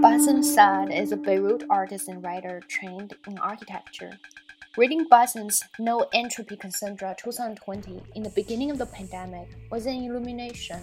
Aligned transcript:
Bassem 0.00 0.42
Saad 0.42 0.90
is 0.90 1.12
a 1.12 1.16
Beirut 1.16 1.64
artist 1.68 2.08
and 2.08 2.24
writer 2.24 2.62
trained 2.68 3.12
in 3.26 3.36
architecture. 3.36 4.18
Reading 4.78 5.06
Bassem's 5.10 5.62
No 5.78 6.06
Entropy 6.14 6.56
Cassandra 6.56 7.14
2020 7.18 8.02
in 8.14 8.22
the 8.22 8.30
beginning 8.30 8.70
of 8.70 8.78
the 8.78 8.86
pandemic 8.86 9.46
was 9.70 9.84
an 9.84 9.96
illumination. 9.96 10.80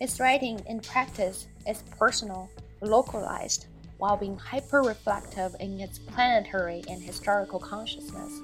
His 0.00 0.18
writing 0.18 0.60
and 0.68 0.82
practice 0.82 1.46
is 1.68 1.84
personal, 1.96 2.50
localized, 2.80 3.66
while 3.98 4.16
being 4.16 4.36
hyper 4.36 4.82
reflective 4.82 5.54
in 5.60 5.78
its 5.78 6.00
planetary 6.00 6.82
and 6.88 7.00
historical 7.00 7.60
consciousness. 7.60 8.40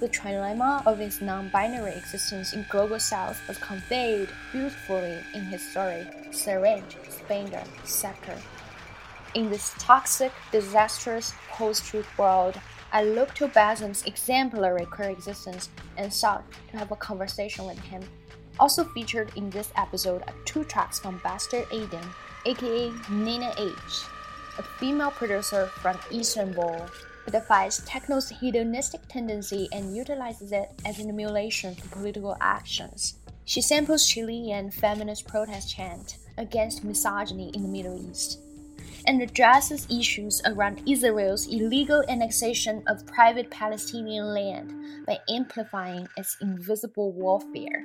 The 0.00 0.08
trilemma 0.08 0.86
of 0.86 0.96
his 0.96 1.20
non 1.20 1.50
binary 1.50 1.92
existence 1.92 2.54
in 2.54 2.64
Global 2.70 2.98
South 2.98 3.38
was 3.48 3.58
conveyed 3.58 4.30
beautifully 4.50 5.18
in 5.34 5.42
his 5.42 5.60
story, 5.60 6.06
Syringe, 6.30 6.96
Spender, 7.10 7.62
Scepter. 7.84 8.38
In 9.34 9.50
this 9.50 9.74
toxic, 9.80 10.30
disastrous 10.52 11.34
post 11.50 11.84
truth 11.84 12.06
world, 12.16 12.60
I 12.92 13.02
looked 13.02 13.36
to 13.38 13.48
Bassem's 13.48 14.04
exemplary 14.04 14.86
queer 14.86 15.10
existence 15.10 15.70
and 15.96 16.12
sought 16.12 16.44
to 16.70 16.78
have 16.78 16.92
a 16.92 16.96
conversation 16.96 17.66
with 17.66 17.80
him. 17.80 18.04
Also 18.60 18.84
featured 18.84 19.32
in 19.34 19.50
this 19.50 19.72
episode 19.76 20.22
are 20.28 20.34
two 20.44 20.62
tracks 20.62 21.00
from 21.00 21.20
Bastard 21.24 21.64
Aiden, 21.70 22.06
aka 22.46 22.92
Nene 23.10 23.50
H, 23.58 24.04
a 24.56 24.62
female 24.78 25.10
producer 25.10 25.66
from 25.66 25.98
Istanbul 26.12 26.86
who 27.24 27.32
defies 27.32 27.80
techno's 27.80 28.28
hedonistic 28.28 29.00
tendency 29.08 29.68
and 29.72 29.96
utilizes 29.96 30.52
it 30.52 30.70
as 30.84 31.00
an 31.00 31.08
emulation 31.08 31.74
for 31.74 31.88
political 31.88 32.36
actions. 32.40 33.14
She 33.46 33.60
samples 33.60 34.06
Chilean 34.06 34.70
feminist 34.70 35.26
protest 35.26 35.74
chant 35.74 36.18
against 36.38 36.84
misogyny 36.84 37.50
in 37.52 37.62
the 37.62 37.68
Middle 37.68 37.98
East 38.08 38.43
and 39.06 39.22
addresses 39.22 39.86
issues 39.90 40.40
around 40.46 40.82
Israel's 40.88 41.46
illegal 41.46 42.02
annexation 42.08 42.82
of 42.86 43.06
private 43.06 43.50
Palestinian 43.50 44.26
land 44.34 45.06
by 45.06 45.18
amplifying 45.28 46.06
its 46.16 46.36
invisible 46.40 47.12
warfare. 47.12 47.84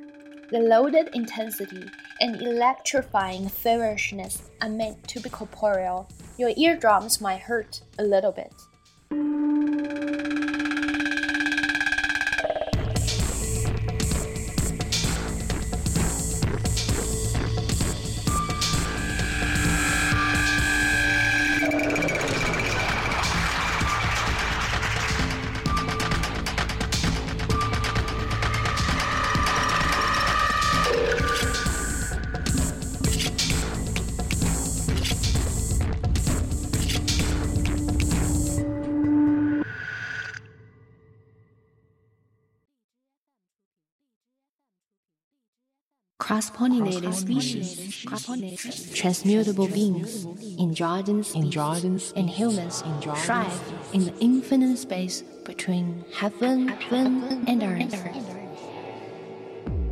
The 0.51 0.59
loaded 0.59 1.09
intensity 1.13 1.83
and 2.21 2.41
electrifying 2.41 3.49
feverishness 3.49 4.49
are 4.61 4.69
meant 4.69 5.07
to 5.09 5.19
be 5.19 5.29
corporeal. 5.29 6.09
Your 6.37 6.51
eardrums 6.57 7.21
might 7.21 7.41
hurt 7.41 7.81
a 7.99 8.03
little 8.03 8.31
bit. 8.31 8.53
Cross-pollinated 46.29 47.11
species, 47.11 48.05
transmutable 48.93 49.67
beings, 49.67 50.27
androgens, 50.59 51.33
androgens, 51.33 52.13
and 52.15 52.29
humans 52.29 52.83
thrive 53.25 53.59
in 53.93 54.05
the 54.05 54.13
infinite 54.19 54.77
space 54.77 55.23
between 55.43 56.05
heaven, 56.13 56.67
heaven 56.67 57.43
and 57.47 57.63
earth, 57.63 57.95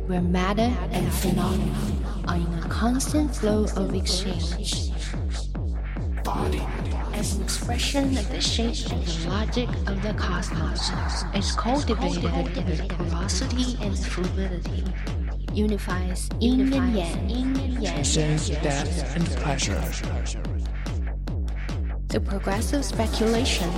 where 0.06 0.20
matter 0.20 0.72
and 0.92 1.12
phenomena 1.14 1.74
are 2.28 2.36
in 2.36 2.54
a 2.62 2.68
constant 2.68 3.34
flow 3.34 3.66
of 3.74 3.92
exchange. 3.92 4.92
Body. 6.22 6.62
As 7.14 7.34
an 7.34 7.42
expression 7.42 8.16
of 8.16 8.30
the 8.30 8.40
shape 8.40 8.92
and 8.92 9.04
the 9.04 9.28
logic 9.28 9.68
of 9.88 10.00
the 10.02 10.14
cosmos 10.14 10.92
is 11.34 11.50
cultivated 11.56 12.22
with 12.68 12.88
porosity 12.90 13.76
and 13.82 13.98
fluidity 13.98 14.84
unifies 15.52 16.28
yin 16.40 16.72
and 16.72 16.94
yang, 16.94 17.30
yin 17.30 17.56
and 17.56 17.82
yang, 17.82 18.04
sense, 18.04 18.48
depth, 18.48 19.16
and 19.16 19.26
pleasure. 19.42 19.80
The 22.08 22.20
progressive 22.20 22.84
speculation 22.84 23.70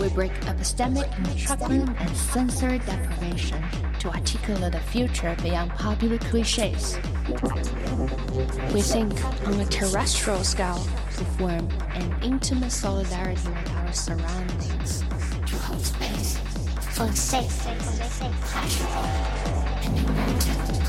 we 0.00 0.08
break 0.08 0.32
epistemic 0.46 1.06
truckling 1.36 1.86
and 1.86 2.16
sensory 2.16 2.78
deprivation 2.78 3.62
to 3.98 4.08
articulate 4.08 4.72
the 4.72 4.80
future 4.80 5.36
beyond 5.42 5.70
popular 5.72 6.16
cliches. 6.16 6.96
We 8.72 8.80
think 8.80 9.12
on 9.46 9.60
a 9.60 9.66
terrestrial 9.66 10.42
scale 10.42 10.82
to 11.18 11.24
form 11.36 11.68
an 11.92 12.14
intimate 12.22 12.72
solidarity 12.72 13.46
with 13.46 13.70
our 13.76 13.92
surroundings. 13.92 15.00
To 15.00 15.56
hold 15.56 15.84
space. 15.84 16.38
For 16.96 17.12
safe, 17.12 17.60
pleasurable, 18.40 19.02
and 19.84 19.98
imagine 19.98 20.79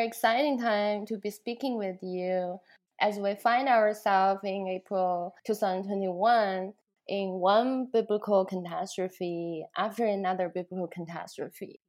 very 0.00 0.08
exciting 0.08 0.58
time 0.58 1.04
to 1.04 1.18
be 1.18 1.28
speaking 1.28 1.76
with 1.76 1.98
you 2.00 2.58
as 3.02 3.18
we 3.18 3.34
find 3.34 3.68
ourselves 3.68 4.40
in 4.44 4.66
April 4.66 5.34
2021 5.46 6.72
in 7.08 7.28
one 7.32 7.86
biblical 7.92 8.46
catastrophe 8.46 9.62
after 9.76 10.06
another 10.06 10.48
biblical 10.48 10.86
catastrophe, 10.86 11.80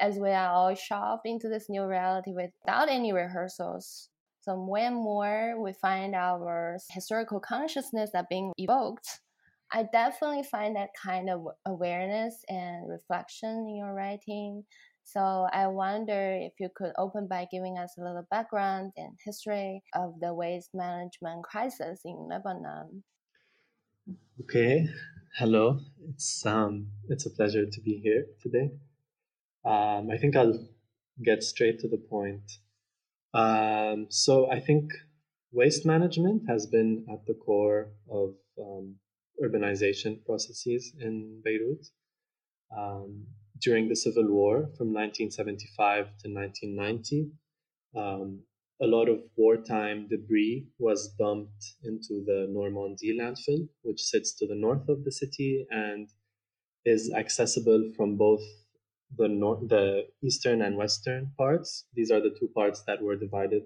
as 0.00 0.16
we 0.16 0.30
are 0.30 0.52
all 0.52 0.74
shoved 0.74 1.22
into 1.24 1.48
this 1.48 1.66
new 1.68 1.84
reality 1.84 2.32
without 2.32 2.88
any 2.88 3.12
rehearsals. 3.12 4.08
So 4.40 4.56
more 4.56 4.78
and 4.78 4.96
more 4.96 5.54
we 5.62 5.72
find 5.72 6.16
our 6.16 6.76
historical 6.90 7.38
consciousness 7.38 8.10
that 8.14 8.28
being 8.28 8.52
evoked. 8.58 9.20
I 9.72 9.84
definitely 9.92 10.42
find 10.42 10.74
that 10.74 10.90
kind 11.00 11.30
of 11.30 11.46
awareness 11.66 12.34
and 12.48 12.90
reflection 12.90 13.68
in 13.68 13.76
your 13.76 13.94
writing 13.94 14.64
so 15.04 15.48
I 15.52 15.66
wonder 15.66 16.38
if 16.40 16.52
you 16.60 16.68
could 16.74 16.92
open 16.98 17.26
by 17.26 17.46
giving 17.50 17.78
us 17.78 17.94
a 17.98 18.02
little 18.02 18.26
background 18.30 18.92
and 18.96 19.16
history 19.24 19.82
of 19.94 20.14
the 20.20 20.32
waste 20.32 20.70
management 20.74 21.42
crisis 21.44 22.00
in 22.04 22.28
Lebanon. 22.28 23.02
Okay, 24.42 24.86
hello. 25.36 25.80
It's 26.08 26.44
um, 26.46 26.88
it's 27.08 27.26
a 27.26 27.30
pleasure 27.30 27.66
to 27.66 27.80
be 27.80 28.00
here 28.02 28.26
today. 28.40 28.70
Um, 29.64 30.10
I 30.10 30.16
think 30.18 30.36
I'll 30.36 30.58
get 31.22 31.42
straight 31.42 31.80
to 31.80 31.88
the 31.88 31.98
point. 31.98 32.50
Um, 33.34 34.06
so 34.08 34.50
I 34.50 34.60
think 34.60 34.92
waste 35.52 35.84
management 35.84 36.42
has 36.48 36.66
been 36.66 37.06
at 37.12 37.26
the 37.26 37.34
core 37.34 37.90
of 38.10 38.34
um, 38.60 38.96
urbanization 39.42 40.24
processes 40.24 40.92
in 40.98 41.40
Beirut. 41.44 41.86
Um, 42.76 43.26
during 43.60 43.88
the 43.88 43.96
Civil 43.96 44.28
War 44.28 44.70
from 44.76 44.92
1975 44.92 46.06
to 46.22 46.28
1990. 46.32 47.30
Um, 47.96 48.42
a 48.82 48.86
lot 48.86 49.08
of 49.08 49.20
wartime 49.36 50.08
debris 50.08 50.66
was 50.78 51.12
dumped 51.18 51.74
into 51.84 52.24
the 52.24 52.46
Normandy 52.48 53.18
landfill, 53.18 53.68
which 53.82 54.00
sits 54.00 54.32
to 54.36 54.46
the 54.46 54.54
north 54.54 54.88
of 54.88 55.04
the 55.04 55.12
city 55.12 55.66
and 55.70 56.08
is 56.86 57.12
accessible 57.12 57.92
from 57.94 58.16
both 58.16 58.42
the 59.18 59.28
north, 59.28 59.68
the 59.68 60.06
eastern 60.22 60.62
and 60.62 60.76
western 60.76 61.32
parts. 61.36 61.84
These 61.94 62.10
are 62.10 62.20
the 62.20 62.34
two 62.38 62.48
parts 62.54 62.82
that 62.86 63.02
were 63.02 63.16
divided 63.16 63.64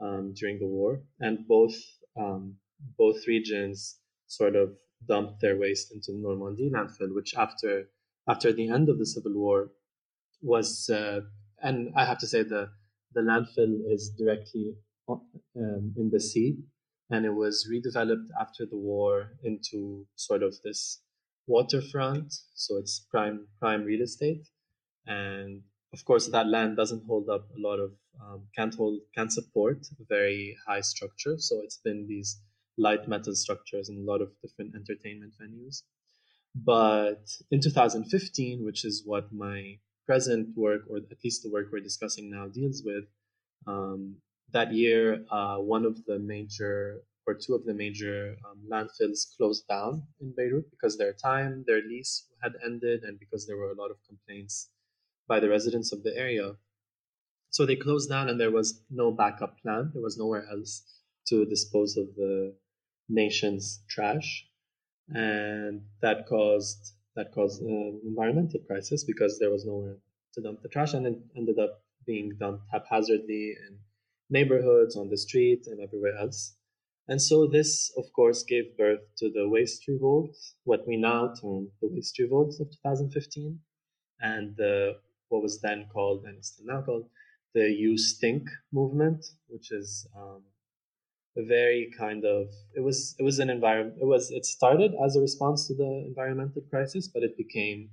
um, 0.00 0.34
during 0.34 0.58
the 0.58 0.66
war, 0.66 1.00
and 1.20 1.46
both 1.46 1.74
um, 2.18 2.56
both 2.98 3.26
regions 3.26 3.98
sort 4.26 4.56
of 4.56 4.74
dumped 5.06 5.40
their 5.40 5.56
waste 5.56 5.92
into 5.92 6.12
Normandy 6.12 6.70
landfill, 6.70 7.14
which 7.14 7.34
after 7.34 7.88
after 8.28 8.52
the 8.52 8.68
end 8.68 8.88
of 8.88 8.98
the 8.98 9.06
Civil 9.06 9.34
War 9.34 9.70
was, 10.42 10.88
uh, 10.90 11.20
and 11.62 11.92
I 11.96 12.04
have 12.04 12.18
to 12.18 12.26
say 12.26 12.42
the 12.42 12.70
the 13.12 13.20
landfill 13.20 13.74
is 13.92 14.10
directly 14.16 14.74
um, 15.08 15.94
in 15.96 16.10
the 16.12 16.20
sea, 16.20 16.58
and 17.10 17.26
it 17.26 17.34
was 17.34 17.68
redeveloped 17.70 18.28
after 18.40 18.66
the 18.66 18.78
war 18.78 19.32
into 19.42 20.06
sort 20.14 20.42
of 20.42 20.54
this 20.62 21.02
waterfront, 21.46 22.32
so 22.54 22.76
it's 22.76 23.06
prime 23.10 23.48
prime 23.58 23.84
real 23.84 24.02
estate, 24.02 24.46
and 25.06 25.62
of 25.92 26.04
course 26.04 26.28
that 26.28 26.46
land 26.46 26.76
doesn't 26.76 27.04
hold 27.06 27.28
up 27.28 27.48
a 27.56 27.60
lot 27.60 27.80
of 27.80 27.92
um, 28.22 28.46
can't 28.56 28.74
hold 28.74 29.00
can't 29.16 29.32
support 29.32 29.78
very 30.08 30.56
high 30.66 30.80
structure, 30.80 31.36
so 31.38 31.60
it's 31.64 31.78
been 31.78 32.06
these 32.06 32.40
light 32.78 33.08
metal 33.08 33.34
structures 33.34 33.88
in 33.88 33.96
a 33.96 34.10
lot 34.10 34.20
of 34.22 34.30
different 34.42 34.74
entertainment 34.74 35.32
venues. 35.40 35.82
But 36.54 37.30
in 37.50 37.60
2015, 37.60 38.64
which 38.64 38.84
is 38.84 39.02
what 39.04 39.32
my 39.32 39.78
present 40.06 40.56
work, 40.56 40.82
or 40.88 40.98
at 40.98 41.24
least 41.24 41.42
the 41.42 41.50
work 41.50 41.68
we're 41.70 41.80
discussing 41.80 42.30
now, 42.30 42.48
deals 42.48 42.82
with, 42.84 43.04
um, 43.66 44.16
that 44.52 44.72
year, 44.72 45.24
uh, 45.30 45.58
one 45.58 45.84
of 45.84 46.04
the 46.06 46.18
major 46.18 47.02
or 47.26 47.34
two 47.34 47.54
of 47.54 47.64
the 47.64 47.74
major 47.74 48.36
um, 48.44 48.58
landfills 48.68 49.36
closed 49.36 49.68
down 49.68 50.02
in 50.20 50.32
Beirut 50.36 50.68
because 50.70 50.98
their 50.98 51.12
time, 51.12 51.62
their 51.66 51.82
lease 51.82 52.26
had 52.42 52.52
ended, 52.64 53.04
and 53.04 53.20
because 53.20 53.46
there 53.46 53.56
were 53.56 53.70
a 53.70 53.80
lot 53.80 53.90
of 53.90 54.02
complaints 54.08 54.70
by 55.28 55.38
the 55.38 55.48
residents 55.48 55.92
of 55.92 56.02
the 56.02 56.16
area. 56.16 56.56
So 57.50 57.64
they 57.66 57.76
closed 57.76 58.08
down, 58.08 58.28
and 58.28 58.40
there 58.40 58.50
was 58.50 58.82
no 58.90 59.12
backup 59.12 59.60
plan. 59.60 59.90
There 59.92 60.02
was 60.02 60.18
nowhere 60.18 60.46
else 60.50 60.82
to 61.28 61.44
dispose 61.44 61.96
of 61.96 62.14
the 62.16 62.56
nation's 63.08 63.82
trash 63.88 64.49
and 65.14 65.82
that 66.02 66.26
caused 66.26 66.94
that 67.16 67.32
caused 67.32 67.60
an 67.62 68.00
environmental 68.04 68.60
crisis 68.66 69.04
because 69.04 69.38
there 69.38 69.50
was 69.50 69.66
nowhere 69.66 69.96
to 70.34 70.40
dump 70.40 70.62
the 70.62 70.68
trash, 70.68 70.94
and 70.94 71.06
it 71.06 71.18
ended 71.36 71.58
up 71.58 71.82
being 72.06 72.36
dumped 72.38 72.64
haphazardly 72.72 73.56
in 73.66 73.78
neighborhoods, 74.30 74.96
on 74.96 75.10
the 75.10 75.18
street, 75.18 75.66
and 75.66 75.80
everywhere 75.80 76.16
else. 76.16 76.54
And 77.08 77.20
so 77.20 77.48
this, 77.48 77.92
of 77.96 78.04
course, 78.12 78.44
gave 78.44 78.76
birth 78.76 79.00
to 79.18 79.30
the 79.30 79.48
waste 79.48 79.88
revolt, 79.88 80.36
what 80.64 80.86
we 80.86 80.96
now 80.96 81.34
term 81.40 81.68
the 81.82 81.88
waste 81.88 82.18
revolt 82.20 82.54
of 82.60 82.70
2015, 82.70 83.58
and 84.20 84.56
the, 84.56 84.96
what 85.28 85.42
was 85.42 85.60
then 85.60 85.86
called, 85.92 86.24
and 86.24 86.44
still 86.44 86.66
now 86.66 86.82
called, 86.82 87.08
the 87.52 87.68
You 87.68 87.98
Stink 87.98 88.48
movement, 88.72 89.26
which 89.48 89.72
is 89.72 90.06
um, 90.16 90.42
very 91.42 91.90
kind 91.98 92.24
of 92.24 92.48
it 92.74 92.80
was 92.80 93.14
it 93.18 93.22
was 93.22 93.38
an 93.38 93.50
environment 93.50 93.96
it 94.00 94.06
was 94.06 94.30
it 94.30 94.44
started 94.44 94.92
as 95.04 95.16
a 95.16 95.20
response 95.20 95.66
to 95.68 95.74
the 95.74 96.04
environmental 96.06 96.62
crisis 96.70 97.08
but 97.08 97.22
it 97.22 97.36
became 97.36 97.90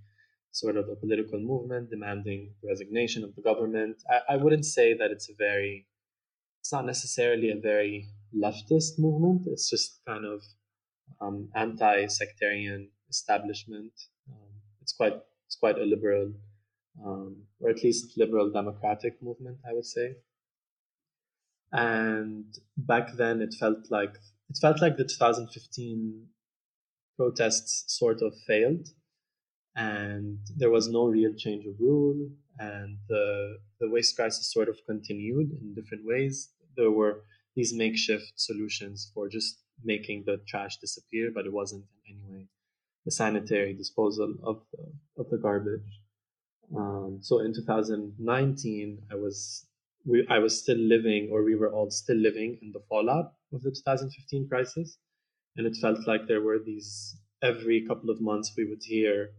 sort 0.51 0.77
of 0.77 0.89
a 0.89 0.95
political 0.95 1.39
movement 1.39 1.89
demanding 1.89 2.53
resignation 2.67 3.23
of 3.23 3.35
the 3.35 3.41
government. 3.41 3.97
I, 4.09 4.33
I 4.33 4.37
wouldn't 4.37 4.65
say 4.65 4.93
that 4.95 5.11
it's 5.11 5.29
a 5.29 5.35
very 5.37 5.85
it's 6.61 6.71
not 6.71 6.85
necessarily 6.85 7.51
a 7.51 7.59
very 7.59 8.09
leftist 8.35 8.97
movement. 8.97 9.43
It's 9.45 9.69
just 9.69 10.01
kind 10.05 10.25
of 10.25 10.41
um, 11.21 11.49
anti-sectarian 11.55 12.89
establishment. 13.09 13.93
Um, 14.29 14.49
it's 14.81 14.93
quite 14.93 15.17
it's 15.45 15.55
quite 15.55 15.77
a 15.77 15.85
liberal 15.85 16.33
um, 17.05 17.43
or 17.59 17.69
at 17.69 17.83
least 17.83 18.17
liberal 18.17 18.51
democratic 18.51 19.21
movement 19.21 19.57
i 19.69 19.73
would 19.73 19.85
say 19.85 20.15
and 21.71 22.45
back 22.77 23.13
then 23.15 23.41
it 23.41 23.53
felt 23.59 23.89
like 23.89 24.15
it 24.49 24.57
felt 24.61 24.81
like 24.81 24.97
the 24.97 25.03
2015 25.03 26.27
protests 27.17 27.83
sort 27.87 28.21
of 28.21 28.33
failed. 28.47 28.87
And 29.75 30.39
there 30.55 30.71
was 30.71 30.87
no 30.87 31.05
real 31.05 31.33
change 31.35 31.65
of 31.65 31.79
rule. 31.79 32.29
And 32.57 32.97
the 33.07 33.57
the 33.79 33.89
waste 33.89 34.15
crisis 34.15 34.51
sort 34.51 34.69
of 34.69 34.77
continued 34.87 35.51
in 35.51 35.75
different 35.75 36.05
ways. 36.05 36.49
There 36.75 36.91
were 36.91 37.23
these 37.55 37.73
makeshift 37.73 38.33
solutions 38.35 39.11
for 39.13 39.27
just 39.27 39.59
making 39.83 40.23
the 40.25 40.37
trash 40.47 40.77
disappear 40.77 41.29
but 41.33 41.45
it 41.45 41.53
wasn't 41.53 41.85
in 42.07 42.15
any 42.15 42.33
way 42.33 42.47
the 43.05 43.11
sanitary 43.11 43.73
disposal 43.73 44.35
of 44.43 44.61
the 44.73 44.83
of 45.21 45.29
the 45.29 45.37
garbage. 45.37 46.01
Um, 46.75 47.19
so 47.21 47.39
in 47.39 47.53
2019 47.53 49.03
i 49.09 49.15
was 49.15 49.66
we, 50.07 50.25
I 50.29 50.39
was 50.39 50.57
still 50.57 50.77
living, 50.77 51.29
or 51.31 51.43
we 51.43 51.55
were 51.55 51.71
all 51.71 51.91
still 51.91 52.15
living 52.15 52.57
in 52.61 52.71
the 52.71 52.81
fallout 52.89 53.33
of 53.53 53.61
the 53.61 53.71
2015 53.71 54.47
crisis. 54.47 54.97
And 55.57 55.67
it 55.67 55.75
felt 55.75 56.07
like 56.07 56.27
there 56.27 56.41
were 56.41 56.59
these, 56.59 57.19
every 57.43 57.85
couple 57.85 58.09
of 58.09 58.21
months, 58.21 58.53
we 58.57 58.65
would 58.65 58.83
hear 58.83 59.31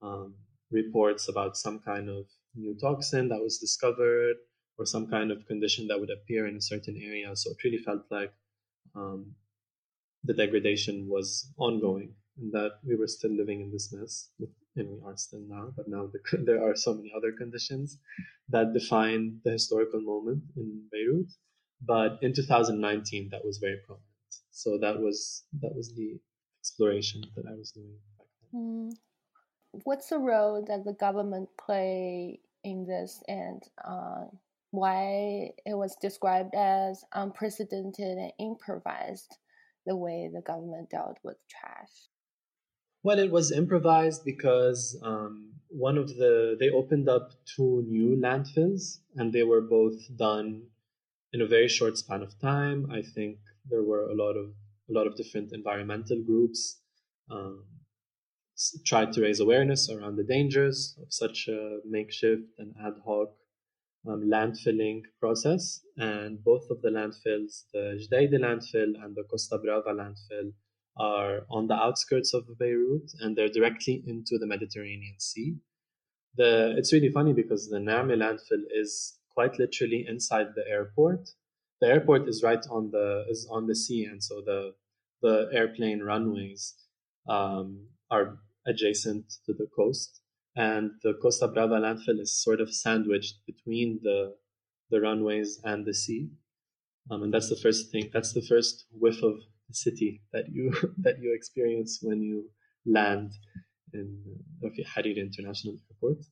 um, 0.00 0.34
reports 0.70 1.28
about 1.28 1.56
some 1.56 1.80
kind 1.80 2.08
of 2.08 2.26
new 2.54 2.76
toxin 2.80 3.28
that 3.28 3.40
was 3.42 3.58
discovered 3.58 4.36
or 4.78 4.86
some 4.86 5.08
kind 5.08 5.32
of 5.32 5.46
condition 5.46 5.88
that 5.88 5.98
would 5.98 6.10
appear 6.10 6.46
in 6.46 6.56
a 6.56 6.62
certain 6.62 7.00
area. 7.02 7.34
So 7.34 7.50
it 7.50 7.64
really 7.64 7.78
felt 7.78 8.02
like 8.10 8.32
um, 8.94 9.34
the 10.22 10.34
degradation 10.34 11.08
was 11.08 11.52
ongoing 11.56 12.14
and 12.40 12.52
that 12.52 12.78
we 12.86 12.94
were 12.94 13.08
still 13.08 13.32
living 13.32 13.60
in 13.60 13.72
this 13.72 13.92
mess 13.92 14.30
and 14.78 14.88
we 14.88 14.98
are 15.04 15.16
still 15.16 15.42
now, 15.48 15.72
but 15.76 15.88
now 15.88 16.10
the, 16.12 16.38
there 16.44 16.62
are 16.62 16.76
so 16.76 16.94
many 16.94 17.12
other 17.16 17.32
conditions 17.32 17.98
that 18.48 18.72
define 18.72 19.40
the 19.44 19.52
historical 19.52 20.00
moment 20.00 20.42
in 20.56 20.82
Beirut. 20.90 21.30
But 21.80 22.18
in 22.22 22.32
2019, 22.32 23.28
that 23.30 23.44
was 23.44 23.58
very 23.58 23.78
prominent. 23.86 24.04
So 24.50 24.78
that 24.78 24.98
was 24.98 25.44
that 25.60 25.74
was 25.74 25.94
the 25.94 26.18
exploration 26.60 27.22
that 27.36 27.46
I 27.46 27.54
was 27.54 27.70
doing 27.70 27.94
back 28.18 28.26
then. 28.52 28.60
Mm. 28.60 28.92
What's 29.84 30.08
the 30.08 30.18
role 30.18 30.64
that 30.66 30.84
the 30.84 30.94
government 30.94 31.48
play 31.56 32.40
in 32.64 32.84
this, 32.84 33.22
and 33.28 33.62
uh, 33.84 34.24
why 34.72 35.52
it 35.64 35.74
was 35.74 35.94
described 36.00 36.54
as 36.54 37.04
unprecedented 37.12 38.18
and 38.18 38.32
improvised? 38.40 39.36
The 39.86 39.96
way 39.96 40.28
the 40.32 40.42
government 40.42 40.90
dealt 40.90 41.18
with 41.22 41.36
trash. 41.48 42.08
Well, 43.02 43.18
it 43.18 43.30
was 43.30 43.50
improvised 43.52 44.24
because 44.24 44.98
um, 45.02 45.54
one 45.68 45.98
of 45.98 46.08
the 46.16 46.56
they 46.58 46.70
opened 46.70 47.08
up 47.08 47.32
two 47.56 47.84
new 47.86 48.16
landfills, 48.16 48.98
and 49.16 49.32
they 49.32 49.42
were 49.42 49.60
both 49.60 49.98
done 50.16 50.68
in 51.32 51.40
a 51.40 51.46
very 51.46 51.68
short 51.68 51.98
span 51.98 52.22
of 52.22 52.38
time. 52.40 52.90
I 52.90 53.02
think 53.02 53.38
there 53.68 53.82
were 53.82 54.08
a 54.08 54.14
lot 54.14 54.36
of 54.36 54.50
a 54.88 54.92
lot 54.92 55.06
of 55.06 55.16
different 55.16 55.52
environmental 55.52 56.22
groups 56.22 56.80
um, 57.30 57.64
tried 58.84 59.12
to 59.12 59.22
raise 59.22 59.40
awareness 59.40 59.88
around 59.90 60.16
the 60.16 60.24
dangers 60.24 60.96
of 61.00 61.12
such 61.12 61.48
a 61.48 61.80
makeshift 61.84 62.48
and 62.58 62.74
ad 62.84 62.94
hoc 63.04 63.28
um, 64.08 64.22
landfilling 64.24 65.02
process, 65.20 65.80
and 65.96 66.42
both 66.42 66.64
of 66.70 66.80
the 66.82 66.88
landfills, 66.90 67.64
the 67.72 67.84
Jdeida 68.02 68.38
landfill 68.40 68.92
and 69.02 69.14
the 69.14 69.24
Costa 69.30 69.58
Brava 69.58 69.90
landfill, 69.90 70.52
are 70.98 71.40
on 71.50 71.66
the 71.68 71.74
outskirts 71.74 72.34
of 72.34 72.46
Beirut 72.58 73.12
and 73.20 73.36
they're 73.36 73.48
directly 73.48 74.02
into 74.06 74.38
the 74.38 74.46
Mediterranean 74.46 75.18
Sea. 75.18 75.56
The, 76.36 76.74
it's 76.76 76.92
really 76.92 77.10
funny 77.10 77.32
because 77.32 77.68
the 77.68 77.78
Naameh 77.78 78.16
landfill 78.16 78.64
is 78.70 79.18
quite 79.30 79.58
literally 79.58 80.04
inside 80.08 80.48
the 80.54 80.64
airport. 80.68 81.30
The 81.80 81.88
airport 81.88 82.28
is 82.28 82.42
right 82.42 82.64
on 82.70 82.90
the 82.90 83.24
is 83.28 83.46
on 83.50 83.68
the 83.68 83.76
sea, 83.76 84.04
and 84.04 84.22
so 84.22 84.42
the 84.44 84.74
the 85.22 85.48
airplane 85.52 86.00
runways 86.00 86.74
um, 87.28 87.86
are 88.10 88.38
adjacent 88.66 89.32
to 89.46 89.52
the 89.52 89.68
coast 89.74 90.20
and 90.58 90.90
the 91.04 91.14
Costa 91.14 91.46
Brava 91.46 91.76
landfill 91.76 92.20
is 92.20 92.42
sort 92.42 92.60
of 92.60 92.74
sandwiched 92.74 93.36
between 93.46 94.00
the 94.02 94.34
the 94.90 95.00
runways 95.00 95.60
and 95.64 95.86
the 95.86 95.94
sea. 95.94 96.30
Um, 97.10 97.22
and 97.22 97.32
that's 97.32 97.48
the 97.48 97.56
first 97.56 97.92
thing. 97.92 98.10
That's 98.12 98.32
the 98.32 98.42
first 98.42 98.86
whiff 98.90 99.22
of 99.22 99.34
city 99.72 100.22
that 100.32 100.46
you 100.50 100.72
that 100.98 101.20
you 101.20 101.34
experience 101.34 102.00
when 102.02 102.22
you 102.22 102.50
land 102.86 103.32
in 103.92 104.22
Hariri 104.94 105.16
International 105.16 105.74
Airport. 105.90 106.24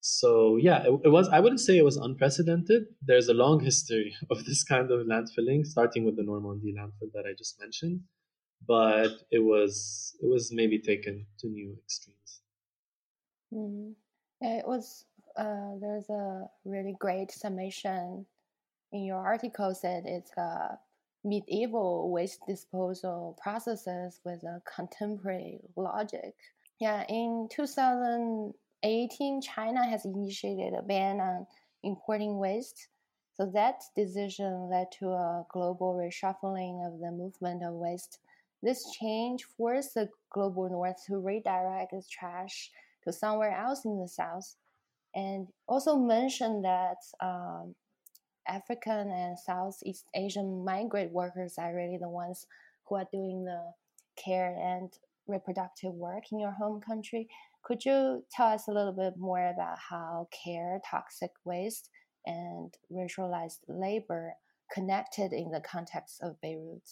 So 0.00 0.56
yeah, 0.56 0.82
it, 0.82 1.00
it, 1.04 1.08
was. 1.08 1.28
I 1.28 1.38
wouldn't 1.40 1.60
say 1.60 1.78
it 1.78 1.84
was 1.84 1.96
unprecedented. 1.96 2.86
There's 3.00 3.28
a 3.28 3.34
long 3.34 3.60
history 3.60 4.14
of 4.30 4.44
this 4.44 4.64
kind 4.64 4.90
of 4.90 5.06
landfilling, 5.06 5.64
starting 5.64 6.04
with 6.04 6.16
the 6.16 6.24
Normandy 6.24 6.74
landfill 6.76 7.12
that 7.14 7.24
I 7.26 7.34
just 7.38 7.60
mentioned, 7.60 8.00
but 8.66 9.12
it 9.30 9.38
was 9.38 10.16
it 10.20 10.26
was 10.26 10.50
maybe 10.52 10.80
taken 10.80 11.26
to 11.40 11.46
new 11.48 11.76
extremes. 11.84 12.40
Mm. 13.54 13.92
It 14.40 14.66
was 14.66 15.04
uh, 15.36 15.78
there's 15.80 16.10
a 16.10 16.46
really 16.64 16.96
great 16.98 17.30
summation 17.30 18.26
in 18.92 19.04
your 19.04 19.18
article 19.18 19.74
said 19.74 20.04
it's 20.06 20.32
a 20.36 20.78
medieval 21.24 22.10
waste 22.10 22.40
disposal 22.46 23.38
processes 23.40 24.20
with 24.24 24.42
a 24.42 24.60
contemporary 24.74 25.60
logic. 25.76 26.34
Yeah, 26.80 27.04
in 27.08 27.48
2018, 27.50 29.42
China 29.42 29.88
has 29.88 30.04
initiated 30.04 30.74
a 30.74 30.82
ban 30.82 31.20
on 31.20 31.46
importing 31.82 32.38
waste. 32.38 32.88
So 33.34 33.46
that 33.54 33.82
decision 33.96 34.68
led 34.68 34.90
to 34.98 35.10
a 35.10 35.46
global 35.50 35.94
reshuffling 35.94 36.86
of 36.86 37.00
the 37.00 37.10
movement 37.10 37.62
of 37.62 37.74
waste. 37.74 38.18
This 38.62 38.90
change 38.92 39.44
forced 39.44 39.94
the 39.94 40.08
global 40.30 40.68
north 40.68 41.04
to 41.06 41.18
redirect 41.18 41.92
its 41.92 42.08
trash 42.08 42.70
to 43.04 43.12
somewhere 43.12 43.56
else 43.56 43.84
in 43.84 43.98
the 43.98 44.08
south. 44.08 44.56
And 45.14 45.48
also 45.66 45.96
mentioned 45.96 46.64
that 46.64 46.98
um, 47.20 47.74
African 48.48 49.10
and 49.10 49.38
Southeast 49.38 50.06
Asian 50.14 50.64
migrant 50.64 51.12
workers 51.12 51.54
are 51.58 51.74
really 51.74 51.98
the 52.00 52.08
ones 52.08 52.46
who 52.88 52.96
are 52.96 53.08
doing 53.12 53.44
the 53.44 53.72
care 54.22 54.56
and 54.60 54.92
reproductive 55.26 55.94
work 55.94 56.24
in 56.32 56.40
your 56.40 56.52
home 56.52 56.80
country. 56.80 57.28
Could 57.64 57.84
you 57.84 58.24
tell 58.32 58.48
us 58.48 58.66
a 58.68 58.72
little 58.72 58.92
bit 58.92 59.14
more 59.16 59.48
about 59.48 59.78
how 59.90 60.28
care, 60.44 60.80
toxic 60.88 61.30
waste, 61.44 61.90
and 62.26 62.72
racialized 62.90 63.60
labor 63.68 64.34
connected 64.72 65.32
in 65.32 65.50
the 65.50 65.60
context 65.60 66.18
of 66.22 66.40
Beirut? 66.40 66.88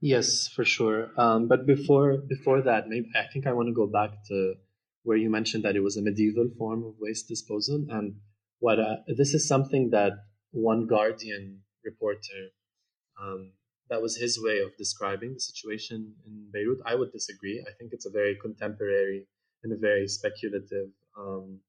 Yes, 0.00 0.48
for 0.48 0.64
sure. 0.64 1.10
Um, 1.16 1.48
but 1.48 1.66
before 1.66 2.18
before 2.18 2.62
that, 2.62 2.88
maybe 2.88 3.08
I 3.14 3.26
think 3.32 3.46
I 3.46 3.52
want 3.52 3.68
to 3.68 3.74
go 3.74 3.86
back 3.86 4.10
to 4.28 4.54
where 5.02 5.16
you 5.16 5.30
mentioned 5.30 5.64
that 5.64 5.76
it 5.76 5.82
was 5.82 5.96
a 5.96 6.02
medieval 6.02 6.48
form 6.58 6.84
of 6.84 6.94
waste 6.98 7.28
disposal. 7.28 7.84
And 7.88 8.16
what 8.64 8.80
uh, 8.80 8.96
this 9.20 9.34
is 9.34 9.46
something 9.46 9.90
that 9.90 10.12
one 10.52 10.86
Guardian 10.86 11.60
reporter, 11.84 12.42
um, 13.20 13.52
that 13.90 14.00
was 14.00 14.16
his 14.16 14.42
way 14.42 14.60
of 14.60 14.70
describing 14.78 15.34
the 15.34 15.44
situation 15.50 16.14
in 16.26 16.34
Beirut. 16.50 16.80
I 16.86 16.94
would 16.94 17.12
disagree. 17.12 17.62
I 17.68 17.72
think 17.76 17.90
it's 17.92 18.06
a 18.06 18.10
very 18.20 18.38
contemporary 18.40 19.26
and 19.62 19.70
a 19.74 19.76
very 19.76 20.08
speculative 20.08 20.88
um, 21.18 21.60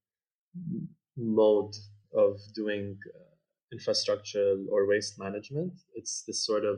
mode 1.17 1.75
of 2.13 2.39
doing 2.61 2.97
uh, 3.13 3.33
infrastructural 3.75 4.57
or 4.71 4.87
waste 4.87 5.19
management. 5.19 5.73
It's 5.95 6.23
this 6.25 6.45
sort 6.45 6.63
of 6.63 6.77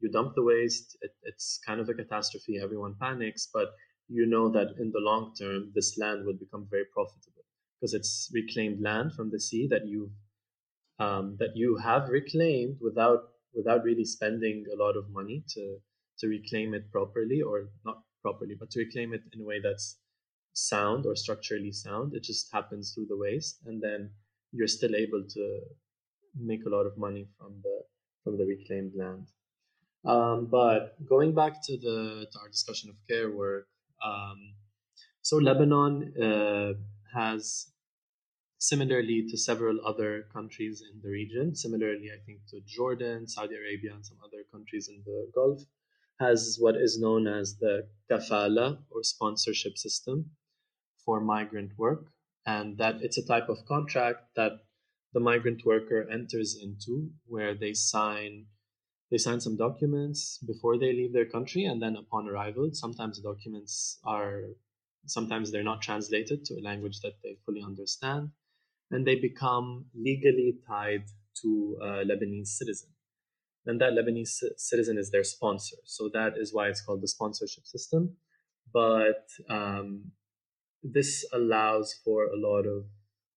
you 0.00 0.08
dump 0.10 0.32
the 0.34 0.44
waste, 0.44 0.96
it, 1.02 1.10
it's 1.24 1.60
kind 1.66 1.80
of 1.80 1.90
a 1.90 1.94
catastrophe, 1.94 2.58
everyone 2.62 2.94
panics, 2.98 3.48
but 3.52 3.68
you 4.08 4.24
know 4.24 4.48
that 4.48 4.68
in 4.82 4.92
the 4.92 5.02
long 5.10 5.34
term, 5.38 5.72
this 5.74 5.98
land 5.98 6.24
will 6.24 6.38
become 6.44 6.66
very 6.70 6.86
profitable 6.94 7.37
because 7.78 7.94
it's 7.94 8.30
reclaimed 8.32 8.80
land 8.82 9.12
from 9.14 9.30
the 9.30 9.40
sea 9.40 9.66
that 9.70 9.86
you 9.86 10.10
um, 10.98 11.36
that 11.38 11.50
you 11.54 11.76
have 11.76 12.08
reclaimed 12.08 12.78
without 12.80 13.20
without 13.54 13.84
really 13.84 14.04
spending 14.04 14.64
a 14.72 14.82
lot 14.82 14.96
of 14.96 15.10
money 15.10 15.44
to 15.54 15.78
to 16.18 16.26
reclaim 16.26 16.74
it 16.74 16.90
properly 16.90 17.40
or 17.40 17.68
not 17.84 18.02
properly, 18.22 18.56
but 18.58 18.70
to 18.70 18.80
reclaim 18.80 19.14
it 19.14 19.22
in 19.32 19.40
a 19.40 19.44
way 19.44 19.60
that's 19.62 19.98
sound 20.52 21.06
or 21.06 21.14
structurally 21.14 21.70
sound. 21.70 22.14
It 22.14 22.24
just 22.24 22.52
happens 22.52 22.92
through 22.92 23.06
the 23.08 23.16
waste, 23.16 23.60
and 23.66 23.80
then 23.80 24.10
you're 24.52 24.66
still 24.66 24.94
able 24.96 25.22
to 25.28 25.60
make 26.36 26.64
a 26.66 26.68
lot 26.68 26.86
of 26.86 26.98
money 26.98 27.26
from 27.38 27.60
the 27.62 27.82
from 28.24 28.38
the 28.38 28.44
reclaimed 28.44 28.92
land. 28.96 29.28
Um, 30.04 30.48
but 30.50 30.96
going 31.06 31.34
back 31.34 31.54
to 31.64 31.76
the 31.76 32.26
to 32.30 32.38
our 32.40 32.48
discussion 32.48 32.90
of 32.90 32.96
care 33.08 33.30
work, 33.30 33.68
um, 34.04 34.54
so 35.22 35.36
Lebanon 35.36 36.12
uh, 36.20 36.72
has, 37.14 37.72
similarly 38.58 39.26
to 39.30 39.36
several 39.36 39.78
other 39.86 40.26
countries 40.32 40.82
in 40.82 41.00
the 41.00 41.08
region, 41.08 41.54
similarly 41.54 42.10
I 42.12 42.24
think 42.24 42.40
to 42.50 42.60
Jordan, 42.66 43.26
Saudi 43.26 43.56
Arabia, 43.56 43.94
and 43.94 44.04
some 44.04 44.18
other 44.24 44.44
countries 44.52 44.88
in 44.88 45.02
the 45.04 45.30
Gulf, 45.34 45.62
has 46.20 46.56
what 46.58 46.76
is 46.76 46.98
known 46.98 47.26
as 47.26 47.56
the 47.58 47.86
kafala 48.10 48.78
or 48.90 49.02
sponsorship 49.02 49.78
system 49.78 50.30
for 51.04 51.20
migrant 51.20 51.72
work, 51.78 52.06
and 52.44 52.78
that 52.78 53.02
it's 53.02 53.18
a 53.18 53.26
type 53.26 53.48
of 53.48 53.64
contract 53.66 54.24
that 54.34 54.60
the 55.12 55.20
migrant 55.20 55.64
worker 55.64 56.06
enters 56.10 56.58
into 56.60 57.10
where 57.26 57.54
they 57.54 57.72
sign 57.72 58.46
they 59.10 59.16
sign 59.16 59.40
some 59.40 59.56
documents 59.56 60.38
before 60.46 60.76
they 60.78 60.92
leave 60.92 61.14
their 61.14 61.24
country 61.24 61.64
and 61.64 61.80
then 61.80 61.96
upon 61.96 62.28
arrival 62.28 62.68
sometimes 62.72 63.16
the 63.16 63.22
documents 63.22 63.98
are 64.04 64.42
sometimes 65.08 65.50
they're 65.50 65.62
not 65.62 65.82
translated 65.82 66.44
to 66.44 66.54
a 66.54 66.62
language 66.62 67.00
that 67.00 67.14
they 67.22 67.36
fully 67.44 67.62
understand 67.62 68.30
and 68.90 69.06
they 69.06 69.16
become 69.16 69.86
legally 69.94 70.58
tied 70.66 71.04
to 71.42 71.76
a 71.82 71.86
lebanese 72.04 72.48
citizen. 72.48 72.90
And 73.66 73.80
that 73.80 73.92
lebanese 73.92 74.42
citizen 74.56 74.96
is 74.98 75.10
their 75.10 75.24
sponsor. 75.24 75.76
So 75.84 76.08
that 76.14 76.34
is 76.36 76.54
why 76.54 76.68
it's 76.68 76.80
called 76.80 77.02
the 77.02 77.08
sponsorship 77.08 77.66
system. 77.66 78.16
But 78.72 79.28
um, 79.50 80.12
this 80.82 81.26
allows 81.32 81.94
for 82.04 82.24
a 82.26 82.36
lot 82.36 82.66
of 82.66 82.84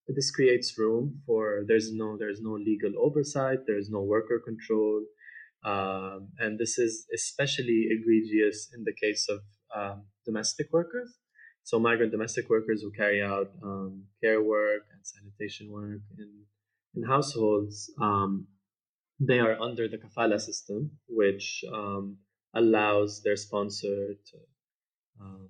this 0.08 0.32
creates 0.32 0.78
room 0.78 1.22
for 1.26 1.64
there's 1.68 1.94
no 1.94 2.18
there's 2.18 2.42
no 2.42 2.54
legal 2.54 2.92
oversight 3.00 3.60
there's 3.66 3.90
no 3.90 4.02
worker 4.02 4.42
control 4.44 5.06
um, 5.64 6.30
and 6.40 6.58
this 6.58 6.78
is 6.78 7.06
especially 7.14 7.88
egregious 7.92 8.70
in 8.76 8.84
the 8.84 8.94
case 8.94 9.28
of 9.30 9.42
um, 9.76 10.06
domestic 10.26 10.68
workers. 10.72 11.18
So, 11.64 11.80
migrant 11.80 12.12
domestic 12.12 12.50
workers 12.50 12.82
who 12.82 12.92
carry 12.92 13.22
out 13.22 13.52
um, 13.64 14.04
care 14.24 14.42
work 14.42 14.84
and 14.94 15.02
sanitation 15.04 15.72
work 15.72 16.02
in, 16.18 16.30
in 16.96 17.04
households, 17.04 17.92
um, 18.02 18.48
they 19.20 19.40
are 19.40 19.60
under 19.60 19.88
the 19.88 19.98
kafala 19.98 20.40
system, 20.40 20.92
which 21.08 21.64
um, 21.74 22.18
allows 22.56 23.22
their 23.24 23.36
sponsor 23.36 24.16
to 24.30 24.38
um, 25.22 25.50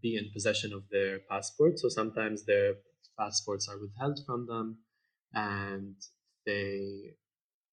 be 0.00 0.16
in 0.16 0.30
possession 0.32 0.72
of 0.72 0.82
their 0.90 1.20
passport. 1.30 1.78
So, 1.78 1.88
sometimes 1.88 2.44
their 2.44 2.74
passports 3.18 3.68
are 3.68 3.78
withheld 3.78 4.20
from 4.26 4.46
them 4.46 4.78
and 5.34 5.94
they 6.46 7.14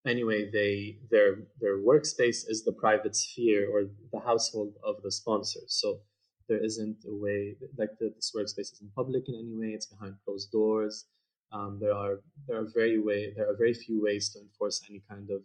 anyway 0.06 0.50
they 0.52 0.98
their 1.12 1.36
their 1.60 1.78
workspace 1.78 2.44
is 2.48 2.64
the 2.66 2.72
private 2.72 3.16
sphere 3.16 3.70
or 3.70 3.84
the 4.12 4.20
household 4.20 4.74
of 4.84 4.96
the 5.04 5.12
sponsor 5.12 5.60
so 5.68 6.00
there 6.50 6.64
isn't 6.64 6.98
a 7.08 7.16
way 7.16 7.56
like 7.78 7.92
the, 8.00 8.12
this 8.16 8.34
workspace 8.36 8.74
isn't 8.74 8.96
public 8.96 9.24
in 9.30 9.36
any 9.36 9.56
way 9.56 9.74
it's 9.74 9.86
behind 9.86 10.16
closed 10.26 10.52
doors. 10.52 11.06
Um, 11.52 11.80
there 11.82 11.94
are 11.94 12.20
there 12.48 12.58
are 12.60 12.68
very 12.76 13.00
way 13.00 13.34
there 13.36 13.50
are 13.50 13.56
very 13.58 13.74
few 13.74 14.02
ways 14.04 14.30
to 14.32 14.40
enforce 14.40 14.82
any 14.90 15.02
kind 15.10 15.30
of 15.32 15.42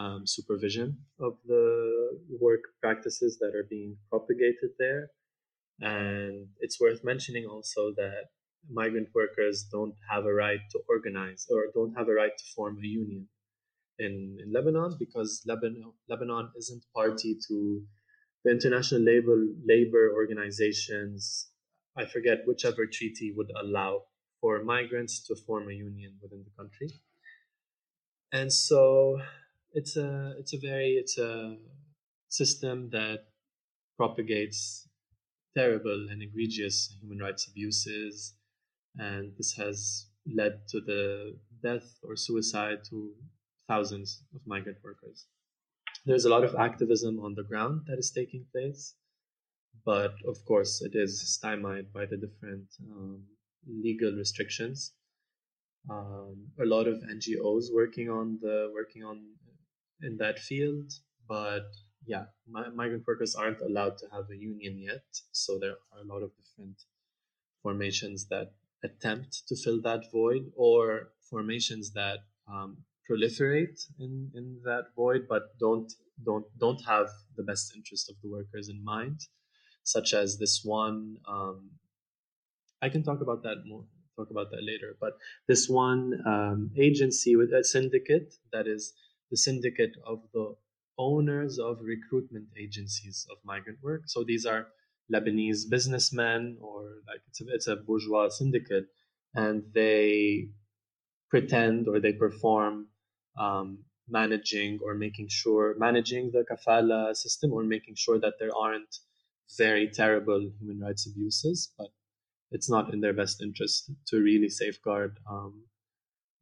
um, 0.00 0.26
supervision 0.26 0.98
of 1.20 1.36
the 1.46 2.18
work 2.40 2.62
practices 2.80 3.38
that 3.40 3.54
are 3.54 3.66
being 3.68 3.96
propagated 4.10 4.70
there. 4.78 5.08
And 5.80 6.46
it's 6.60 6.80
worth 6.80 7.02
mentioning 7.04 7.46
also 7.46 7.92
that 7.96 8.26
migrant 8.70 9.08
workers 9.14 9.66
don't 9.70 9.94
have 10.10 10.24
a 10.24 10.32
right 10.32 10.60
to 10.70 10.78
organize 10.88 11.46
or 11.50 11.66
don't 11.74 11.94
have 11.96 12.08
a 12.08 12.14
right 12.14 12.36
to 12.36 12.44
form 12.54 12.78
a 12.82 12.86
union 12.86 13.28
in, 13.98 14.38
in 14.42 14.52
Lebanon 14.52 14.96
because 14.98 15.42
Lebanon, 15.46 15.92
Lebanon 16.08 16.50
isn't 16.56 16.84
party 16.94 17.36
to 17.48 17.82
the 18.44 18.50
international 18.50 19.00
labor 19.00 19.38
labor 19.64 20.12
organizations. 20.14 21.48
I 21.96 22.04
forget 22.06 22.46
whichever 22.46 22.86
treaty 22.86 23.32
would 23.36 23.50
allow 23.60 24.02
for 24.40 24.62
migrants 24.64 25.24
to 25.26 25.36
form 25.46 25.70
a 25.70 25.72
union 25.72 26.18
within 26.20 26.44
the 26.44 26.50
country. 26.62 26.88
And 28.32 28.52
so 28.52 29.20
it's 29.72 29.96
a 29.96 30.34
it's 30.38 30.54
a 30.54 30.58
very 30.58 30.92
it's 31.02 31.18
a 31.18 31.56
system 32.28 32.90
that 32.90 33.26
propagates 33.96 34.88
terrible 35.56 36.08
and 36.10 36.20
egregious 36.22 36.96
human 37.00 37.18
rights 37.18 37.46
abuses, 37.48 38.34
and 38.98 39.32
this 39.38 39.54
has 39.56 40.06
led 40.26 40.66
to 40.68 40.80
the 40.80 41.38
death 41.62 41.98
or 42.02 42.16
suicide 42.16 42.78
to 42.90 43.12
thousands 43.68 44.22
of 44.34 44.40
migrant 44.46 44.78
workers. 44.82 45.26
There's 46.06 46.26
a 46.26 46.28
lot 46.28 46.44
of 46.44 46.54
activism 46.54 47.18
on 47.20 47.34
the 47.34 47.42
ground 47.44 47.82
that 47.86 47.98
is 47.98 48.10
taking 48.10 48.44
place, 48.52 48.94
but 49.86 50.14
of 50.26 50.44
course, 50.44 50.82
it 50.82 50.92
is 50.94 51.20
stymied 51.34 51.92
by 51.94 52.04
the 52.04 52.18
different 52.18 52.66
um, 52.90 53.22
legal 53.66 54.12
restrictions. 54.12 54.92
Um, 55.90 56.48
a 56.60 56.66
lot 56.66 56.88
of 56.88 57.02
NGOs 57.02 57.72
working 57.72 58.10
on 58.10 58.38
the 58.42 58.70
working 58.74 59.02
on 59.02 59.22
in 60.02 60.18
that 60.18 60.38
field, 60.38 60.92
but 61.26 61.68
yeah, 62.06 62.24
mi- 62.46 62.74
migrant 62.74 63.06
workers 63.06 63.34
aren't 63.34 63.62
allowed 63.62 63.96
to 63.98 64.06
have 64.12 64.24
a 64.30 64.36
union 64.36 64.78
yet, 64.78 65.04
so 65.32 65.58
there 65.58 65.76
are 65.92 66.00
a 66.02 66.04
lot 66.04 66.22
of 66.22 66.32
different 66.36 66.82
formations 67.62 68.26
that 68.28 68.52
attempt 68.82 69.48
to 69.48 69.56
fill 69.56 69.80
that 69.82 70.10
void, 70.12 70.52
or 70.54 71.12
formations 71.30 71.92
that 71.92 72.18
um, 72.46 72.84
proliferate 73.08 73.78
in, 73.98 74.30
in 74.34 74.60
that 74.64 74.84
void, 74.96 75.26
but 75.28 75.42
don't 75.58 75.92
don't 76.24 76.46
don't 76.58 76.80
have 76.86 77.08
the 77.36 77.42
best 77.42 77.72
interest 77.76 78.08
of 78.10 78.16
the 78.22 78.30
workers 78.30 78.68
in 78.68 78.82
mind, 78.84 79.20
such 79.82 80.14
as 80.14 80.38
this 80.38 80.62
one. 80.64 81.16
Um, 81.28 81.70
I 82.82 82.88
can 82.88 83.02
talk 83.02 83.20
about 83.20 83.42
that 83.42 83.62
more. 83.66 83.84
Talk 84.16 84.30
about 84.30 84.50
that 84.50 84.62
later. 84.62 84.96
But 85.00 85.14
this 85.48 85.68
one 85.68 86.22
um, 86.26 86.70
agency 86.78 87.34
with 87.34 87.52
a 87.52 87.64
syndicate 87.64 88.34
that 88.52 88.66
is 88.66 88.92
the 89.30 89.36
syndicate 89.36 89.96
of 90.06 90.20
the 90.32 90.54
owners 90.98 91.58
of 91.58 91.78
recruitment 91.82 92.46
agencies 92.56 93.26
of 93.30 93.38
migrant 93.44 93.78
work. 93.82 94.02
So 94.06 94.22
these 94.22 94.46
are 94.46 94.68
Lebanese 95.12 95.68
businessmen 95.68 96.56
or 96.60 96.84
like 97.06 97.20
it's 97.28 97.40
a, 97.40 97.44
it's 97.48 97.66
a 97.66 97.76
bourgeois 97.76 98.28
syndicate 98.28 98.86
and 99.34 99.64
they 99.74 100.48
pretend 101.28 101.88
or 101.88 102.00
they 102.00 102.12
perform 102.12 102.86
um, 103.38 103.78
managing 104.08 104.78
or 104.82 104.94
making 104.94 105.28
sure 105.28 105.74
managing 105.78 106.30
the 106.32 106.44
kafala 106.50 107.14
system 107.16 107.52
or 107.52 107.62
making 107.62 107.94
sure 107.96 108.18
that 108.20 108.34
there 108.38 108.54
aren't 108.56 108.98
very 109.56 109.88
terrible 109.88 110.50
human 110.58 110.80
rights 110.80 111.06
abuses, 111.06 111.72
but 111.78 111.88
it's 112.50 112.70
not 112.70 112.92
in 112.92 113.00
their 113.00 113.12
best 113.12 113.42
interest 113.42 113.90
to 114.08 114.18
really 114.18 114.48
safeguard 114.48 115.18
um, 115.28 115.64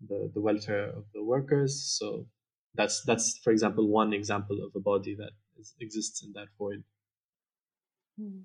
the 0.09 0.31
the 0.35 0.40
welfare 0.40 0.88
of 0.88 1.05
the 1.14 1.22
workers. 1.22 1.96
So 1.98 2.26
that's 2.74 3.02
that's 3.02 3.38
for 3.38 3.52
example 3.52 3.88
one 3.88 4.12
example 4.12 4.59
of 4.64 4.72
a 4.74 4.81
body 4.81 5.14
that 5.16 5.33
is, 5.59 5.74
exists 5.81 6.22
in 6.24 6.33
that 6.35 6.48
void. 6.59 6.83
Hmm. 8.18 8.40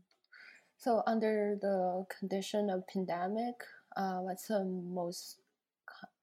So 0.77 1.01
under 1.07 1.57
the 1.59 2.05
condition 2.19 2.69
of 2.69 2.87
pandemic, 2.87 3.55
uh, 3.95 4.19
what's 4.19 4.47
the 4.47 4.63
most 4.63 5.41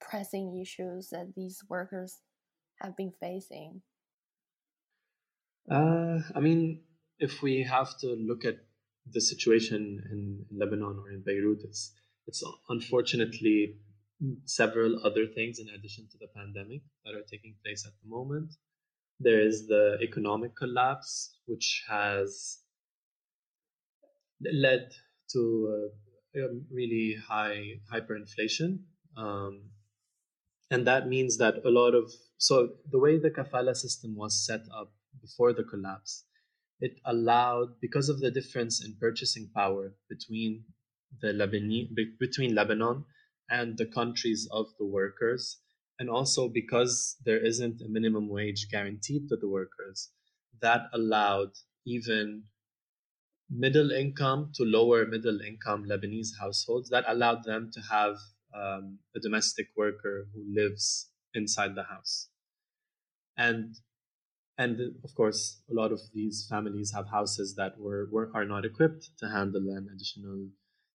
pressing 0.00 0.60
issues 0.60 1.08
that 1.10 1.32
these 1.36 1.62
workers 1.68 2.20
have 2.80 2.96
been 2.96 3.12
facing? 3.20 3.82
Uh, 5.70 6.18
I 6.34 6.40
mean, 6.40 6.82
if 7.18 7.42
we 7.42 7.62
have 7.62 7.96
to 7.98 8.08
look 8.08 8.44
at 8.44 8.56
the 9.10 9.20
situation 9.20 10.02
in, 10.10 10.44
Lebanon 10.56 10.98
or 11.02 11.10
in 11.10 11.22
Beirut, 11.24 11.60
it's 11.64 11.92
it's 12.26 12.42
unfortunately 12.68 13.76
several 14.44 14.98
other 15.04 15.26
things 15.26 15.58
in 15.58 15.68
addition 15.68 16.08
to 16.10 16.18
the 16.18 16.28
pandemic 16.34 16.80
that 17.04 17.14
are 17.14 17.24
taking 17.30 17.54
place 17.64 17.84
at 17.86 17.92
the 18.02 18.08
moment. 18.08 18.54
There 19.20 19.40
is 19.40 19.66
the 19.66 19.98
economic 20.02 20.56
collapse, 20.56 21.36
which 21.46 21.84
has 21.88 22.58
led 24.40 24.90
to 25.32 25.90
a, 26.34 26.40
a 26.40 26.48
really 26.70 27.16
high 27.28 27.80
hyperinflation. 27.92 28.80
Um, 29.16 29.70
and 30.70 30.86
that 30.86 31.06
means 31.08 31.38
that 31.38 31.64
a 31.64 31.70
lot 31.70 31.94
of 31.94 32.10
so 32.38 32.70
the 32.90 32.98
way 32.98 33.18
the 33.18 33.30
kafala 33.30 33.76
system 33.76 34.16
was 34.16 34.44
set 34.44 34.62
up 34.76 34.92
before 35.20 35.52
the 35.52 35.64
collapse 35.64 36.24
it 36.80 36.98
allowed 37.04 37.80
because 37.80 38.08
of 38.08 38.20
the 38.20 38.30
difference 38.30 38.84
in 38.84 38.96
purchasing 39.00 39.48
power 39.54 39.94
between 40.08 40.64
the 41.20 41.28
Lebanese 41.28 41.90
between 42.18 42.54
Lebanon 42.54 43.04
and 43.48 43.78
the 43.78 43.86
countries 43.86 44.48
of 44.50 44.66
the 44.78 44.86
workers 44.86 45.60
and 45.98 46.10
also 46.10 46.48
because 46.48 47.16
there 47.24 47.44
isn't 47.44 47.80
a 47.80 47.88
minimum 47.88 48.28
wage 48.28 48.66
guaranteed 48.70 49.28
to 49.28 49.36
the 49.36 49.48
workers 49.48 50.10
that 50.60 50.88
allowed 50.92 51.52
even 51.86 52.44
middle 53.48 53.92
income 53.92 54.50
to 54.54 54.64
lower 54.64 55.06
middle 55.06 55.40
income 55.40 55.84
Lebanese 55.84 56.32
households 56.40 56.90
that 56.90 57.04
allowed 57.06 57.44
them 57.44 57.70
to 57.72 57.80
have 57.80 58.16
um, 58.54 58.98
a 59.16 59.20
domestic 59.20 59.68
worker 59.76 60.28
who 60.32 60.44
lives 60.48 61.10
inside 61.34 61.74
the 61.74 61.84
house. 61.84 62.28
And 63.36 63.76
and 64.56 64.80
of 65.02 65.14
course, 65.16 65.62
a 65.68 65.74
lot 65.74 65.90
of 65.90 66.00
these 66.12 66.46
families 66.48 66.92
have 66.92 67.08
houses 67.08 67.56
that 67.56 67.78
were, 67.78 68.08
were 68.10 68.30
are 68.34 68.44
not 68.44 68.64
equipped 68.64 69.10
to 69.18 69.28
handle 69.28 69.68
an 69.70 69.88
additional 69.92 70.48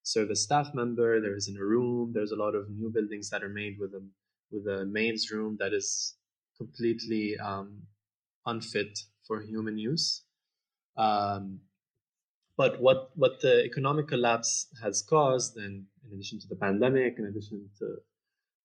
service 0.03 0.43
staff 0.43 0.73
member. 0.73 1.19
There 1.19 1.35
isn't 1.35 1.57
a 1.57 1.63
room. 1.63 2.13
There's 2.13 2.31
a 2.31 2.37
lot 2.37 2.55
of 2.55 2.69
new 2.69 2.89
buildings 2.89 3.29
that 3.31 3.43
are 3.43 3.49
made 3.49 3.77
with 3.79 3.93
a 3.93 4.01
with 4.51 4.65
a 4.67 4.85
maid's 4.85 5.29
room 5.31 5.57
that 5.59 5.73
is 5.73 6.15
completely 6.57 7.37
um, 7.37 7.83
unfit 8.45 8.99
for 9.27 9.41
human 9.41 9.77
use. 9.77 10.23
Um, 10.97 11.61
but 12.59 12.81
what 12.81 13.11
what 13.15 13.39
the 13.39 13.63
economic 13.63 14.09
collapse 14.09 14.67
has 14.83 15.01
caused, 15.01 15.55
and 15.55 15.85
in 16.03 16.13
addition 16.13 16.39
to 16.41 16.47
the 16.49 16.57
pandemic, 16.57 17.15
in 17.17 17.25
addition 17.25 17.69
to 17.79 17.87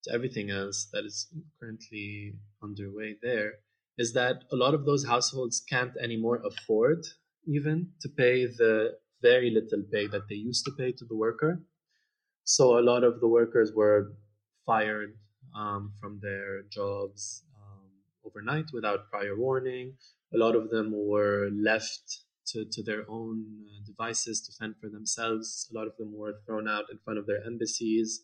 to 0.05 0.13
everything 0.13 0.51
else 0.51 0.89
that 0.93 1.05
is 1.11 1.29
currently 1.61 2.35
underway 2.61 3.11
there, 3.23 3.53
is 3.97 4.13
that 4.13 4.43
a 4.53 4.57
lot 4.57 4.75
of 4.75 4.85
those 4.85 5.07
households 5.07 5.63
can't 5.73 5.97
anymore 6.07 6.43
afford 6.51 7.03
even 7.47 7.77
to 8.01 8.09
pay 8.09 8.47
the 8.47 8.95
very 9.23 9.51
little 9.59 9.85
pay 9.93 10.07
that 10.09 10.27
they 10.29 10.41
used 10.51 10.65
to 10.65 10.73
pay 10.77 10.91
to 10.91 11.05
the 11.05 11.17
worker. 11.17 11.63
So 12.43 12.79
a 12.79 12.87
lot 12.91 13.05
of 13.05 13.21
the 13.21 13.29
workers 13.29 13.71
were 13.81 14.13
fired 14.67 15.13
um, 15.57 15.93
from 16.01 16.19
their 16.21 16.63
jobs 16.79 17.45
um, 17.63 17.91
overnight 18.27 18.69
without 18.73 19.11
prior 19.11 19.37
warning. 19.37 19.95
A 20.35 20.39
lot 20.45 20.57
of 20.57 20.71
them 20.71 20.89
were 20.93 21.49
left 21.71 22.25
to, 22.49 22.65
to 22.71 22.83
their 22.83 23.05
own 23.09 23.45
uh, 23.67 23.81
devices 23.87 24.41
to 24.43 24.53
fend 24.53 24.77
for 24.81 24.89
themselves. 24.89 25.69
A 25.71 25.79
lot 25.79 25.87
of 25.87 25.97
them 25.97 26.13
were 26.17 26.35
thrown 26.47 26.69
out 26.69 26.85
in 26.91 26.99
front 27.05 27.19
of 27.19 27.27
their 27.27 27.43
embassies. 27.45 28.23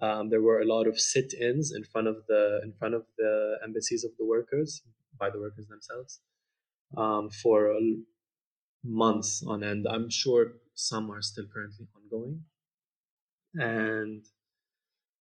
Um, 0.00 0.30
there 0.30 0.42
were 0.42 0.60
a 0.60 0.66
lot 0.66 0.86
of 0.86 0.98
sit-ins 0.98 1.72
in 1.74 1.84
front 1.84 2.06
of 2.06 2.16
the 2.28 2.60
in 2.62 2.72
front 2.78 2.94
of 2.94 3.02
the 3.16 3.58
embassies 3.64 4.04
of 4.04 4.12
the 4.18 4.24
workers 4.24 4.82
by 5.18 5.28
the 5.28 5.40
workers 5.40 5.66
themselves 5.66 6.20
um, 6.96 7.30
for 7.30 7.74
months 8.84 9.42
on 9.46 9.64
end. 9.64 9.86
I'm 9.90 10.08
sure 10.08 10.52
some 10.74 11.10
are 11.10 11.20
still 11.20 11.46
currently 11.52 11.88
ongoing, 11.96 12.44
and 13.54 14.24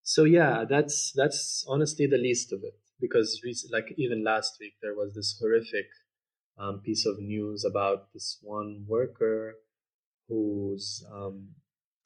so 0.03 0.25
yeah, 0.25 0.65
that's 0.69 1.13
that's 1.17 1.65
honestly 1.67 2.07
the 2.07 2.19
least 2.19 2.53
of 2.53 2.61
it 2.63 2.79
because 3.01 3.41
like 3.73 3.95
even 3.97 4.25
last 4.25 4.57
week 4.61 4.75
there 4.83 4.95
was 4.95 5.15
this 5.15 5.37
horrific 5.41 5.87
um, 6.59 6.81
piece 6.81 7.07
of 7.07 7.19
news 7.19 7.65
about 7.65 8.13
this 8.13 8.39
one 8.43 8.85
worker 8.87 9.57
who's 10.29 11.05
um, 11.13 11.49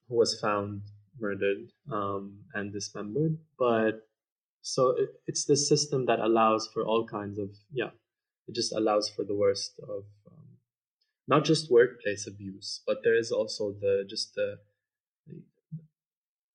who 0.08 0.16
was 0.16 0.38
found 0.40 0.82
murdered 1.18 1.72
um, 1.90 2.38
and 2.54 2.72
dismembered. 2.72 3.38
But 3.58 4.06
so 4.62 4.90
it, 4.90 5.10
it's 5.26 5.44
this 5.44 5.68
system 5.68 6.06
that 6.06 6.18
allows 6.18 6.68
for 6.72 6.84
all 6.84 7.06
kinds 7.06 7.38
of 7.38 7.50
yeah, 7.72 7.90
it 8.48 8.54
just 8.54 8.72
allows 8.72 9.08
for 9.08 9.24
the 9.24 9.34
worst 9.34 9.78
of 9.82 10.04
um, 10.30 10.48
not 11.28 11.44
just 11.44 11.70
workplace 11.70 12.26
abuse, 12.26 12.82
but 12.86 12.98
there 13.04 13.16
is 13.16 13.30
also 13.30 13.72
the 13.80 14.04
just 14.08 14.34
the, 14.34 14.58
the 15.26 15.42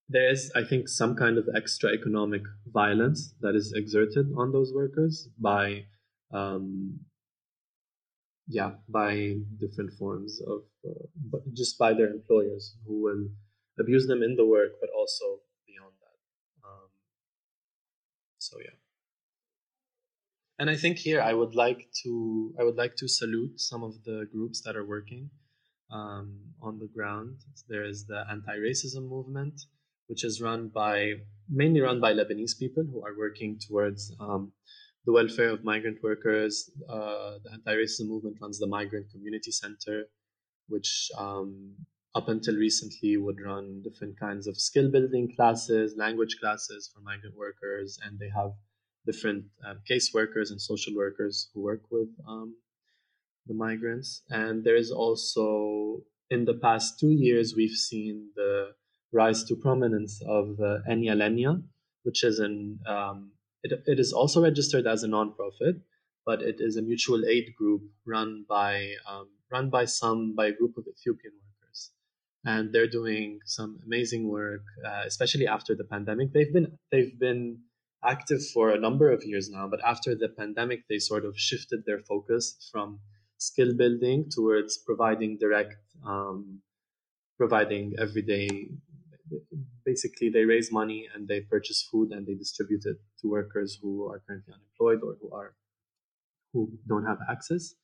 there 0.08 0.30
is, 0.30 0.52
I 0.56 0.64
think, 0.64 0.88
some 0.88 1.16
kind 1.16 1.38
of 1.38 1.50
extra 1.56 1.90
economic 1.90 2.44
violence 2.72 3.34
that 3.42 3.56
is 3.56 3.74
exerted 3.76 4.32
on 4.38 4.52
those 4.52 4.72
workers 4.74 5.28
by 5.40 5.86
um, 6.32 7.00
yeah, 8.48 8.72
by 8.88 9.36
different 9.60 9.94
forms 9.94 10.42
of, 10.42 10.64
uh, 10.88 11.40
just 11.54 11.78
by 11.78 11.94
their 11.94 12.12
employers 12.12 12.76
who 12.86 13.02
will 13.02 13.28
abuse 13.80 14.08
them 14.08 14.22
in 14.22 14.36
the 14.36 14.46
work, 14.46 14.74
but 14.80 14.90
also 14.98 15.42
beyond 15.66 15.94
that. 16.02 16.68
Um, 16.68 16.90
so 18.38 18.58
yeah. 18.60 18.78
And 20.58 20.70
I 20.70 20.76
think 20.76 20.98
here 20.98 21.22
I 21.22 21.34
would 21.34 21.56
like 21.56 21.90
to 22.04 22.54
I 22.60 22.64
would 22.64 22.78
like 22.78 22.96
to 22.98 23.08
salute 23.08 23.60
some 23.60 23.84
of 23.84 24.04
the 24.06 24.28
groups 24.32 24.62
that 24.62 24.78
are 24.78 24.86
working 24.86 25.30
um, 25.92 26.40
on 26.62 26.80
the 26.80 26.88
ground. 26.88 27.40
There 27.68 27.84
is 27.84 28.06
the 28.06 28.24
anti-racism 28.30 29.08
movement, 29.10 29.60
which 30.08 30.24
is 30.24 30.42
run 30.42 30.70
by 30.70 31.16
mainly 31.50 31.82
run 31.82 32.00
by 32.00 32.14
Lebanese 32.14 32.58
people 32.58 32.84
who 32.84 33.04
are 33.04 33.18
working 33.18 33.60
towards 33.60 34.16
um, 34.20 34.54
the 35.06 35.12
welfare 35.12 35.50
of 35.50 35.64
migrant 35.64 36.02
workers. 36.02 36.70
Uh, 36.90 37.38
the 37.44 37.52
anti-racism 37.54 38.08
movement 38.08 38.38
runs 38.42 38.60
the 38.60 38.68
Migrant 38.68 39.10
Community 39.12 39.52
Center, 39.52 40.06
which 40.68 41.10
um, 41.18 41.76
up 42.16 42.28
until 42.30 42.56
recently 42.56 43.18
would 43.18 43.40
run 43.42 43.82
different 43.84 44.20
kinds 44.20 44.48
of 44.48 44.58
skill 44.58 44.90
building 44.90 45.32
classes, 45.36 45.96
language 45.98 46.38
classes 46.40 46.90
for 46.94 47.02
migrant 47.02 47.36
workers, 47.38 48.00
and 48.04 48.18
they 48.18 48.30
have 48.36 48.52
different 49.06 49.46
uh, 49.68 49.76
case 49.88 50.12
workers 50.14 50.50
and 50.50 50.60
social 50.60 50.96
workers 50.96 51.50
who 51.54 51.62
work 51.62 51.82
with 51.92 52.10
um, 52.28 52.56
the 53.46 53.54
migrants. 53.54 54.24
And 54.30 54.64
there 54.64 54.76
is 54.76 54.92
also, 54.92 56.02
in 56.32 56.46
the 56.46 56.56
past 56.56 57.00
two 57.00 57.12
years, 57.12 57.54
we've 57.56 57.78
seen 57.78 58.30
the 58.36 58.72
rise 59.12 59.44
to 59.46 59.56
prominence 59.56 60.20
of 60.28 60.60
uh, 60.60 60.80
Egna 60.90 61.16
Legna, 61.16 61.62
which 62.04 62.24
is 62.24 62.40
an 62.40 62.80
um, 62.88 63.32
it, 63.66 63.84
it 63.86 64.00
is 64.00 64.14
also 64.14 64.44
registered 64.44 64.86
as 64.86 65.04
a 65.04 65.08
nonprofit, 65.08 65.82
but 66.26 66.42
it 66.42 66.58
is 66.60 66.78
a 66.78 66.82
mutual 66.82 67.26
aid 67.26 67.54
group 67.58 67.82
run 68.06 68.46
by 68.48 68.94
um, 69.10 69.28
run 69.52 69.70
by 69.70 69.86
some 69.86 70.36
by 70.36 70.48
a 70.48 70.52
group 70.52 70.78
of 70.78 70.86
Ethiopian 70.88 71.34
workers, 71.44 71.92
and 72.46 72.72
they're 72.72 72.94
doing 73.00 73.40
some 73.46 73.80
amazing 73.86 74.30
work, 74.30 74.66
uh, 74.86 75.04
especially 75.06 75.48
after 75.48 75.76
the 75.76 75.84
pandemic. 75.84 76.32
They've 76.34 76.54
been 76.54 76.78
they've 76.92 77.18
been 77.20 77.60
active 78.04 78.42
for 78.54 78.70
a 78.70 78.80
number 78.80 79.12
of 79.12 79.24
years 79.24 79.50
now, 79.50 79.68
but 79.68 79.84
after 79.84 80.14
the 80.14 80.30
pandemic, 80.30 80.82
they 80.88 81.00
sort 81.00 81.26
of 81.26 81.34
shifted 81.38 81.84
their 81.86 82.00
focus 82.00 82.70
from 82.72 83.00
skill 83.38 83.74
building 83.76 84.30
towards 84.30 84.78
providing 84.78 85.38
direct, 85.40 85.76
um, 86.06 86.62
providing 87.38 87.94
everyday 88.00 88.48
basically 89.86 90.30
they 90.30 90.46
raise 90.46 90.72
money 90.72 91.08
and 91.14 91.28
they 91.28 91.42
purchase 91.42 91.88
food 91.90 92.12
and 92.12 92.26
they 92.26 92.34
distribute 92.34 92.84
it 92.86 92.98
to 93.22 93.30
workers 93.30 93.78
who 93.82 94.10
are 94.10 94.22
currently 94.28 94.54
unemployed 94.54 95.00
or 95.04 95.18
who 95.22 95.32
are 95.36 95.56
who 96.52 96.72
don't 96.88 97.06
have 97.06 97.20
access. 97.30 97.76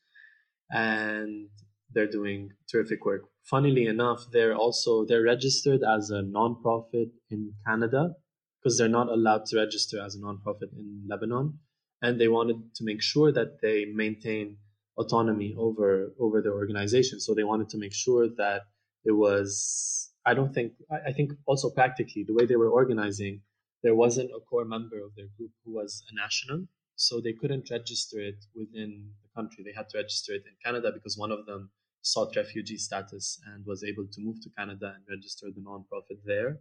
And 0.72 1.50
they're 1.94 2.10
doing 2.10 2.52
terrific 2.72 3.06
work. 3.06 3.24
Funnily 3.44 3.86
enough 3.86 4.26
they're 4.32 4.56
also 4.56 5.06
they're 5.06 5.24
registered 5.24 5.82
as 5.84 6.10
a 6.10 6.22
nonprofit 6.22 7.12
in 7.30 7.54
canada 7.66 8.16
because 8.58 8.78
they're 8.78 8.98
not 9.00 9.10
allowed 9.10 9.46
to 9.48 9.58
register 9.58 10.02
as 10.02 10.16
a 10.16 10.20
nonprofit 10.20 10.72
in 10.78 11.04
lebanon. 11.08 11.60
And 12.02 12.20
they 12.20 12.28
wanted 12.28 12.58
to 12.76 12.84
make 12.84 13.02
sure 13.02 13.32
that 13.32 13.62
they 13.62 13.86
maintain 13.86 14.58
autonomy 14.98 15.54
over 15.58 16.14
over 16.20 16.42
their 16.42 16.54
organization. 16.54 17.20
So 17.20 17.34
they 17.34 17.44
wanted 17.44 17.70
to 17.70 17.78
make 17.78 17.94
sure 17.94 18.28
that 18.38 18.62
it 19.06 19.12
was 19.12 20.12
I 20.26 20.34
don't 20.34 20.54
think, 20.54 20.74
I 20.92 21.12
think 21.12 21.32
also 21.46 21.70
practically, 21.70 22.24
the 22.24 22.34
way 22.34 22.46
they 22.46 22.56
were 22.56 22.70
organizing, 22.70 23.42
there 23.84 23.96
wasn't 23.96 24.30
a 24.32 24.40
core 24.40 24.66
member 24.66 25.04
of 25.04 25.16
their 25.16 25.26
group 25.38 25.52
who 25.66 25.74
was 25.74 26.04
a 26.12 26.16
national. 26.16 26.68
So 26.96 27.20
they 27.20 27.34
couldn't 27.34 27.72
register 27.72 28.20
it 28.20 28.46
within 28.56 29.10
the 29.24 29.30
country. 29.36 29.64
They 29.64 29.74
had 29.76 29.90
to 29.90 29.98
register 29.98 30.34
it 30.34 30.44
in 30.46 30.54
Canada 30.64 30.92
because 30.94 31.18
one 31.18 31.32
of 31.32 31.48
them 31.48 31.72
sought 32.04 32.36
refugee 32.36 32.78
status 32.78 33.40
and 33.48 33.66
was 33.66 33.84
able 33.84 34.06
to 34.12 34.22
move 34.22 34.42
to 34.44 34.50
Canada 34.56 34.94
and 34.96 35.04
register 35.10 35.48
the 35.54 35.62
nonprofit 35.62 36.20
there. 36.24 36.60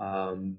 Um, 0.00 0.58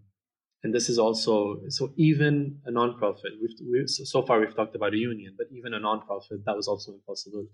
and 0.64 0.74
this 0.74 0.90
is 0.90 1.00
also 1.00 1.62
so 1.70 1.94
even 1.96 2.60
a 2.66 2.72
nonprofit. 2.72 3.40
We've 3.42 3.56
we, 3.72 3.88
so, 3.88 4.04
so, 4.04 4.22
far 4.24 4.42
we've 4.42 4.56
talked 4.56 4.76
about 4.76 4.94
a 4.94 4.98
union, 4.98 5.36
but 5.38 5.48
even 5.54 5.74
a 5.74 5.80
nonprofit 5.80 6.44
that 6.46 6.58
was 6.58 6.68
also 6.68 6.92
impossible 6.92 7.46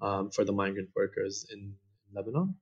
um, 0.00 0.30
for 0.30 0.44
the 0.44 0.52
migrant 0.52 0.90
workers 0.94 1.44
in 1.52 1.74
Lebanon. 2.14 2.54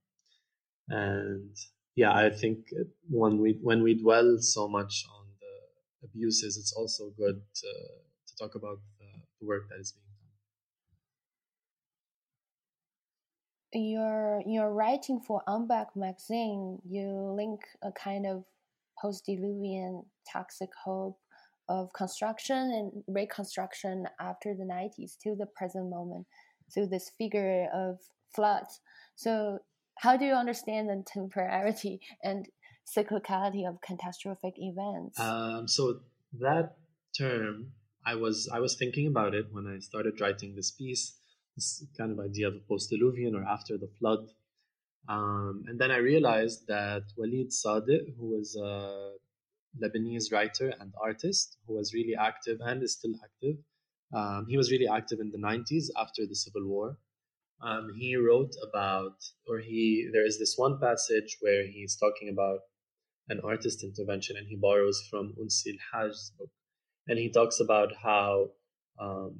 And 0.89 1.55
yeah, 1.95 2.13
I 2.13 2.29
think 2.29 2.67
when 3.09 3.39
we 3.39 3.57
when 3.61 3.81
we 3.81 3.95
dwell 3.95 4.37
so 4.39 4.67
much 4.67 5.05
on 5.13 5.25
the 5.39 6.07
abuses, 6.07 6.57
it's 6.57 6.73
also 6.73 7.11
good 7.17 7.41
to, 7.55 7.67
to 8.27 8.35
talk 8.37 8.55
about 8.55 8.79
the, 8.99 9.05
work 9.45 9.69
that 9.69 9.79
is 9.79 9.91
being 9.91 10.05
done. 13.73 13.91
Your 13.93 14.41
your 14.45 14.73
writing 14.73 15.19
for 15.19 15.43
Unbag 15.47 15.87
magazine, 15.95 16.79
you 16.87 17.33
link 17.37 17.61
a 17.83 17.91
kind 17.91 18.25
of 18.25 18.43
post-diluvian 18.99 20.05
toxic 20.31 20.69
hope 20.83 21.19
of 21.67 21.91
construction 21.93 22.57
and 22.57 23.03
reconstruction 23.07 24.07
after 24.19 24.53
the 24.53 24.63
90s 24.63 25.17
to 25.21 25.35
the 25.35 25.47
present 25.47 25.89
moment 25.89 26.25
through 26.73 26.87
this 26.87 27.11
figure 27.17 27.67
of 27.73 27.99
flood. 28.33 28.65
So 29.15 29.59
how 29.97 30.17
do 30.17 30.25
you 30.25 30.33
understand 30.33 30.89
the 30.89 31.03
temporality 31.05 32.01
and 32.23 32.47
cyclicality 32.85 33.67
of 33.67 33.79
catastrophic 33.81 34.53
events? 34.57 35.19
Um, 35.19 35.67
so 35.67 35.99
that 36.39 36.75
term, 37.17 37.71
I 38.05 38.15
was 38.15 38.49
I 38.53 38.59
was 38.59 38.75
thinking 38.75 39.07
about 39.07 39.33
it 39.33 39.47
when 39.51 39.67
I 39.67 39.79
started 39.79 40.19
writing 40.21 40.55
this 40.55 40.71
piece. 40.71 41.13
This 41.55 41.85
kind 41.97 42.11
of 42.11 42.19
idea 42.19 42.49
of 42.49 42.67
post-diluvian 42.67 43.33
or 43.33 43.43
after 43.45 43.77
the 43.77 43.87
flood, 43.97 44.27
um, 45.07 45.63
and 45.67 45.79
then 45.79 45.89
I 45.89 45.97
realized 45.97 46.67
that 46.67 47.03
Walid 47.17 47.53
who 48.17 48.27
was 48.35 48.57
a 48.57 49.13
Lebanese 49.81 50.33
writer 50.33 50.73
and 50.79 50.93
artist, 51.01 51.57
who 51.65 51.75
was 51.75 51.93
really 51.93 52.15
active 52.19 52.59
and 52.61 52.83
is 52.83 52.93
still 52.93 53.13
active, 53.23 53.57
um, 54.13 54.45
he 54.49 54.57
was 54.57 54.71
really 54.71 54.87
active 54.87 55.19
in 55.19 55.31
the 55.31 55.37
90s 55.37 55.85
after 55.97 56.25
the 56.25 56.35
Civil 56.35 56.65
War 56.65 56.97
um, 57.61 57.89
he 57.97 58.15
wrote 58.15 58.53
about, 58.67 59.15
or 59.47 59.59
he, 59.59 60.09
there 60.11 60.25
is 60.25 60.39
this 60.39 60.55
one 60.57 60.79
passage 60.79 61.37
where 61.41 61.65
he's 61.65 61.97
talking 61.97 62.29
about 62.29 62.59
an 63.29 63.41
artist 63.43 63.83
intervention 63.83 64.35
and 64.37 64.47
he 64.47 64.55
borrows 64.55 65.01
from 65.09 65.33
Unsil 65.41 65.77
al-Hajj's 65.93 66.31
book. 66.37 66.49
And 67.07 67.17
he 67.17 67.31
talks 67.31 67.59
about 67.59 67.93
how 68.01 68.49
um, 68.99 69.39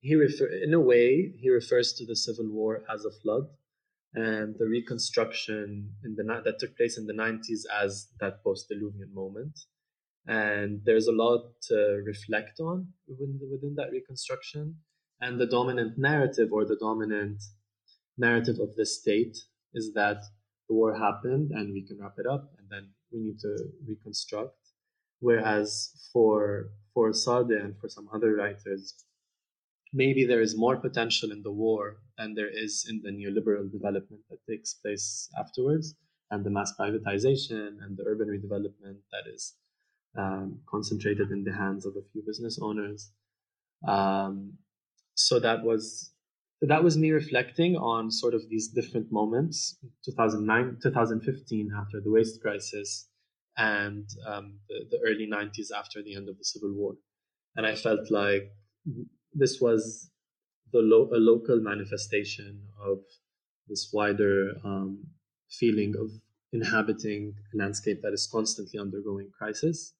he 0.00 0.14
refer, 0.14 0.46
in 0.46 0.74
a 0.74 0.80
way, 0.80 1.32
he 1.40 1.50
refers 1.50 1.92
to 1.94 2.06
the 2.06 2.16
Civil 2.16 2.48
War 2.48 2.84
as 2.92 3.04
a 3.04 3.10
flood 3.10 3.44
and 4.14 4.54
the 4.58 4.66
reconstruction 4.66 5.90
in 6.04 6.14
the 6.16 6.42
that 6.44 6.58
took 6.58 6.76
place 6.76 6.98
in 6.98 7.06
the 7.06 7.14
90s 7.14 7.62
as 7.82 8.08
that 8.20 8.42
post-diluvian 8.44 9.12
moment 9.14 9.58
and 10.26 10.80
there's 10.84 11.08
a 11.08 11.12
lot 11.12 11.42
to 11.62 12.02
reflect 12.06 12.60
on 12.60 12.86
within, 13.08 13.40
within 13.50 13.74
that 13.76 13.90
reconstruction 13.90 14.76
and 15.22 15.40
the 15.40 15.46
dominant 15.46 15.96
narrative 15.96 16.52
or 16.52 16.64
the 16.66 16.76
dominant 16.76 17.40
narrative 18.18 18.58
of 18.58 18.74
the 18.76 18.84
state 18.84 19.38
is 19.72 19.94
that 19.94 20.18
the 20.68 20.74
war 20.74 20.94
happened 20.94 21.50
and 21.52 21.72
we 21.72 21.86
can 21.86 21.98
wrap 22.00 22.16
it 22.18 22.26
up 22.26 22.52
and 22.58 22.66
then 22.68 22.90
we 23.12 23.20
need 23.20 23.38
to 23.38 23.56
reconstruct. 23.88 24.58
Whereas 25.20 25.70
for 26.12 26.70
for 26.92 27.10
Sadek 27.12 27.64
and 27.64 27.78
for 27.80 27.88
some 27.88 28.08
other 28.12 28.34
writers, 28.34 29.04
maybe 29.92 30.26
there 30.26 30.42
is 30.42 30.56
more 30.56 30.76
potential 30.76 31.30
in 31.30 31.42
the 31.42 31.52
war 31.52 31.98
than 32.18 32.34
there 32.34 32.50
is 32.64 32.86
in 32.90 33.00
the 33.04 33.10
neoliberal 33.10 33.70
development 33.70 34.22
that 34.28 34.44
takes 34.50 34.74
place 34.74 35.28
afterwards, 35.38 35.94
and 36.30 36.44
the 36.44 36.50
mass 36.50 36.72
privatization 36.78 37.68
and 37.82 37.96
the 37.96 38.04
urban 38.06 38.28
redevelopment 38.28 38.98
that 39.12 39.26
is 39.32 39.54
um, 40.18 40.58
concentrated 40.68 41.30
in 41.30 41.44
the 41.44 41.52
hands 41.52 41.86
of 41.86 41.94
a 41.96 42.04
few 42.10 42.22
business 42.26 42.58
owners. 42.60 43.12
Um, 43.86 44.58
so 45.14 45.38
that 45.40 45.62
was 45.62 46.12
that 46.62 46.84
was 46.84 46.96
me 46.96 47.10
reflecting 47.10 47.76
on 47.76 48.10
sort 48.10 48.34
of 48.34 48.48
these 48.48 48.68
different 48.68 49.10
moments 49.10 49.76
2009 50.04 50.78
2015 50.82 51.70
after 51.76 52.00
the 52.00 52.10
waste 52.10 52.40
crisis 52.40 53.08
and 53.56 54.08
um, 54.26 54.58
the, 54.68 54.86
the, 54.90 54.98
early 55.04 55.28
90s 55.30 55.70
after 55.76 56.02
the 56.02 56.14
end 56.14 56.26
of 56.28 56.38
the 56.38 56.44
civil 56.44 56.72
war. 56.72 56.94
And 57.56 57.66
i 57.66 57.74
felt 57.74 58.10
like 58.10 58.50
this 59.34 59.60
was 59.60 60.10
the 60.72 60.80
lo- 60.80 61.10
a 61.12 61.18
local 61.18 61.60
manifestation 61.60 62.62
of 62.82 62.98
this 63.68 63.90
wider 63.92 64.52
um, 64.64 65.04
feeling 65.50 65.94
of 65.98 66.10
inhabiting 66.52 67.34
a 67.52 67.56
landscape 67.56 68.00
that 68.02 68.12
is 68.12 68.28
constantly 68.30 68.78
undergoing 68.78 69.30
crisis 69.36 69.94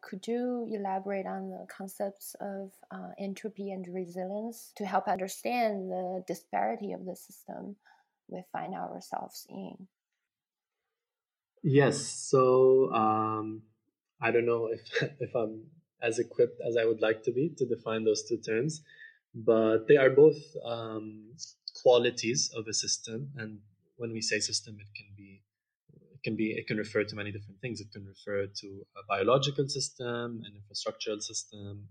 could 0.00 0.26
you 0.26 0.68
elaborate 0.72 1.26
on 1.26 1.50
the 1.50 1.66
concepts 1.68 2.34
of 2.40 2.72
uh, 2.90 3.10
entropy 3.18 3.70
and 3.70 3.86
resilience 3.88 4.72
to 4.76 4.84
help 4.84 5.08
understand 5.08 5.90
the 5.90 6.24
disparity 6.26 6.92
of 6.92 7.04
the 7.04 7.16
system 7.16 7.76
we 8.28 8.42
find 8.52 8.74
ourselves 8.74 9.46
in? 9.48 9.88
Yes. 11.62 11.98
So 11.98 12.92
um, 12.92 13.62
I 14.20 14.30
don't 14.30 14.46
know 14.46 14.68
if 14.72 15.02
if 15.20 15.34
I'm 15.34 15.64
as 16.02 16.18
equipped 16.18 16.60
as 16.66 16.76
I 16.76 16.84
would 16.84 17.00
like 17.00 17.22
to 17.24 17.32
be 17.32 17.50
to 17.58 17.66
define 17.66 18.04
those 18.04 18.22
two 18.22 18.38
terms, 18.38 18.82
but 19.34 19.86
they 19.86 19.96
are 19.96 20.10
both 20.10 20.38
um, 20.64 21.34
qualities 21.82 22.50
of 22.56 22.66
a 22.66 22.72
system. 22.72 23.30
And 23.36 23.58
when 23.96 24.12
we 24.12 24.22
say 24.22 24.40
system, 24.40 24.78
it 24.80 24.88
can 24.96 25.08
be 25.16 25.29
it 26.20 26.28
can 26.28 26.36
be 26.36 26.52
it 26.52 26.66
can 26.66 26.76
refer 26.76 27.04
to 27.04 27.16
many 27.16 27.32
different 27.32 27.60
things. 27.60 27.80
It 27.80 27.92
can 27.92 28.04
refer 28.04 28.46
to 28.46 28.86
a 28.96 29.02
biological 29.08 29.68
system, 29.68 30.42
an 30.44 30.52
infrastructural 30.60 31.20
system, 31.22 31.88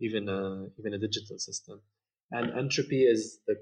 even 0.00 0.28
a 0.28 0.68
even 0.78 0.94
a 0.94 0.98
digital 0.98 1.38
system. 1.38 1.80
And 2.30 2.56
entropy 2.56 3.02
is 3.02 3.40
the 3.46 3.56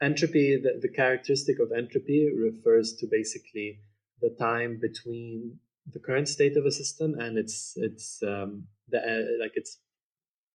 entropy. 0.00 0.60
The, 0.62 0.78
the 0.80 0.88
characteristic 0.88 1.58
of 1.58 1.72
entropy 1.72 2.30
refers 2.32 2.94
to 2.98 3.06
basically 3.10 3.80
the 4.20 4.30
time 4.38 4.78
between 4.80 5.58
the 5.92 5.98
current 5.98 6.28
state 6.28 6.56
of 6.56 6.64
a 6.64 6.70
system 6.70 7.18
and 7.18 7.36
its 7.36 7.74
its 7.76 8.22
um, 8.22 8.68
the 8.88 8.98
uh, 8.98 9.42
like 9.42 9.56
its 9.56 9.78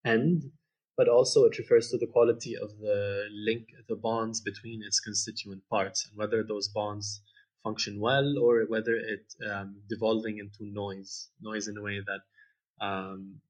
end, 0.06 0.50
but 0.96 1.08
also 1.08 1.44
it 1.44 1.58
refers 1.58 1.90
to 1.90 1.98
the 1.98 2.06
quality 2.06 2.56
of 2.56 2.70
the 2.78 3.24
link, 3.30 3.68
the 3.88 3.96
bonds 3.96 4.40
between 4.40 4.82
its 4.82 5.00
constituent 5.00 5.62
parts, 5.68 6.06
and 6.06 6.16
whether 6.16 6.42
those 6.42 6.68
bonds 6.68 7.20
function 7.62 8.00
well 8.00 8.38
or 8.38 8.64
whether 8.68 8.94
it 8.94 9.34
um, 9.50 9.76
devolving 9.88 10.38
into 10.38 10.72
noise, 10.72 11.28
noise 11.40 11.68
in 11.68 11.76
a 11.76 11.82
way 11.82 12.00
that, 12.06 12.84
um, 12.84 13.40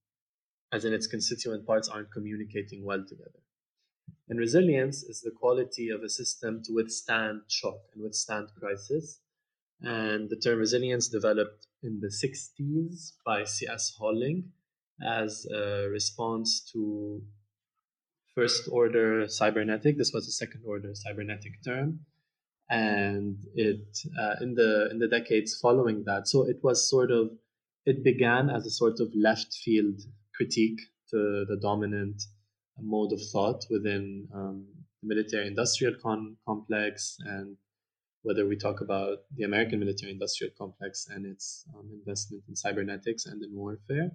as 0.73 0.85
in 0.85 0.93
its 0.93 1.07
constituent 1.07 1.67
parts 1.67 1.89
aren't 1.89 2.13
communicating 2.13 2.85
well 2.85 3.05
together. 3.07 3.41
And 4.29 4.39
resilience 4.39 5.03
is 5.03 5.21
the 5.21 5.31
quality 5.31 5.89
of 5.89 6.03
a 6.03 6.09
system 6.09 6.63
to 6.65 6.75
withstand 6.75 7.43
shock 7.49 7.79
and 7.95 8.03
withstand 8.03 8.49
crisis. 8.59 9.21
And 9.81 10.29
the 10.29 10.37
term 10.37 10.59
resilience 10.59 11.09
developed 11.09 11.67
in 11.83 12.01
the 12.01 12.09
60s 12.09 13.13
by 13.25 13.45
C.S. 13.45 13.95
Holling 13.99 14.53
as 15.01 15.47
a 15.47 15.89
response 15.89 16.61
to 16.73 17.23
first 18.35 18.69
order 18.71 19.27
cybernetic. 19.29 19.97
This 19.97 20.13
was 20.13 20.29
a 20.29 20.33
second 20.33 20.63
order 20.67 20.91
cybernetic 20.95 21.63
term. 21.65 22.01
And 22.71 23.39
it 23.55 23.99
uh, 24.21 24.35
in 24.43 24.55
the 24.55 24.89
in 24.91 24.99
the 24.99 25.09
decades 25.09 25.59
following 25.59 26.05
that, 26.05 26.29
so 26.29 26.47
it 26.47 26.59
was 26.63 26.89
sort 26.89 27.11
of 27.11 27.31
it 27.87 28.05
began 28.05 28.51
as 28.51 28.67
a 28.67 28.71
sort 28.71 29.01
of 29.01 29.09
left 29.15 29.55
field 29.65 30.01
critique 30.35 30.81
to 31.11 31.47
the 31.49 31.59
dominant 31.61 32.23
mode 32.81 33.13
of 33.13 33.21
thought 33.33 33.65
within 33.71 34.29
um, 34.35 34.67
the 35.03 35.09
military 35.09 35.47
industrial 35.47 35.95
con- 36.03 36.37
complex 36.47 37.17
and 37.25 37.57
whether 38.23 38.47
we 38.47 38.57
talk 38.57 38.81
about 38.81 39.19
the 39.37 39.45
American 39.45 39.81
military 39.81 40.13
industrial 40.13 40.53
complex 40.59 41.07
and 41.09 41.25
its 41.25 41.65
um, 41.75 41.89
investment 41.93 42.43
in 42.49 42.55
cybernetics 42.55 43.27
and 43.27 43.43
in 43.43 43.55
warfare. 43.55 44.11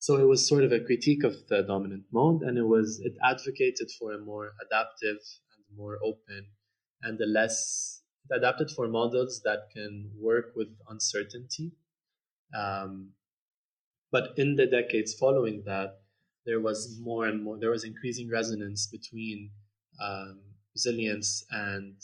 So 0.00 0.16
it 0.16 0.26
was 0.26 0.46
sort 0.46 0.64
of 0.64 0.72
a 0.72 0.80
critique 0.80 1.24
of 1.24 1.34
the 1.48 1.62
dominant 1.62 2.04
mode, 2.12 2.42
and 2.42 2.58
it 2.58 2.66
was 2.66 3.00
it 3.02 3.14
advocated 3.22 3.88
for 3.98 4.12
a 4.12 4.18
more 4.18 4.52
adaptive 4.66 5.18
and 5.52 5.78
more 5.78 5.98
open 6.04 6.48
and 7.02 7.20
a 7.20 7.26
less 7.26 8.02
adapted 8.30 8.70
for 8.70 8.88
models 8.88 9.42
that 9.44 9.68
can 9.74 10.10
work 10.18 10.52
with 10.56 10.68
uncertainty. 10.88 11.72
Um, 12.56 13.10
but 14.10 14.30
in 14.36 14.56
the 14.56 14.66
decades 14.66 15.14
following 15.14 15.62
that, 15.66 16.00
there 16.46 16.60
was 16.60 16.98
more 17.00 17.26
and 17.26 17.42
more 17.42 17.58
there 17.58 17.70
was 17.70 17.84
increasing 17.84 18.30
resonance 18.30 18.86
between 18.86 19.50
um, 20.00 20.40
resilience 20.74 21.44
and 21.50 21.94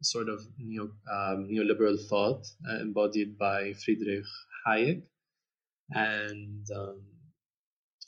sort 0.00 0.28
of 0.28 0.40
neo, 0.58 0.84
um, 1.10 1.48
neoliberal 1.50 1.98
thought 2.08 2.46
uh, 2.68 2.80
embodied 2.80 3.38
by 3.38 3.72
Friedrich 3.84 4.24
Hayek. 4.66 5.02
And 5.90 6.66
um, 6.74 7.02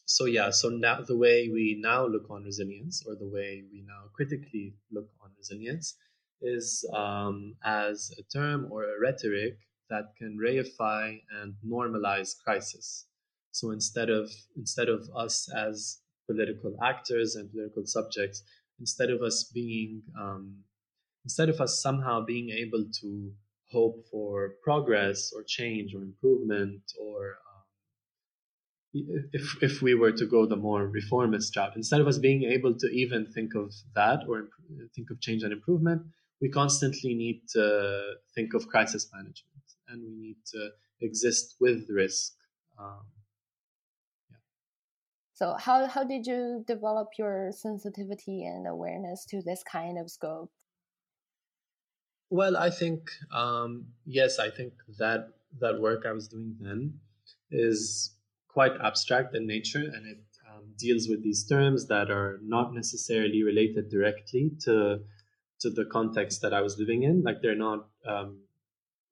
so, 0.07 0.27
yeah, 0.27 0.51
so 0.51 0.69
now 0.69 1.01
the 1.01 1.17
way 1.17 1.49
we 1.53 1.79
now 1.81 2.07
look 2.07 2.31
on 2.31 2.45
resilience, 2.45 3.05
or 3.07 3.15
the 3.15 3.29
way 3.29 3.65
we 3.73 3.83
now 3.87 4.05
critically 4.15 4.75
look 4.93 5.09
on 5.23 5.31
resilience, 5.37 5.97
is 6.43 6.89
um, 6.95 7.55
as 7.65 8.11
a 8.19 8.23
term 8.25 8.69
or 8.71 8.85
a 8.85 9.01
rhetoric 9.01 9.59
that 9.91 10.05
can 10.19 10.39
reify 10.39 11.21
and 11.41 11.55
normalize 11.67 12.33
crisis. 12.45 13.07
So 13.53 13.71
instead 13.71 14.11
of 14.11 14.31
instead 14.57 14.89
of 14.89 15.09
us 15.17 15.49
as 15.55 16.01
political 16.27 16.77
actors 16.83 17.37
and 17.37 17.51
political 17.51 17.87
subjects, 17.87 18.43
instead 18.81 19.11
of 19.11 19.23
us 19.23 19.45
being 19.45 20.03
um, 20.21 20.65
instead 21.25 21.49
of 21.49 21.61
us 21.61 21.81
somehow 21.81 22.25
being 22.25 22.51
able 22.51 22.85
to 23.01 23.33
hope 23.71 24.05
for 24.11 24.55
progress 24.63 25.33
or 25.35 25.43
change 25.43 25.95
or 25.95 26.03
improvement 26.03 26.83
or 27.01 27.37
if, 28.95 29.63
if 29.63 29.83
we 29.83 29.95
were 29.95 30.13
to 30.13 30.27
go 30.27 30.47
the 30.47 30.57
more 30.57 30.87
reformist 30.87 31.57
route 31.57 31.77
instead 31.77 32.01
of 32.01 32.07
us 32.07 32.19
being 32.19 32.45
able 32.45 32.75
to 32.75 32.87
even 32.89 33.27
think 33.27 33.55
of 33.55 33.73
that 33.95 34.21
or 34.29 34.49
think 34.95 35.11
of 35.11 35.21
change 35.21 35.43
and 35.43 35.53
improvement 35.53 36.03
we 36.41 36.49
constantly 36.49 37.15
need 37.15 37.41
to 37.49 38.15
think 38.35 38.55
of 38.55 38.69
crisis 38.69 39.09
management 39.13 39.67
and 39.89 40.03
we 40.03 40.15
need 40.15 40.37
to 40.47 40.69
exist 41.01 41.57
with 41.61 41.87
risk 41.91 42.33
um, 42.79 43.05
so 45.35 45.57
how, 45.59 45.87
how 45.87 46.05
did 46.05 46.27
you 46.27 46.65
develop 46.67 47.09
your 47.19 47.51
sensitivity 47.51 48.45
and 48.45 48.69
awareness 48.69 49.27
to 49.31 49.43
this 49.43 49.65
kind 49.65 49.99
of 49.99 50.09
scope? 50.09 50.53
Well, 52.31 52.57
I 52.57 52.71
think 52.71 53.11
um, 53.33 53.87
yes, 54.07 54.39
I 54.39 54.51
think 54.51 54.75
that 54.99 55.29
that 55.61 55.81
work 55.81 56.05
I 56.07 56.13
was 56.13 56.29
doing 56.29 56.57
then 56.61 57.01
is 57.51 58.15
quite 58.55 58.73
abstract 58.83 59.35
in 59.37 59.47
nature, 59.47 59.85
and 59.95 60.07
it 60.07 60.25
um, 60.51 60.65
deals 60.79 61.09
with 61.09 61.23
these 61.23 61.45
terms 61.45 61.89
that 61.89 62.11
are 62.11 62.39
not 62.43 62.73
necessarily 62.73 63.43
related 63.43 63.91
directly 63.91 64.53
to 64.65 65.01
to 65.61 65.71
the 65.71 65.85
context 65.97 66.41
that 66.43 66.55
I 66.55 66.61
was 66.61 66.79
living 66.79 67.03
in. 67.03 67.23
Like 67.23 67.43
they're 67.43 67.63
not. 67.69 67.89
Um, 68.07 68.41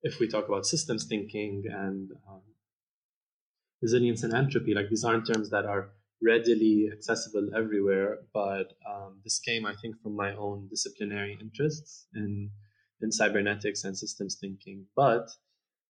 if 0.04 0.18
we 0.18 0.26
talk 0.28 0.48
about 0.48 0.66
systems 0.66 1.04
thinking 1.04 1.62
and 1.70 2.10
um, 2.28 2.42
resilience 3.80 4.22
and 4.24 4.34
entropy, 4.34 4.74
like 4.74 4.88
these 4.88 5.04
aren't 5.04 5.26
terms 5.32 5.50
that 5.50 5.64
are 5.64 5.90
readily 6.20 6.88
accessible 6.92 7.48
everywhere. 7.56 8.18
But 8.32 8.72
um, 8.88 9.20
this 9.24 9.38
came, 9.38 9.64
I 9.66 9.74
think, 9.80 10.00
from 10.02 10.16
my 10.16 10.34
own 10.34 10.68
disciplinary 10.68 11.38
interests 11.40 12.06
in 12.14 12.50
in 13.00 13.10
cybernetics 13.10 13.84
and 13.84 13.98
systems 13.98 14.36
thinking. 14.40 14.86
But 14.94 15.26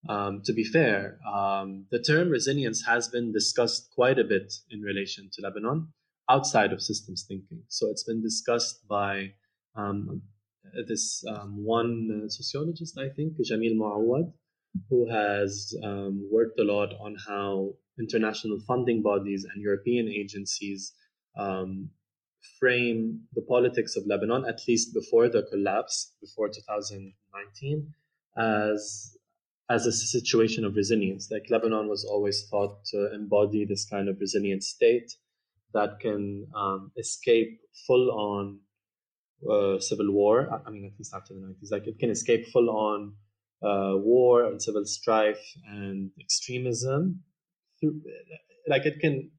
um, 0.08 0.42
to 0.44 0.52
be 0.52 0.64
fair, 0.64 1.18
um, 1.26 1.86
the 1.90 2.00
term 2.00 2.28
resilience 2.28 2.84
has 2.86 3.08
been 3.08 3.32
discussed 3.32 3.90
quite 3.94 4.18
a 4.18 4.24
bit 4.24 4.52
in 4.70 4.80
relation 4.80 5.30
to 5.32 5.42
Lebanon 5.42 5.92
outside 6.28 6.72
of 6.72 6.82
systems 6.82 7.24
thinking. 7.28 7.62
So 7.68 7.88
it's 7.90 8.04
been 8.04 8.22
discussed 8.22 8.86
by 8.88 9.34
um, 9.76 10.22
this 10.88 11.24
um, 11.28 11.64
one 11.64 12.24
sociologist, 12.28 12.98
I 12.98 13.08
think, 13.10 13.34
Jamil 13.38 13.76
Mouawad, 13.76 14.32
who 14.88 15.08
has 15.08 15.74
um, 15.84 16.28
worked 16.32 16.58
a 16.58 16.64
lot 16.64 16.94
on 17.00 17.16
how 17.28 17.74
international 17.98 18.58
funding 18.66 19.02
bodies 19.02 19.46
and 19.52 19.62
European 19.62 20.08
agencies 20.08 20.92
um, 21.36 21.90
frame 22.58 23.20
the 23.34 23.42
politics 23.42 23.96
of 23.96 24.06
Lebanon, 24.06 24.44
at 24.46 24.60
least 24.66 24.94
before 24.94 25.28
the 25.28 25.44
collapse, 25.50 26.14
before 26.20 26.48
2019, 26.48 27.94
as 28.36 29.16
as 29.72 29.86
a 29.86 29.92
situation 29.92 30.64
of 30.66 30.76
resilience. 30.76 31.30
Like 31.30 31.46
Lebanon 31.48 31.88
was 31.88 32.04
always 32.04 32.46
thought 32.50 32.84
to 32.92 33.12
embody 33.14 33.64
this 33.64 33.86
kind 33.86 34.08
of 34.08 34.20
resilient 34.20 34.62
state 34.62 35.10
that 35.72 35.98
can 36.00 36.46
um, 36.54 36.92
escape 36.98 37.58
full 37.86 38.10
on 38.10 38.60
uh, 39.50 39.80
civil 39.80 40.12
war. 40.12 40.62
I 40.66 40.70
mean, 40.70 40.84
at 40.84 40.98
least 40.98 41.14
after 41.14 41.32
the 41.32 41.40
90s, 41.40 41.72
like 41.72 41.86
it 41.86 41.98
can 41.98 42.10
escape 42.10 42.48
full 42.52 42.68
on 42.68 43.14
uh, 43.62 43.96
war 43.96 44.44
and 44.44 44.60
civil 44.60 44.84
strife 44.84 45.42
and 45.66 46.10
extremism. 46.20 47.22
Like 48.68 48.84
it 48.84 49.00
can, 49.00 49.30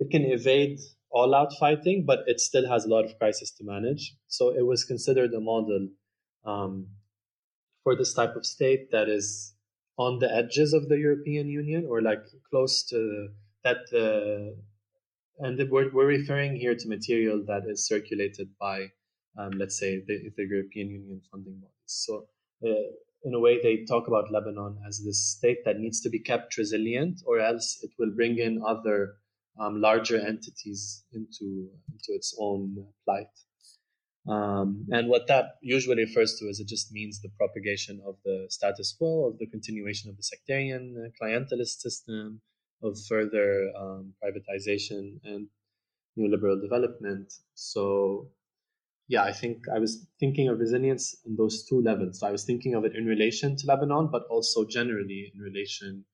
it 0.00 0.10
can 0.10 0.22
evade 0.22 0.80
all 1.10 1.34
out 1.34 1.54
fighting, 1.58 2.04
but 2.04 2.20
it 2.26 2.40
still 2.40 2.68
has 2.68 2.84
a 2.84 2.88
lot 2.88 3.06
of 3.06 3.18
crisis 3.18 3.50
to 3.52 3.64
manage. 3.64 4.14
So 4.26 4.50
it 4.50 4.66
was 4.66 4.84
considered 4.84 5.32
a 5.32 5.40
model 5.40 5.88
um, 6.44 6.88
for 7.84 7.96
this 7.96 8.12
type 8.12 8.36
of 8.36 8.44
state 8.44 8.90
that 8.92 9.08
is 9.08 9.54
on 9.98 10.20
the 10.20 10.32
edges 10.32 10.72
of 10.72 10.88
the 10.88 10.96
European 10.96 11.48
Union 11.48 11.86
or 11.88 12.00
like 12.00 12.24
close 12.50 12.84
to 12.84 13.28
that. 13.64 13.82
Uh, 13.92 14.56
and 15.40 15.58
we're, 15.70 15.90
we're 15.92 16.06
referring 16.06 16.56
here 16.56 16.74
to 16.74 16.88
material 16.88 17.44
that 17.46 17.62
is 17.68 17.86
circulated 17.86 18.48
by, 18.60 18.90
um, 19.38 19.50
let's 19.56 19.78
say, 19.78 20.02
the, 20.06 20.30
the, 20.36 20.46
European 20.48 20.90
Union 20.90 21.20
funding 21.30 21.60
bodies. 21.60 21.72
So, 21.86 22.26
uh, 22.66 22.90
in 23.24 23.34
a 23.34 23.40
way, 23.40 23.60
they 23.62 23.84
talk 23.84 24.08
about 24.08 24.32
Lebanon 24.32 24.78
as 24.86 25.02
this 25.04 25.36
state 25.36 25.58
that 25.64 25.78
needs 25.78 26.00
to 26.00 26.10
be 26.10 26.18
kept 26.18 26.56
resilient, 26.56 27.22
or 27.26 27.40
else 27.40 27.78
it 27.82 27.90
will 27.98 28.10
bring 28.14 28.38
in 28.38 28.62
other 28.66 29.14
um, 29.60 29.80
larger 29.80 30.16
entities 30.16 31.04
into 31.12 31.68
into 31.92 32.08
its 32.10 32.36
own 32.40 32.86
plight. 33.04 33.26
Um, 34.28 34.86
and 34.90 35.08
what 35.08 35.26
that 35.28 35.56
usually 35.62 36.04
refers 36.04 36.36
to 36.38 36.46
is 36.46 36.60
it 36.60 36.68
just 36.68 36.92
means 36.92 37.20
the 37.20 37.30
propagation 37.38 38.00
of 38.06 38.16
the 38.24 38.46
status 38.50 38.94
quo, 38.96 39.26
of 39.26 39.38
the 39.38 39.46
continuation 39.46 40.10
of 40.10 40.16
the 40.16 40.22
sectarian 40.22 40.94
uh, 40.98 41.08
clientelist 41.20 41.80
system, 41.80 42.42
of 42.82 42.96
further 43.08 43.70
um, 43.76 44.12
privatization 44.22 45.18
and 45.24 45.48
neoliberal 46.18 46.60
development. 46.60 47.32
So, 47.54 48.28
yeah, 49.08 49.24
I 49.24 49.32
think 49.32 49.62
I 49.74 49.78
was 49.78 50.06
thinking 50.20 50.48
of 50.48 50.58
resilience 50.58 51.16
in 51.24 51.36
those 51.36 51.64
two 51.64 51.80
levels. 51.80 52.20
So 52.20 52.26
I 52.26 52.30
was 52.30 52.44
thinking 52.44 52.74
of 52.74 52.84
it 52.84 52.94
in 52.94 53.06
relation 53.06 53.56
to 53.56 53.66
Lebanon, 53.66 54.10
but 54.12 54.24
also 54.30 54.66
generally 54.66 55.32
in 55.34 55.40
relation 55.40 56.04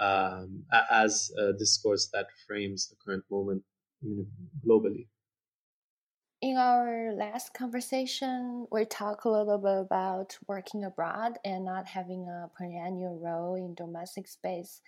um, 0.00 0.62
as 0.90 1.32
a 1.36 1.52
discourse 1.54 2.08
that 2.12 2.26
frames 2.46 2.88
the 2.88 2.96
current 3.04 3.24
moment 3.30 3.64
globally. 4.64 5.08
In 6.40 6.56
our 6.56 7.12
last 7.14 7.52
conversation, 7.52 8.68
we 8.70 8.84
talked 8.84 9.24
a 9.24 9.28
little 9.28 9.58
bit 9.58 9.76
about 9.76 10.38
working 10.46 10.84
abroad 10.84 11.38
and 11.44 11.64
not 11.64 11.88
having 11.88 12.28
a 12.28 12.48
perennial 12.56 13.18
role 13.18 13.56
in 13.56 13.74
domestic 13.74 14.28
space. 14.28 14.80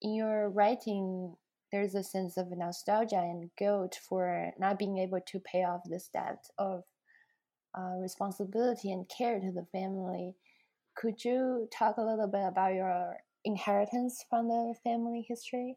In 0.00 0.14
your 0.14 0.48
writing, 0.50 1.34
there's 1.72 1.96
a 1.96 2.04
sense 2.04 2.36
of 2.36 2.56
nostalgia 2.56 3.18
and 3.18 3.50
guilt 3.56 3.98
for 4.08 4.52
not 4.56 4.78
being 4.78 4.98
able 4.98 5.20
to 5.20 5.40
pay 5.40 5.64
off 5.64 5.80
this 5.84 6.10
debt 6.12 6.46
of 6.58 6.84
uh, 7.76 7.96
responsibility 8.00 8.92
and 8.92 9.08
care 9.08 9.40
to 9.40 9.50
the 9.50 9.66
family. 9.72 10.36
Could 10.94 11.24
you 11.24 11.68
talk 11.72 11.96
a 11.96 12.02
little 12.02 12.28
bit 12.28 12.46
about 12.46 12.74
your 12.74 13.16
inheritance 13.44 14.24
from 14.30 14.46
the 14.46 14.74
family 14.84 15.26
history? 15.28 15.76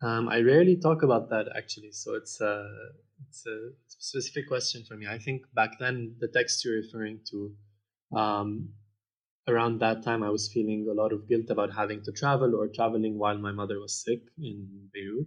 Um, 0.00 0.28
I 0.28 0.40
rarely 0.40 0.76
talk 0.76 1.02
about 1.02 1.30
that 1.30 1.46
actually, 1.56 1.90
so 1.92 2.14
it's 2.14 2.40
a, 2.40 2.68
it's 3.28 3.44
a 3.46 3.70
specific 3.88 4.48
question 4.48 4.84
for 4.86 4.96
me. 4.96 5.06
I 5.08 5.18
think 5.18 5.42
back 5.54 5.72
then 5.80 6.14
the 6.20 6.28
text 6.28 6.64
you're 6.64 6.76
referring 6.76 7.20
to, 7.30 7.54
um, 8.16 8.70
around 9.48 9.80
that 9.80 10.04
time 10.04 10.22
I 10.22 10.30
was 10.30 10.50
feeling 10.52 10.86
a 10.88 10.94
lot 10.94 11.12
of 11.12 11.28
guilt 11.28 11.50
about 11.50 11.74
having 11.74 12.02
to 12.04 12.12
travel 12.12 12.54
or 12.54 12.68
traveling 12.68 13.18
while 13.18 13.38
my 13.38 13.50
mother 13.50 13.80
was 13.80 14.02
sick 14.04 14.20
in 14.38 14.88
Beirut. 14.92 15.26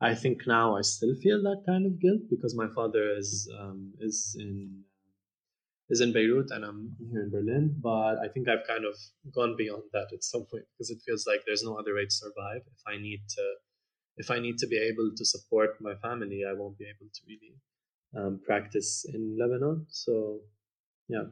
I 0.00 0.14
think 0.14 0.46
now 0.46 0.76
I 0.76 0.82
still 0.82 1.14
feel 1.22 1.42
that 1.42 1.62
kind 1.66 1.86
of 1.86 2.00
guilt 2.00 2.22
because 2.28 2.54
my 2.56 2.68
father 2.74 3.14
is 3.16 3.48
um, 3.58 3.92
is 4.00 4.36
in 4.38 4.84
is 5.88 6.00
in 6.00 6.12
Beirut 6.12 6.50
and 6.50 6.64
I'm 6.64 6.96
here 7.10 7.22
in 7.22 7.30
Berlin. 7.30 7.76
But 7.80 8.18
I 8.18 8.28
think 8.32 8.48
I've 8.48 8.66
kind 8.66 8.84
of 8.84 8.94
gone 9.32 9.54
beyond 9.56 9.84
that 9.92 10.08
at 10.12 10.24
some 10.24 10.46
point 10.50 10.64
because 10.72 10.90
it 10.90 10.98
feels 11.06 11.26
like 11.26 11.40
there's 11.46 11.62
no 11.62 11.76
other 11.76 11.94
way 11.94 12.04
to 12.04 12.10
survive. 12.10 12.62
If 12.66 12.82
I 12.86 12.96
need 12.96 13.20
to 13.36 13.44
if 14.16 14.30
I 14.30 14.38
need 14.38 14.58
to 14.58 14.66
be 14.66 14.78
able 14.78 15.10
to 15.16 15.24
support 15.24 15.80
my 15.80 15.94
family, 15.96 16.42
I 16.48 16.52
won't 16.52 16.78
be 16.78 16.84
able 16.84 17.10
to 17.12 17.20
really 17.26 17.54
um, 18.16 18.40
practice 18.44 19.04
in 19.12 19.36
Lebanon. 19.38 19.86
So, 19.88 20.40
yeah. 21.08 21.24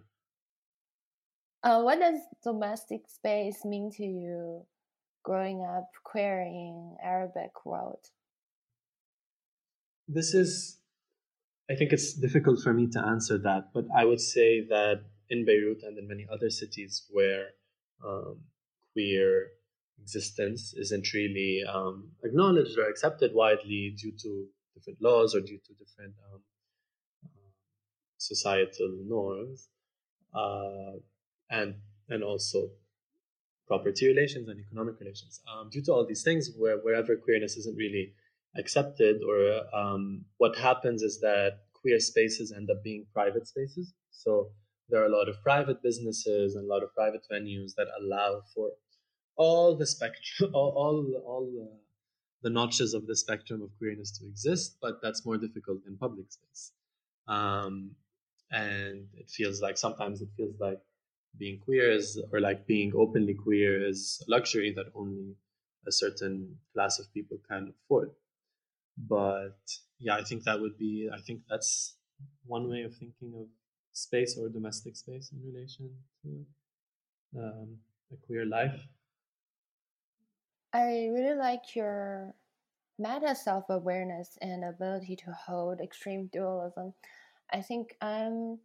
Uh, 1.62 1.83
what 1.83 2.01
does 2.01 2.18
domestic 2.42 3.03
space 3.09 3.64
mean 3.64 3.90
to 3.92 4.03
you 4.03 4.66
growing 5.23 5.64
up 5.64 5.88
queer 6.03 6.40
in 6.40 6.97
Arabic 7.03 7.64
world? 7.64 8.05
This 10.09 10.35
is, 10.35 10.79
I 11.71 11.77
think 11.77 11.92
it's 11.92 12.14
difficult 12.14 12.61
for 12.62 12.73
me 12.73 12.88
to 12.88 13.01
answer 13.01 13.38
that, 13.38 13.71
but 13.73 13.85
I 13.97 14.05
would 14.05 14.21
say 14.21 14.66
that 14.68 15.03
in 15.31 15.45
Beirut 15.45 15.85
and 15.85 15.97
in 15.97 16.09
many 16.09 16.27
other 16.31 16.51
cities 16.51 17.07
where 17.11 17.51
um, 18.05 18.40
queer 18.92 19.51
existence 20.03 20.75
isn't 20.75 21.12
really 21.15 21.62
um, 21.73 22.11
acknowledged 22.25 22.79
or 22.79 22.88
accepted 22.88 23.31
widely 23.35 23.95
due 23.97 24.12
to 24.23 24.47
different 24.75 25.01
laws 25.01 25.35
or 25.35 25.41
due 25.41 25.61
to 25.67 25.73
different 25.75 26.15
um, 26.33 26.41
uh, 27.25 27.51
societal 28.19 28.91
norms, 29.07 29.69
uh, 30.35 30.95
and 31.51 31.75
and 32.09 32.23
also 32.23 32.69
property 33.67 34.09
relations 34.09 34.49
and 34.49 34.59
economic 34.61 34.99
relations. 35.01 35.41
Um, 35.51 35.71
due 35.71 35.83
to 35.83 35.93
all 35.93 36.07
these 36.07 36.23
things, 36.23 36.51
where 36.57 36.79
wherever 36.79 37.17
queerness 37.17 37.57
isn't 37.57 37.77
really 37.77 38.15
accepted, 38.57 39.23
or 39.23 39.62
um, 39.75 40.25
what 40.38 40.57
happens 40.57 41.03
is 41.03 41.21
that 41.21 41.61
queer 41.73 42.01
spaces 42.01 42.53
end 42.53 42.71
up 42.71 42.83
being 42.83 43.07
private 43.12 43.47
spaces. 43.47 43.95
So 44.11 44.51
there 44.88 45.01
are 45.03 45.07
a 45.07 45.17
lot 45.17 45.29
of 45.29 45.43
private 45.43 45.83
businesses 45.83 46.55
and 46.55 46.65
a 46.65 46.73
lot 46.75 46.83
of 46.83 46.95
private 46.95 47.25
venues 47.33 47.75
that 47.77 47.88
allow 48.01 48.43
for 48.55 48.71
all 49.37 49.77
the 49.77 49.87
spectrum, 49.87 50.51
all 50.55 50.71
all, 50.71 51.23
all 51.27 51.51
uh, 51.62 51.77
the 52.42 52.51
notches 52.51 52.95
of 52.95 53.07
the 53.07 53.16
spectrum 53.16 53.62
of 53.62 53.71
queerness 53.79 54.11
to 54.18 54.27
exist, 54.27 54.77
but 54.81 55.01
that's 55.03 55.25
more 55.25 55.38
difficult 55.38 55.79
in 55.87 55.97
public 55.97 56.27
space. 56.31 56.73
Um, 57.29 57.92
and 58.51 59.07
it 59.16 59.31
feels 59.31 59.62
like 59.62 59.79
sometimes 59.79 60.21
it 60.21 60.29
feels 60.37 60.55
like 60.61 60.81
being 61.38 61.59
queer 61.59 61.90
is 61.90 62.23
or 62.33 62.40
like 62.40 62.66
being 62.66 62.92
openly 62.95 63.35
queer 63.35 63.87
is 63.87 64.23
a 64.27 64.31
luxury 64.31 64.73
that 64.77 64.87
only 64.95 65.35
a 65.87 65.92
certain 65.92 66.57
class 66.75 66.99
of 66.99 67.12
people 67.14 67.38
can 67.49 67.73
afford 67.85 68.11
but 69.09 69.59
yeah 69.99 70.14
i 70.16 70.23
think 70.23 70.45
that 70.45 70.61
would 70.61 70.77
be 70.77 71.09
i 71.12 71.18
think 71.23 71.40
that's 71.49 71.95
one 72.47 72.68
way 72.68 72.83
of 72.83 72.95
thinking 72.95 73.33
of 73.35 73.47
space 73.92 74.37
or 74.38 74.49
domestic 74.49 74.97
space 74.97 75.33
in 75.33 75.40
relation 75.53 75.90
to 76.23 76.47
um, 77.38 77.77
a 78.12 78.16
queer 78.27 78.45
life 78.45 78.87
i 80.75 81.09
really 81.13 81.37
like 81.37 81.75
your 81.75 82.35
meta 82.99 83.35
self-awareness 83.35 84.39
and 84.43 84.65
ability 84.65 85.17
to 85.17 85.31
hold 85.47 85.81
extreme 85.81 86.29
dualism 86.33 86.93
i 87.53 87.61
think 87.61 87.97
i'm 88.01 88.59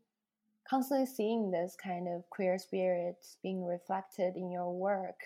constantly 0.69 1.05
seeing 1.05 1.49
this 1.49 1.75
kind 1.81 2.07
of 2.07 2.29
queer 2.29 2.57
spirit 2.57 3.25
being 3.41 3.65
reflected 3.65 4.35
in 4.35 4.51
your 4.51 4.73
work. 4.73 5.19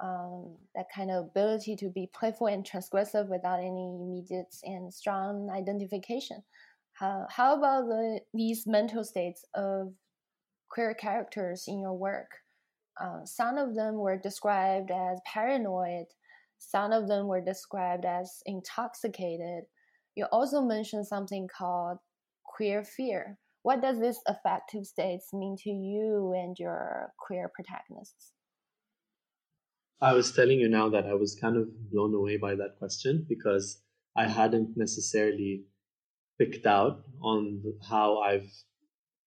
Um, 0.00 0.54
that 0.76 0.86
kind 0.94 1.10
of 1.10 1.24
ability 1.24 1.74
to 1.76 1.88
be 1.88 2.08
playful 2.14 2.46
and 2.46 2.64
transgressive 2.64 3.28
without 3.28 3.58
any 3.58 3.96
immediate 4.00 4.54
and 4.62 4.94
strong 4.94 5.50
identification. 5.50 6.42
How, 6.92 7.26
how 7.28 7.56
about 7.56 7.86
the, 7.86 8.20
these 8.32 8.66
mental 8.66 9.02
states 9.02 9.44
of 9.54 9.92
queer 10.68 10.94
characters 10.94 11.64
in 11.66 11.80
your 11.80 11.94
work? 11.94 12.30
Uh, 13.02 13.24
some 13.24 13.58
of 13.58 13.74
them 13.74 13.96
were 13.96 14.16
described 14.16 14.90
as 14.90 15.20
paranoid, 15.26 16.06
some 16.58 16.92
of 16.92 17.08
them 17.08 17.28
were 17.28 17.40
described 17.40 18.04
as 18.04 18.42
intoxicated. 18.46 19.64
You 20.16 20.26
also 20.32 20.60
mentioned 20.62 21.06
something 21.06 21.48
called 21.56 21.98
queer 22.44 22.82
fear 22.82 23.38
what 23.62 23.82
does 23.82 23.98
this 23.98 24.20
affective 24.26 24.86
states 24.86 25.32
mean 25.34 25.56
to 25.64 25.70
you 25.70 26.32
and 26.34 26.58
your 26.58 27.12
queer 27.18 27.50
protagonists? 27.54 28.32
I 30.00 30.14
was 30.14 30.32
telling 30.32 30.60
you 30.60 30.68
now 30.68 30.88
that 30.88 31.06
I 31.06 31.14
was 31.14 31.34
kind 31.34 31.56
of 31.56 31.68
blown 31.90 32.14
away 32.14 32.36
by 32.36 32.54
that 32.54 32.78
question 32.78 33.26
because 33.28 33.82
I 34.16 34.26
hadn't 34.26 34.76
necessarily 34.76 35.64
picked 36.38 36.66
out 36.66 37.02
on 37.20 37.62
how 37.86 38.20
I've 38.20 38.50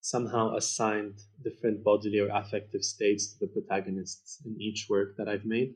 somehow 0.01 0.55
assigned 0.55 1.19
different 1.43 1.83
bodily 1.83 2.19
or 2.19 2.29
affective 2.33 2.83
states 2.83 3.33
to 3.33 3.45
the 3.45 3.51
protagonists 3.53 4.41
in 4.45 4.59
each 4.59 4.87
work 4.89 5.15
that 5.17 5.29
I've 5.29 5.45
made. 5.45 5.75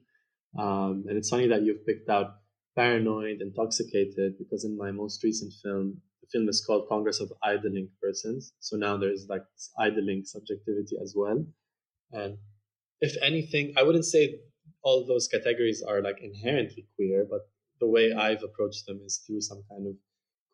Um, 0.58 1.06
and 1.08 1.18
it's 1.18 1.30
funny 1.30 1.48
that 1.48 1.62
you've 1.62 1.86
picked 1.86 2.10
out 2.10 2.36
paranoid, 2.76 3.42
intoxicated, 3.42 4.38
because 4.38 4.66
in 4.66 4.78
my 4.78 4.92
most 4.92 5.24
recent 5.24 5.54
film, 5.64 6.02
the 6.22 6.28
film 6.32 6.50
is 6.50 6.64
called 6.66 6.90
Congress 6.90 7.20
of 7.20 7.32
Idling 7.44 7.90
Persons. 8.02 8.54
So 8.60 8.76
now 8.76 8.98
there's 8.98 9.28
like 9.30 9.44
this 9.54 9.72
idling 9.80 10.24
subjectivity 10.26 10.98
as 11.02 11.14
well. 11.16 11.46
And 12.12 12.38
if 13.02 13.16
anything, 13.22 13.74
I 13.78 13.84
wouldn't 13.84 14.06
say 14.06 14.40
all 14.82 15.06
those 15.06 15.28
categories 15.28 15.84
are 15.88 16.02
like 16.02 16.18
inherently 16.22 16.88
queer, 16.96 17.28
but 17.30 17.42
the 17.80 17.88
way 17.88 18.14
I've 18.14 18.44
approached 18.44 18.86
them 18.88 19.02
is 19.06 19.24
through 19.26 19.42
some 19.42 19.64
kind 19.70 19.88
of 19.88 19.94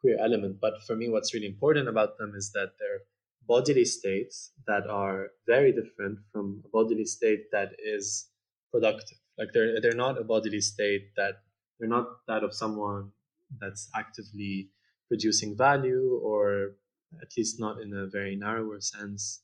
queer 0.01 0.17
element. 0.19 0.57
But 0.59 0.73
for 0.85 0.95
me, 0.95 1.09
what's 1.09 1.33
really 1.33 1.47
important 1.47 1.87
about 1.87 2.17
them 2.17 2.33
is 2.35 2.51
that 2.53 2.71
they're 2.79 3.01
bodily 3.47 3.85
states 3.85 4.51
that 4.67 4.87
are 4.87 5.29
very 5.47 5.71
different 5.71 6.19
from 6.31 6.61
a 6.65 6.69
bodily 6.69 7.05
state 7.05 7.51
that 7.51 7.69
is 7.83 8.29
productive. 8.71 9.17
Like 9.37 9.49
they're 9.53 9.81
they're 9.81 9.95
not 9.95 10.19
a 10.19 10.23
bodily 10.23 10.61
state 10.61 11.15
that 11.15 11.35
they're 11.79 11.89
not 11.89 12.07
that 12.27 12.43
of 12.43 12.53
someone 12.53 13.11
that's 13.59 13.89
actively 13.95 14.69
producing 15.07 15.57
value, 15.57 16.19
or 16.23 16.75
at 17.21 17.29
least 17.37 17.59
not 17.59 17.81
in 17.81 17.93
a 17.93 18.07
very 18.07 18.35
narrower 18.35 18.79
sense. 18.79 19.41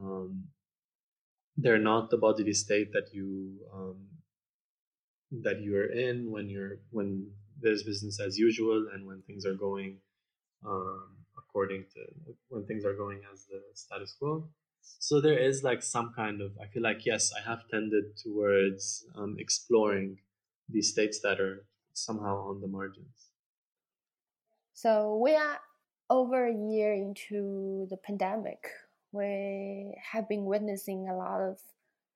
Um, 0.00 0.44
they're 1.56 1.78
not 1.78 2.10
the 2.10 2.18
bodily 2.18 2.52
state 2.52 2.92
that 2.92 3.14
you 3.14 3.60
um, 3.72 4.08
that 5.42 5.62
you're 5.62 5.90
in 5.90 6.30
when 6.30 6.48
you're 6.48 6.78
when 6.90 7.30
there's 7.60 7.82
business 7.82 8.20
as 8.20 8.36
usual 8.38 8.88
and 8.92 9.06
when 9.06 9.22
things 9.22 9.46
are 9.46 9.54
going 9.54 9.98
um, 10.66 11.23
according 11.54 11.84
to 11.94 12.34
when 12.48 12.64
things 12.66 12.84
are 12.84 12.94
going 12.94 13.20
as 13.32 13.44
the 13.46 13.62
status 13.74 14.14
quo. 14.18 14.48
So 14.80 15.20
there 15.20 15.38
is 15.38 15.62
like 15.62 15.82
some 15.82 16.12
kind 16.14 16.40
of 16.40 16.52
I 16.60 16.66
feel 16.66 16.82
like 16.82 17.06
yes, 17.06 17.32
I 17.32 17.48
have 17.48 17.68
tended 17.70 18.16
towards 18.16 19.06
um, 19.14 19.36
exploring 19.38 20.18
these 20.68 20.90
states 20.90 21.20
that 21.22 21.40
are 21.40 21.64
somehow 21.92 22.48
on 22.48 22.60
the 22.60 22.66
margins. 22.66 23.30
So 24.72 25.20
we 25.22 25.36
are 25.36 25.60
over 26.10 26.46
a 26.46 26.54
year 26.72 26.92
into 26.92 27.86
the 27.88 27.96
pandemic. 27.96 28.66
We 29.12 29.94
have 30.12 30.28
been 30.28 30.44
witnessing 30.44 31.08
a 31.08 31.16
lot 31.16 31.40
of 31.40 31.58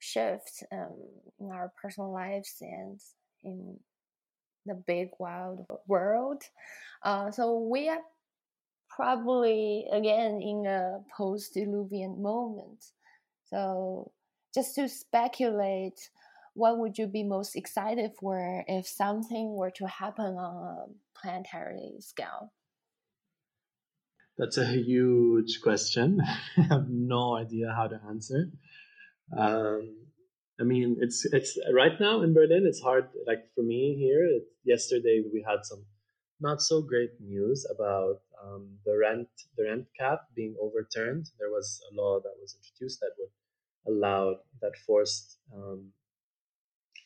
shifts 0.01 0.65
um, 0.73 0.95
in 1.39 1.51
our 1.53 1.73
personal 1.81 2.13
lives 2.13 2.57
and 2.61 3.01
in 3.45 3.79
the 4.67 4.75
big 4.75 5.11
wild 5.19 5.65
world. 5.87 6.43
Uh, 7.03 7.31
so 7.31 7.61
we 7.61 7.89
are 7.89 8.03
probably 8.99 9.87
again 9.93 10.43
in 10.43 10.67
a 10.67 10.99
post-diluvian 11.17 12.19
moment. 12.21 12.85
So 13.45 14.11
just 14.53 14.75
to 14.75 14.89
speculate, 14.89 16.11
what 16.55 16.79
would 16.79 16.99
you 16.99 17.07
be 17.07 17.23
most 17.23 17.55
excited 17.55 18.11
for 18.19 18.65
if 18.67 18.89
something 18.89 19.55
were 19.55 19.71
to 19.79 19.87
happen 19.87 20.35
on 20.35 20.57
a 20.67 20.77
planetary 21.17 21.95
scale? 22.01 22.51
That's 24.37 24.59
a 24.59 24.67
huge 24.67 25.61
question. 25.63 26.21
I 26.57 26.63
have 26.63 26.89
no 26.89 27.37
idea 27.37 27.73
how 27.77 27.87
to 27.87 28.01
answer. 28.09 28.51
Um, 29.37 29.95
I 30.61 30.65
mean, 30.65 30.97
it's 31.01 31.25
it's 31.33 31.57
right 31.73 32.01
now 32.01 32.23
in 32.23 32.35
Berlin. 32.35 32.67
It's 32.67 32.81
hard. 32.81 33.05
Like 33.29 33.45
for 33.55 33.63
me 33.63 33.95
here, 33.97 34.25
it, 34.25 34.43
yesterday 34.65 35.23
we 35.33 35.45
had 35.49 35.61
some 35.63 35.85
not 36.41 36.63
so 36.63 36.83
great 36.83 37.15
news 37.21 37.65
about 37.73 38.23
um, 38.45 38.79
the 38.85 38.97
rent 38.97 39.29
the 39.57 39.65
rent 39.65 39.87
cap 39.99 40.21
being 40.35 40.57
overturned. 40.61 41.31
There 41.39 41.51
was 41.51 41.81
a 41.91 41.95
law 41.95 42.21
that 42.21 42.35
was 42.41 42.57
introduced 42.57 43.01
that 43.01 43.13
would 43.19 43.93
allow 43.93 44.37
that 44.61 44.77
forced 44.87 45.39
um, 45.55 45.93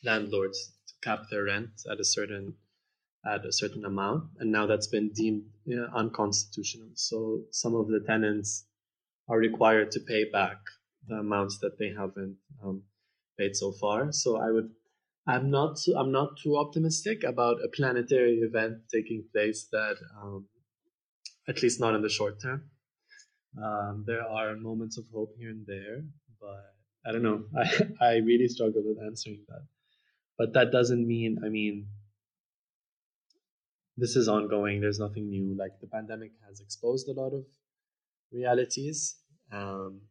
landlords 0.03 0.73
to 0.87 0.93
cap 1.03 1.23
their 1.31 1.45
rent 1.45 1.71
at 1.89 1.99
a 1.99 2.05
certain 2.05 2.55
at 3.25 3.45
a 3.45 3.53
certain 3.53 3.85
amount, 3.85 4.25
and 4.39 4.51
now 4.51 4.65
that's 4.65 4.87
been 4.87 5.09
deemed 5.13 5.43
you 5.65 5.77
know, 5.77 5.87
unconstitutional. 5.95 6.89
So 6.95 7.43
some 7.51 7.73
of 7.73 7.87
the 7.87 8.01
tenants 8.05 8.65
are 9.29 9.37
required 9.37 9.91
to 9.91 9.99
pay 10.01 10.25
back 10.29 10.57
the 11.07 11.15
amounts 11.15 11.59
that 11.59 11.77
they 11.79 11.89
haven't 11.89 12.37
um, 12.63 12.83
paid 13.37 13.55
so 13.55 13.71
far. 13.71 14.11
So 14.11 14.37
I 14.37 14.51
would, 14.51 14.71
I'm 15.25 15.49
not, 15.49 15.79
I'm 15.95 16.11
not 16.11 16.37
too 16.43 16.57
optimistic 16.57 17.23
about 17.23 17.63
a 17.63 17.69
planetary 17.69 18.39
event 18.39 18.79
taking 18.93 19.23
place 19.31 19.67
that, 19.71 19.95
um, 20.21 20.47
at 21.47 21.61
least 21.61 21.79
not 21.79 21.95
in 21.95 22.01
the 22.01 22.09
short 22.09 22.41
term. 22.41 22.69
Um, 23.61 24.03
there 24.07 24.23
are 24.23 24.55
moments 24.55 24.97
of 24.97 25.05
hope 25.13 25.35
here 25.37 25.49
and 25.49 25.65
there, 25.67 26.03
but 26.41 26.73
I 27.05 27.11
don't 27.11 27.23
know. 27.23 27.43
I, 27.57 28.05
I 28.05 28.15
really 28.17 28.47
struggle 28.47 28.81
with 28.85 28.97
answering 29.05 29.43
that. 29.49 29.65
But 30.37 30.53
that 30.53 30.71
doesn't 30.71 31.07
mean, 31.07 31.39
I 31.45 31.49
mean, 31.49 31.87
this 33.97 34.15
is 34.15 34.27
ongoing. 34.27 34.81
There's 34.81 34.99
nothing 34.99 35.29
new. 35.29 35.55
Like 35.57 35.79
the 35.79 35.87
pandemic 35.87 36.31
has 36.47 36.59
exposed 36.59 37.07
a 37.07 37.13
lot 37.13 37.33
of 37.33 37.45
realities. 38.31 39.17
Um, 39.51 40.01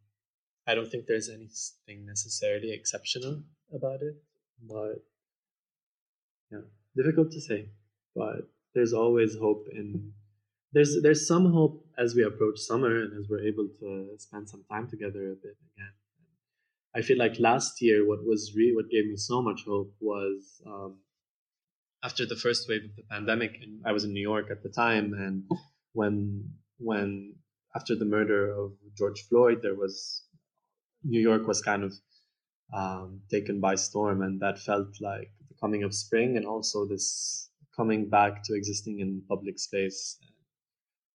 I 0.67 0.77
don't 0.77 0.89
think 0.89 1.07
there's 1.07 1.29
anything 1.29 2.07
necessarily 2.07 2.73
exceptional 2.73 3.43
about 3.75 4.03
it, 4.03 4.15
but 4.63 5.03
yeah, 6.53 6.61
difficult 6.97 7.33
to 7.33 7.41
say. 7.41 7.71
But 8.15 8.49
there's 8.75 8.93
always 8.93 9.37
hope 9.37 9.67
in 9.73 10.13
there's 10.73 11.01
there's 11.03 11.27
some 11.27 11.53
hope 11.53 11.85
as 11.99 12.15
we 12.15 12.23
approach 12.25 12.59
summer 12.59 13.03
and 13.03 13.13
as 13.19 13.29
we're 13.29 13.47
able 13.47 13.69
to 13.81 14.09
spend 14.19 14.49
some 14.49 14.65
time 14.71 14.89
together 14.89 15.33
a 15.33 15.37
bit 15.37 15.57
again. 15.75 15.93
I 16.95 17.03
feel 17.03 17.19
like 17.19 17.39
last 17.39 17.81
year, 17.81 18.07
what 18.07 18.25
was 18.25 18.53
re- 18.55 18.75
what 18.75 18.91
gave 18.91 19.07
me 19.07 19.17
so 19.17 19.41
much 19.43 19.65
hope 19.67 19.95
was 20.01 20.61
um, 20.67 20.99
after 22.05 22.27
the 22.27 22.37
first 22.37 22.69
wave 22.69 22.85
of 22.85 22.97
the 22.97 23.03
pandemic. 23.11 23.59
And 23.63 23.81
I 23.87 23.93
was 23.93 24.05
in 24.05 24.13
New 24.13 24.21
York 24.21 24.51
at 24.51 24.63
the 24.63 24.69
time, 24.69 25.15
and 25.15 25.45
when 25.93 26.51
when 26.79 27.35
after 27.75 27.95
the 27.95 28.05
murder 28.05 28.51
of 28.53 28.73
George 28.97 29.23
Floyd, 29.29 29.61
there 29.63 29.75
was 29.75 30.25
New 31.05 31.21
York 31.21 31.47
was 31.47 31.63
kind 31.63 31.85
of 31.85 31.93
um, 32.75 33.21
taken 33.31 33.61
by 33.61 33.75
storm, 33.75 34.23
and 34.23 34.41
that 34.41 34.59
felt 34.59 34.89
like 35.01 35.31
the 35.49 35.55
coming 35.61 35.83
of 35.83 35.95
spring, 35.95 36.37
and 36.37 36.47
also 36.47 36.87
this 36.87 37.49
coming 37.75 38.09
back 38.09 38.43
to 38.45 38.55
existing 38.55 39.01
in 39.01 39.23
public 39.29 39.59
space. 39.59 40.19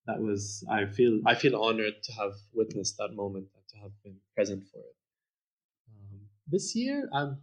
That 0.07 0.21
was 0.21 0.63
I 0.71 0.85
feel 0.85 1.21
I 1.25 1.35
feel 1.35 1.55
honored 1.61 2.01
to 2.03 2.13
have 2.13 2.33
witnessed 2.53 2.97
that 2.97 3.13
moment 3.13 3.47
and 3.53 3.63
to 3.69 3.77
have 3.83 3.91
been 4.03 4.15
present 4.35 4.63
for 4.71 4.79
it. 4.79 4.95
Um, 5.91 6.21
this 6.47 6.75
year, 6.75 7.09
I'm 7.13 7.39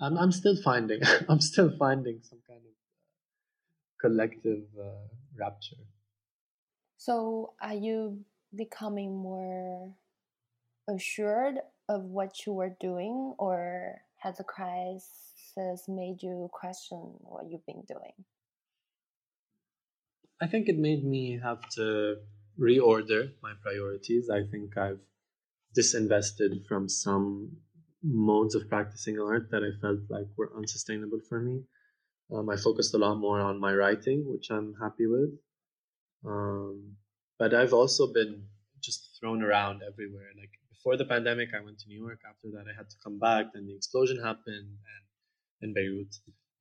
I'm 0.00 0.16
I'm 0.16 0.32
still 0.32 0.56
finding 0.62 1.00
I'm 1.28 1.40
still 1.40 1.76
finding 1.76 2.20
some 2.22 2.38
kind 2.46 2.60
of 2.60 2.72
uh, 2.72 4.00
collective 4.00 4.62
uh, 4.80 5.08
rapture. 5.36 5.82
So, 6.98 7.54
are 7.60 7.74
you 7.74 8.24
becoming 8.54 9.16
more 9.16 9.92
assured 10.88 11.56
of 11.88 12.04
what 12.04 12.46
you 12.46 12.52
were 12.52 12.76
doing, 12.80 13.34
or 13.38 14.02
has 14.18 14.38
the 14.38 14.44
crisis 14.44 15.88
made 15.88 16.22
you 16.22 16.48
question 16.52 16.98
what 17.20 17.50
you've 17.50 17.66
been 17.66 17.82
doing? 17.88 18.14
I 20.40 20.46
think 20.46 20.68
it 20.68 20.78
made 20.78 21.04
me 21.04 21.38
have 21.42 21.68
to 21.70 22.16
reorder 22.58 23.32
my 23.42 23.52
priorities. 23.62 24.28
I 24.30 24.42
think 24.50 24.76
I've 24.76 25.00
disinvested 25.76 26.66
from 26.66 26.88
some 26.88 27.56
modes 28.02 28.54
of 28.54 28.68
practicing 28.68 29.18
art 29.18 29.50
that 29.50 29.62
I 29.62 29.72
felt 29.80 30.00
like 30.08 30.26
were 30.36 30.52
unsustainable 30.56 31.20
for 31.28 31.40
me. 31.40 31.62
Um, 32.32 32.48
I 32.48 32.56
focused 32.56 32.94
a 32.94 32.98
lot 32.98 33.16
more 33.16 33.40
on 33.40 33.60
my 33.60 33.74
writing, 33.74 34.24
which 34.26 34.50
I'm 34.50 34.74
happy 34.80 35.06
with. 35.06 35.30
Um, 36.24 36.96
but 37.38 37.54
I've 37.54 37.72
also 37.72 38.12
been 38.12 38.44
just 38.82 39.16
thrown 39.18 39.42
around 39.42 39.82
everywhere. 39.82 40.30
Like 40.36 40.50
before 40.70 40.96
the 40.96 41.04
pandemic, 41.04 41.50
I 41.54 41.64
went 41.64 41.78
to 41.80 41.88
New 41.88 41.98
York. 41.98 42.20
After 42.28 42.48
that, 42.52 42.66
I 42.70 42.76
had 42.76 42.90
to 42.90 42.96
come 43.02 43.18
back. 43.18 43.46
Then 43.52 43.66
the 43.66 43.74
explosion 43.74 44.18
happened, 44.22 44.68
and 44.68 45.04
in 45.62 45.74
Beirut. 45.74 46.14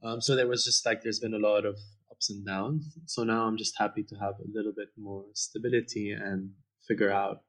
Um, 0.03 0.21
so 0.21 0.35
there 0.35 0.47
was 0.47 0.65
just 0.65 0.85
like 0.85 1.01
there's 1.01 1.19
been 1.19 1.33
a 1.33 1.39
lot 1.39 1.65
of 1.65 1.77
ups 2.13 2.29
and 2.29 2.45
downs. 2.45 2.97
So 3.05 3.23
now 3.23 3.41
I'm 3.47 3.57
just 3.57 3.75
happy 3.77 4.03
to 4.03 4.15
have 4.15 4.35
a 4.45 4.47
little 4.53 4.73
bit 4.75 4.89
more 4.97 5.25
stability 5.33 6.11
and 6.11 6.51
figure 6.87 7.11
out 7.11 7.41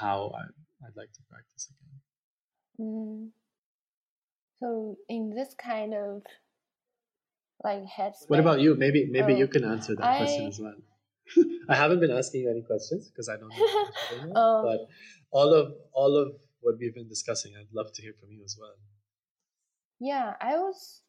how 0.00 0.32
I, 0.36 0.42
would 0.82 0.96
like 0.96 1.12
to 1.12 1.22
practice 1.30 1.64
again. 1.72 1.98
Mm. 2.80 3.28
So 4.60 4.96
in 5.08 5.30
this 5.30 5.54
kind 5.54 5.94
of 5.94 6.22
like 7.62 7.84
headspace. 7.84 8.28
What 8.28 8.40
about 8.40 8.60
you? 8.60 8.74
Maybe 8.74 9.08
maybe 9.10 9.34
oh, 9.34 9.38
you 9.42 9.48
can 9.48 9.64
answer 9.64 9.94
that 9.96 10.04
I, 10.04 10.18
question 10.18 10.46
as 10.46 10.58
well. 10.58 10.78
I 11.68 11.76
haven't 11.76 12.00
been 12.00 12.10
asking 12.10 12.42
you 12.42 12.50
any 12.50 12.62
questions 12.62 13.08
because 13.08 13.28
I 13.28 13.36
don't 13.36 13.50
know. 13.50 14.40
um, 14.40 14.64
but 14.64 14.80
all 15.30 15.54
of 15.54 15.72
all 15.92 16.16
of 16.16 16.32
what 16.60 16.76
we've 16.78 16.94
been 16.94 17.08
discussing, 17.08 17.52
I'd 17.58 17.72
love 17.72 17.92
to 17.94 18.02
hear 18.02 18.14
from 18.18 18.30
you 18.32 18.42
as 18.44 18.56
well. 18.58 18.74
Yeah, 20.00 20.34
I 20.40 20.56
was 20.56 21.02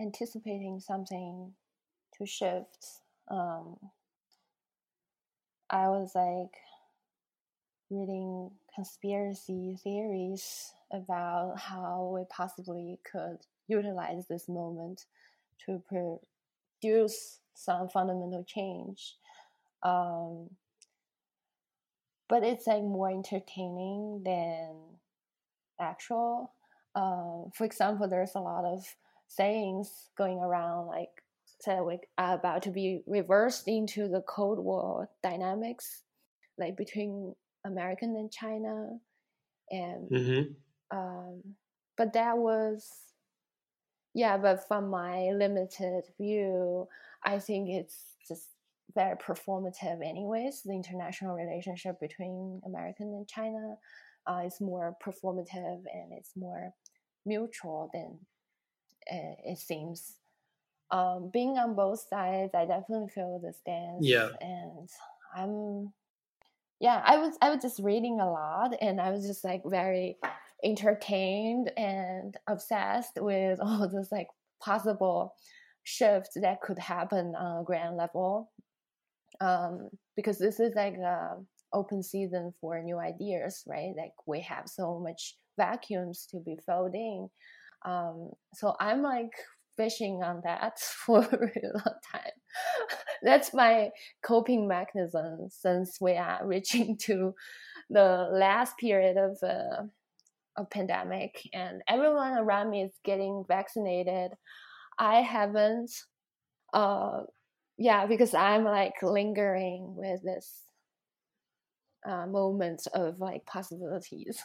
anticipating 0.00 0.80
something 0.80 1.52
to 2.16 2.26
shift. 2.26 2.86
Um, 3.30 3.76
I 5.68 5.88
was 5.88 6.12
like 6.14 6.54
reading 7.90 8.50
conspiracy 8.74 9.76
theories 9.82 10.72
about 10.92 11.58
how 11.58 12.12
we 12.14 12.24
possibly 12.30 12.98
could 13.10 13.38
utilize 13.68 14.26
this 14.28 14.48
moment 14.48 15.04
to 15.66 15.82
produce 15.88 17.40
some 17.54 17.88
fundamental 17.88 18.44
change. 18.44 19.16
Um, 19.82 20.50
but 22.28 22.42
it's 22.42 22.66
like 22.66 22.82
more 22.82 23.10
entertaining 23.10 24.22
than 24.24 24.76
actual. 25.80 26.52
Um, 26.94 27.50
for 27.54 27.64
example, 27.64 28.08
there's 28.08 28.34
a 28.34 28.40
lot 28.40 28.64
of 28.64 28.84
sayings 29.30 30.10
going 30.18 30.38
around 30.38 30.88
like 30.88 31.10
said 31.60 31.82
we 31.82 31.98
are 32.18 32.34
about 32.34 32.62
to 32.62 32.70
be 32.70 33.02
reversed 33.06 33.68
into 33.68 34.08
the 34.08 34.22
Cold 34.22 34.58
War 34.58 35.08
dynamics, 35.22 36.02
like 36.58 36.76
between 36.76 37.34
American 37.64 38.16
and 38.16 38.32
China, 38.32 38.98
and 39.70 40.10
mm-hmm. 40.10 40.98
um, 40.98 41.42
but 41.96 42.12
that 42.14 42.36
was 42.36 42.88
yeah. 44.14 44.38
But 44.38 44.66
from 44.66 44.88
my 44.88 45.30
limited 45.34 46.04
view, 46.18 46.88
I 47.24 47.38
think 47.38 47.68
it's 47.68 48.16
just 48.26 48.48
very 48.94 49.16
performative, 49.16 50.00
anyways. 50.04 50.62
The 50.64 50.72
international 50.72 51.34
relationship 51.34 52.00
between 52.00 52.60
American 52.64 53.08
and 53.08 53.28
China 53.28 53.76
uh, 54.26 54.42
is 54.46 54.60
more 54.60 54.96
performative 55.04 55.82
and 55.92 56.12
it's 56.12 56.32
more 56.36 56.72
mutual 57.26 57.90
than 57.92 58.18
it 59.10 59.58
seems. 59.58 60.16
Um, 60.90 61.30
being 61.32 61.56
on 61.56 61.76
both 61.76 62.04
sides, 62.08 62.52
I 62.54 62.66
definitely 62.66 63.10
feel 63.14 63.40
the 63.42 63.52
stance. 63.52 64.04
Yeah. 64.04 64.30
And 64.40 64.88
I'm, 65.36 65.92
yeah, 66.80 67.00
I 67.04 67.18
was 67.18 67.36
I 67.40 67.50
was 67.50 67.62
just 67.62 67.78
reading 67.80 68.20
a 68.20 68.30
lot, 68.30 68.74
and 68.80 69.00
I 69.00 69.10
was 69.10 69.26
just 69.26 69.44
like 69.44 69.62
very 69.64 70.16
entertained 70.64 71.70
and 71.76 72.36
obsessed 72.48 73.18
with 73.20 73.60
all 73.62 73.88
those 73.88 74.10
like 74.10 74.28
possible 74.60 75.34
shifts 75.84 76.30
that 76.36 76.60
could 76.60 76.78
happen 76.78 77.34
on 77.34 77.60
a 77.60 77.64
grand 77.64 77.96
level. 77.96 78.50
Um, 79.40 79.88
because 80.16 80.38
this 80.38 80.60
is 80.60 80.74
like 80.74 80.94
a 80.94 81.36
open 81.72 82.02
season 82.02 82.52
for 82.60 82.82
new 82.82 82.98
ideas, 82.98 83.62
right? 83.66 83.92
Like 83.96 84.12
we 84.26 84.40
have 84.40 84.68
so 84.68 84.98
much 84.98 85.36
vacuums 85.56 86.26
to 86.30 86.40
be 86.40 86.56
filled 86.66 86.94
in. 86.94 87.28
Um, 87.84 88.30
so 88.54 88.74
I'm 88.78 89.02
like 89.02 89.32
fishing 89.76 90.22
on 90.22 90.42
that 90.44 90.78
for 91.06 91.20
a 91.20 91.38
really 91.38 91.68
long 91.74 91.94
time. 92.12 92.32
That's 93.22 93.54
my 93.54 93.90
coping 94.22 94.66
mechanism 94.68 95.48
since 95.50 95.98
we 96.00 96.12
are 96.12 96.40
reaching 96.44 96.96
to 97.02 97.34
the 97.88 98.28
last 98.32 98.76
period 98.78 99.16
of 99.16 99.38
uh, 99.42 99.84
a 100.56 100.64
pandemic 100.64 101.48
and 101.52 101.82
everyone 101.88 102.34
around 102.38 102.70
me 102.70 102.82
is 102.82 102.92
getting 103.04 103.44
vaccinated. 103.48 104.32
I 104.98 105.22
haven't. 105.22 105.90
Uh, 106.72 107.22
yeah, 107.78 108.06
because 108.06 108.34
I'm 108.34 108.64
like 108.64 108.94
lingering 109.02 109.94
with 109.96 110.22
this 110.22 110.69
uh, 112.06 112.26
moments 112.26 112.86
of 112.88 113.20
like 113.20 113.44
possibilities. 113.46 114.42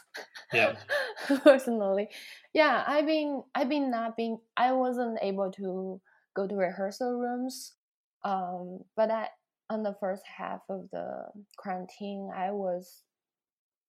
Yeah. 0.52 0.74
Personally, 1.42 2.08
yeah, 2.52 2.84
I've 2.86 3.06
been 3.06 3.42
I've 3.54 3.68
been 3.68 3.90
not 3.90 4.16
being 4.16 4.38
I 4.56 4.72
wasn't 4.72 5.18
able 5.22 5.50
to 5.52 6.00
go 6.34 6.46
to 6.46 6.54
rehearsal 6.54 7.18
rooms, 7.18 7.74
um, 8.24 8.80
but 8.96 9.10
I 9.10 9.28
on 9.70 9.82
the 9.82 9.96
first 9.98 10.22
half 10.26 10.60
of 10.68 10.88
the 10.92 11.24
quarantine 11.56 12.30
I 12.34 12.52
was 12.52 13.02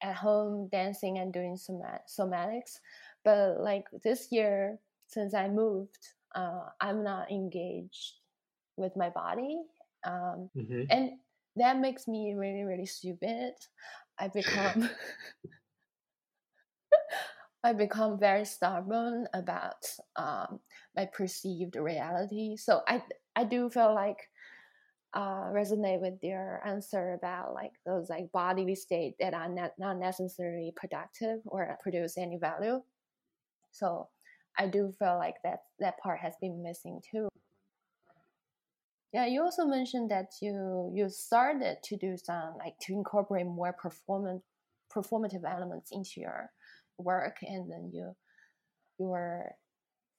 at 0.02 0.16
home 0.16 0.70
dancing 0.72 1.18
and 1.18 1.34
doing 1.34 1.56
somat- 1.56 2.08
somatics, 2.08 2.80
but 3.24 3.60
like 3.60 3.86
this 4.04 4.28
year 4.32 4.80
since 5.08 5.34
I 5.34 5.48
moved, 5.48 5.98
uh, 6.36 6.70
I'm 6.82 7.04
not 7.04 7.32
engaged 7.32 8.14
with 8.76 8.96
my 8.96 9.10
body, 9.10 9.60
um, 10.04 10.50
hmm 10.54 10.84
and 10.90 11.12
that 11.58 11.80
makes 11.80 12.08
me 12.08 12.34
really 12.36 12.64
really 12.64 12.86
stupid. 12.86 13.54
I 14.20 14.28
become 14.30 14.90
i 17.64 17.74
become 17.74 18.20
very 18.20 18.46
stubborn 18.46 19.28
about 19.34 19.86
um, 20.16 20.60
my 20.96 21.06
perceived 21.06 21.76
reality. 21.76 22.56
So 22.58 22.82
i 22.88 23.02
i 23.36 23.44
do 23.44 23.70
feel 23.70 23.94
like 23.94 24.30
uh, 25.14 25.50
resonate 25.52 26.02
with 26.02 26.20
their 26.22 26.62
answer 26.66 27.14
about 27.14 27.54
like 27.54 27.72
those 27.86 28.10
like 28.10 28.32
bodily 28.32 28.76
state 28.76 29.16
that 29.20 29.34
are 29.34 29.50
not, 29.50 29.72
not 29.80 29.98
necessarily 29.98 30.74
productive 30.76 31.40
or 31.46 31.78
produce 31.82 32.18
any 32.18 32.38
value. 32.38 32.82
So 33.72 34.10
i 34.58 34.68
do 34.68 34.92
feel 35.00 35.18
like 35.18 35.36
that 35.44 35.60
that 35.80 35.98
part 36.00 36.20
has 36.20 36.34
been 36.42 36.64
missing 36.64 37.02
too 37.12 37.28
yeah, 39.14 39.26
you 39.26 39.42
also 39.42 39.66
mentioned 39.66 40.12
that 40.12 40.32
you 40.42 40.92
you 40.94 41.10
started 41.10 41.78
to 41.84 41.98
do 41.98 42.18
some 42.18 42.56
like 42.58 42.78
to 42.82 42.94
incorporate 42.94 43.46
more 43.46 43.74
performance 43.74 44.44
performative 44.94 45.44
elements 45.46 45.92
into 45.92 46.22
your 46.22 46.50
work, 46.98 47.38
and 47.42 47.72
then 47.72 47.90
you 47.94 48.16
you 49.00 49.06
were 49.08 49.56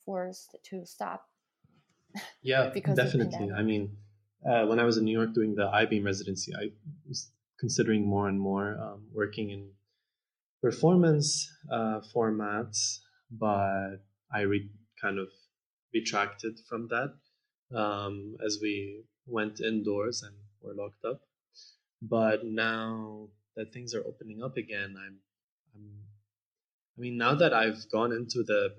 forced 0.04 0.56
to 0.70 0.86
stop. 0.86 1.24
Yeah, 2.42 2.70
because 2.74 2.96
definitely. 2.96 3.50
I 3.52 3.62
mean, 3.62 3.96
uh, 4.48 4.64
when 4.66 4.78
I 4.78 4.84
was 4.84 4.96
in 4.96 5.04
New 5.04 5.16
York 5.16 5.34
doing 5.34 5.54
the 5.54 5.66
IBEAM 5.66 6.04
residency, 6.04 6.52
I 6.54 6.70
was 7.06 7.30
considering 7.60 8.06
more 8.06 8.28
and 8.28 8.40
more 8.40 8.78
um, 8.80 9.08
working 9.12 9.50
in 9.50 9.70
performance 10.62 11.50
uh, 11.70 12.00
formats, 12.14 13.00
but 13.30 13.98
I 14.32 14.40
re- 14.42 14.70
kind 15.00 15.18
of 15.18 15.28
retracted 15.92 16.60
from 16.68 16.88
that 16.88 17.14
um, 17.74 18.36
as 18.44 18.58
we 18.62 19.04
went 19.26 19.60
indoors 19.60 20.22
and 20.22 20.34
were 20.62 20.74
locked 20.74 21.04
up. 21.04 21.20
But 22.00 22.44
now 22.44 23.28
that 23.56 23.72
things 23.72 23.94
are 23.94 24.06
opening 24.06 24.42
up 24.42 24.56
again, 24.56 24.94
I'm, 24.96 25.18
I'm 25.74 25.90
I 26.96 27.00
mean, 27.00 27.16
now 27.16 27.34
that 27.34 27.52
I've 27.52 27.88
gone 27.90 28.12
into 28.12 28.42
the 28.42 28.74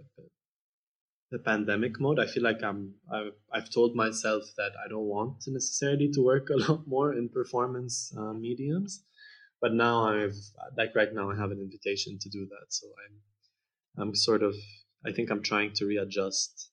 the 1.32 1.40
pandemic 1.40 2.00
mode, 2.00 2.20
I 2.20 2.26
feel 2.26 2.44
like 2.44 2.64
I'm 2.64 2.96
I've, 3.12 3.34
I've 3.54 3.70
told 3.70 3.96
myself 3.96 4.44
that 4.58 4.72
I 4.84 4.90
don't 4.90 5.06
want 5.06 5.42
to 5.42 5.52
necessarily 5.52 6.10
to 6.14 6.22
work 6.22 6.50
a 6.50 6.58
lot 6.68 6.88
more 6.88 7.14
in 7.14 7.30
performance 7.30 8.14
uh, 8.18 8.34
mediums, 8.34 9.04
but 9.62 9.74
now 9.74 10.06
I've 10.06 10.36
like 10.78 10.96
right 10.96 11.14
now 11.14 11.32
I 11.32 11.36
have 11.36 11.52
an 11.52 11.60
invitation 11.60 12.18
to 12.20 12.30
do 12.30 12.48
that, 12.48 12.68
so 12.70 12.88
I'm 13.06 14.02
I'm 14.02 14.16
sort 14.16 14.44
of 14.44 14.56
I 15.06 15.12
think 15.12 15.30
I'm 15.30 15.44
trying 15.44 15.74
to 15.76 15.86
readjust 15.86 16.72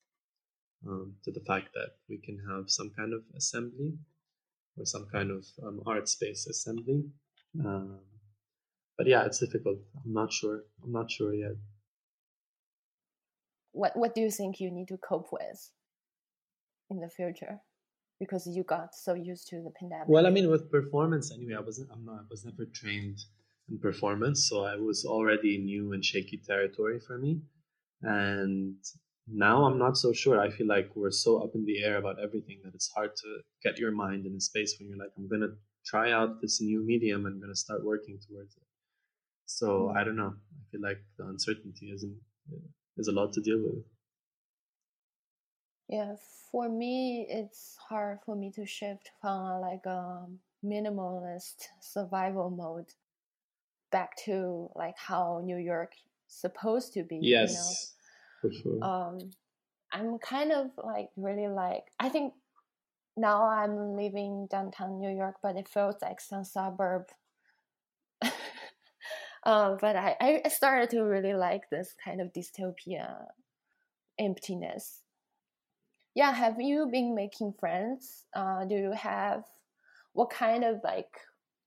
um, 0.87 1.14
to 1.24 1.33
the 1.33 1.41
fact 1.41 1.68
that 1.74 1.91
we 2.09 2.18
can 2.18 2.39
have 2.51 2.70
some 2.70 2.91
kind 2.97 3.12
of 3.12 3.22
assembly 3.37 3.95
or 4.77 4.85
some 4.85 5.07
kind 5.12 5.31
of 5.31 5.45
um, 5.64 5.81
art 5.87 6.09
space 6.09 6.47
assembly. 6.47 7.05
Um, 7.64 8.01
but 8.99 9.07
yeah, 9.07 9.24
it's 9.24 9.39
difficult. 9.39 9.79
I'm 10.05 10.12
not 10.12 10.33
sure. 10.33 10.61
I'm 10.83 10.93
not 10.93 11.11
sure 11.11 11.35
yet. 11.35 11.57
What 13.72 13.97
what 13.97 14.14
do 14.14 14.20
you 14.20 14.31
think 14.31 14.61
you 14.61 14.70
need 14.70 14.89
to 14.89 14.97
cope 14.97 15.29
with 15.33 15.70
in 16.91 17.01
the 17.01 17.09
future? 17.09 17.61
Because 18.18 18.47
you 18.47 18.62
got 18.62 18.95
so 18.95 19.12
used 19.12 19.49
to 19.49 19.57
the 19.57 19.70
pandemic. 19.79 20.09
Well, 20.09 20.27
I 20.27 20.31
mean, 20.31 20.51
with 20.51 20.70
performance 20.70 21.31
anyway, 21.33 21.55
I 21.57 21.61
wasn't. 21.61 21.91
I'm 21.93 22.05
not. 22.05 22.20
I 22.20 22.27
was 22.31 22.45
never 22.45 22.64
trained 22.64 23.18
in 23.68 23.79
performance, 23.79 24.49
so 24.49 24.64
I 24.64 24.77
was 24.77 25.05
already 25.05 25.59
new 25.59 25.93
and 25.93 26.03
shaky 26.03 26.39
territory 26.39 27.01
for 27.01 27.18
me. 27.18 27.43
And 28.03 28.77
now 29.29 29.64
I'm 29.64 29.79
not 29.79 29.97
so 29.97 30.12
sure. 30.12 30.41
I 30.41 30.51
feel 30.51 30.66
like 30.66 30.91
we're 30.95 31.11
so 31.11 31.43
up 31.43 31.55
in 31.55 31.64
the 31.64 31.83
air 31.83 31.99
about 31.99 32.16
everything 32.22 32.61
that 32.64 32.74
it's 32.74 32.91
hard 32.93 33.11
to 33.16 33.41
get 33.62 33.79
your 33.79 33.93
mind 33.93 34.27
in 34.27 34.35
a 34.35 34.41
space 34.41 34.77
when 34.79 34.89
you're 34.89 34.99
like, 34.99 35.12
I'm 35.16 35.29
gonna 35.29 35.55
try 35.85 36.12
out 36.12 36.41
this 36.41 36.61
new 36.61 36.85
medium 36.85 37.27
and 37.27 37.41
gonna 37.41 37.55
start 37.57 37.85
working 37.85 38.18
towards 38.29 38.57
it. 38.57 38.62
So 39.47 39.93
I 39.97 40.05
don't 40.05 40.16
know. 40.16 40.35
I 40.35 40.62
feel 40.70 40.83
like 40.83 40.99
the 41.18 41.27
uncertainty 41.27 41.91
isn't 41.95 42.16
uh, 42.53 42.66
is 42.97 43.09
a 43.09 43.12
lot 43.12 43.33
to 43.35 43.41
deal 43.41 43.59
with. 43.62 43.85
Yeah, 45.89 46.16
for 46.51 46.68
me, 46.68 47.27
it's 47.29 47.77
hard 47.89 48.18
for 48.27 48.35
me 48.35 48.51
to 48.53 48.66
shift 48.66 49.11
from 49.20 49.61
like 49.61 49.87
a 49.87 50.27
minimalist 50.64 51.68
survival 51.81 52.51
mode 52.51 52.93
back 53.93 54.16
to 54.24 54.68
like 54.74 54.97
how 54.99 55.41
New 55.45 55.59
York 55.59 55.93
supposed 56.27 56.93
to 56.95 57.05
be. 57.05 57.20
Yes, 57.22 57.95
sure. 58.43 58.82
um, 58.82 59.18
I'm 59.93 60.18
kind 60.18 60.53
of 60.53 60.70
like 60.82 61.09
really 61.16 61.49
like 61.49 61.84
I 61.99 62.09
think 62.09 62.34
now 63.16 63.49
I'm 63.49 63.97
living 63.97 64.47
downtown 64.51 64.99
New 64.99 65.11
York, 65.11 65.37
but 65.43 65.57
it 65.57 65.68
feels 65.68 65.97
like 66.03 66.20
some 66.20 66.45
suburb. 66.45 67.07
um, 68.22 68.30
but 69.80 69.97
I, 69.97 70.43
I 70.45 70.49
started 70.49 70.91
to 70.91 71.03
really 71.03 71.32
like 71.32 71.70
this 71.70 71.95
kind 72.05 72.20
of 72.20 72.32
dystopia 72.32 73.24
emptiness. 74.18 75.01
Yeah, 76.14 76.32
have 76.32 76.61
you 76.61 76.89
been 76.91 77.14
making 77.14 77.55
friends? 77.59 78.24
Uh, 78.34 78.64
do 78.64 78.74
you 78.74 78.93
have 78.93 79.45
what 80.12 80.30
kind 80.30 80.64
of 80.64 80.80
like 80.82 81.20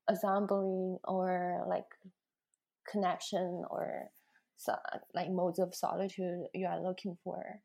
assembling 0.08 0.98
or 1.04 1.64
like 1.68 1.86
connection 2.88 3.64
or 3.70 4.10
so, 4.60 4.76
like 5.14 5.30
modes 5.30 5.58
of 5.58 5.74
solitude 5.74 6.44
you 6.52 6.66
are 6.66 6.82
looking 6.82 7.16
for? 7.24 7.60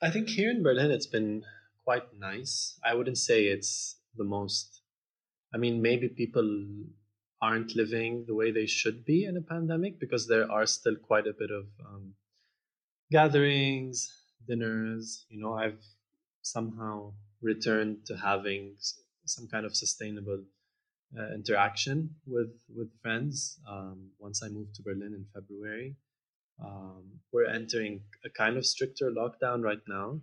I 0.00 0.10
think 0.10 0.28
here 0.28 0.48
in 0.48 0.62
Berlin 0.62 0.92
it's 0.92 1.08
been 1.08 1.44
quite 1.82 2.16
nice. 2.16 2.78
I 2.84 2.94
wouldn't 2.94 3.18
say 3.18 3.46
it's 3.46 3.96
the 4.16 4.22
most. 4.22 4.82
I 5.52 5.56
mean, 5.58 5.82
maybe 5.82 6.08
people 6.08 6.66
aren't 7.42 7.74
living 7.74 8.24
the 8.28 8.34
way 8.34 8.52
they 8.52 8.66
should 8.66 9.04
be 9.04 9.24
in 9.24 9.36
a 9.36 9.40
pandemic 9.40 9.98
because 9.98 10.28
there 10.28 10.50
are 10.50 10.66
still 10.66 10.94
quite 10.94 11.26
a 11.26 11.32
bit 11.32 11.50
of 11.50 11.66
um, 11.84 12.14
gatherings, 13.10 14.08
dinners. 14.46 15.26
You 15.28 15.40
know, 15.40 15.54
I've 15.54 15.82
somehow 16.42 17.12
returned 17.42 18.06
to 18.06 18.16
having 18.16 18.76
some 19.26 19.48
kind 19.48 19.66
of 19.66 19.74
sustainable 19.74 20.44
uh, 21.18 21.34
interaction 21.34 22.14
with 22.24 22.54
with 22.72 22.90
friends. 23.02 23.58
Um, 23.68 24.10
once 24.20 24.44
I 24.44 24.48
moved 24.48 24.76
to 24.76 24.82
Berlin 24.82 25.12
in 25.18 25.26
February, 25.34 25.96
um, 26.62 27.20
we're 27.32 27.46
entering 27.46 28.02
a 28.24 28.30
kind 28.30 28.56
of 28.56 28.66
stricter 28.66 29.10
lockdown 29.10 29.62
right 29.62 29.82
now, 29.88 30.20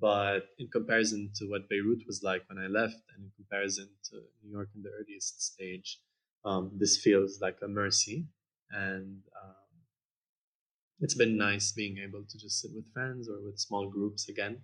but 0.00 0.48
in 0.58 0.68
comparison 0.68 1.30
to 1.36 1.46
what 1.46 1.68
Beirut 1.68 2.02
was 2.06 2.22
like 2.22 2.42
when 2.48 2.58
I 2.58 2.66
left, 2.66 2.96
and 3.14 3.24
in 3.24 3.32
comparison 3.36 3.88
to 4.10 4.16
New 4.42 4.52
York 4.52 4.68
in 4.74 4.82
the 4.82 4.90
earliest 4.90 5.42
stage, 5.42 5.98
um, 6.44 6.72
this 6.76 6.98
feels 6.98 7.40
like 7.40 7.58
a 7.62 7.68
mercy, 7.68 8.26
and 8.70 9.22
um, 9.42 9.54
it's 11.00 11.14
been 11.14 11.36
nice 11.36 11.72
being 11.72 11.98
able 11.98 12.24
to 12.28 12.38
just 12.38 12.60
sit 12.60 12.70
with 12.74 12.92
friends 12.92 13.28
or 13.28 13.42
with 13.44 13.58
small 13.58 13.88
groups 13.88 14.28
again. 14.28 14.62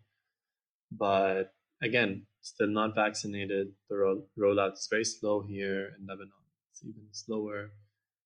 But 0.93 1.55
again, 1.83 2.27
still 2.41 2.69
not 2.69 2.95
vaccinated. 2.95 3.73
The 3.89 3.97
roll- 3.97 4.29
rollout 4.39 4.75
is 4.75 4.89
very 4.91 5.05
slow 5.05 5.43
here 5.43 5.93
in 5.99 6.07
Lebanon. 6.07 6.33
It's 6.71 6.83
even 6.85 7.09
slower, 7.13 7.71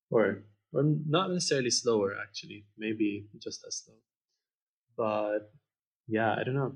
or 0.09 0.43
or 0.75 0.83
not 1.07 1.31
necessarily 1.31 1.69
slower 1.69 2.15
actually. 2.21 2.65
Maybe 2.77 3.27
just 3.41 3.63
as 3.65 3.77
slow. 3.77 3.95
But 4.97 5.51
yeah, 6.07 6.35
I 6.37 6.43
don't 6.43 6.55
know. 6.55 6.75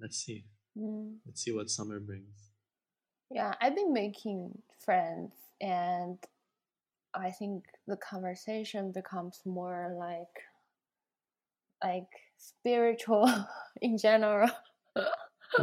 Let's 0.00 0.18
see. 0.18 0.44
Mm. 0.78 1.16
Let's 1.26 1.42
see 1.42 1.52
what 1.52 1.70
summer 1.70 1.98
brings. 1.98 2.50
Yeah, 3.30 3.54
I've 3.60 3.74
been 3.74 3.92
making 3.92 4.58
friends, 4.84 5.32
and 5.60 6.18
I 7.14 7.30
think 7.30 7.64
the 7.86 7.96
conversation 7.96 8.92
becomes 8.92 9.40
more 9.44 9.94
like 9.98 10.44
like 11.82 12.08
spiritual 12.36 13.32
in 13.82 13.98
general. 13.98 14.50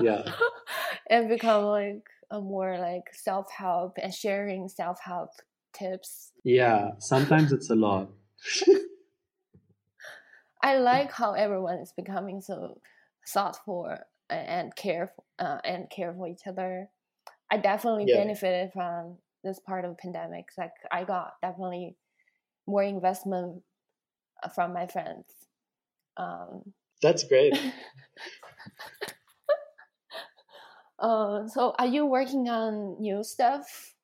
Yeah. 0.02 0.24
and 1.10 1.30
become 1.30 1.66
like 1.66 2.04
a 2.32 2.42
more 2.42 2.78
like 2.78 3.14
self 3.14 3.52
help 3.52 3.98
and 4.02 4.14
sharing 4.14 4.68
self 4.68 5.00
help 5.04 5.30
tips. 5.76 6.32
Yeah, 6.44 6.92
sometimes 7.00 7.52
it's 7.52 7.70
a 7.70 7.76
lot. 7.76 8.10
I 10.62 10.78
like 10.78 11.12
how 11.16 11.34
everyone 11.34 11.80
is 11.80 11.94
becoming 11.94 12.42
so 12.42 12.82
thoughtful 13.28 13.98
and 14.30 14.76
careful 14.76 15.26
uh, 15.40 15.60
and 15.64 15.90
care 15.90 16.14
for 16.14 16.28
each 16.28 16.48
other. 16.48 16.90
I 17.52 17.58
definitely 17.58 18.06
Yeah. 18.06 18.08
benefited 18.08 18.74
from 18.74 19.18
this 19.44 19.60
part 19.60 19.86
of 19.86 19.98
pandemic. 19.98 20.50
Like 20.58 20.74
I 20.92 21.04
got 21.04 21.40
definitely 21.42 21.98
more 22.68 22.84
investment 22.84 23.64
uh, 24.44 24.50
from 24.50 24.74
my 24.74 24.88
friends. 24.88 25.26
Um, 26.18 26.74
That's 27.02 27.24
great. 27.24 27.54
uh, 31.00 31.48
so 31.48 31.74
are 31.78 31.88
you 31.88 32.06
working 32.06 32.50
on 32.50 33.00
new 33.00 33.24
stuff? 33.24 33.95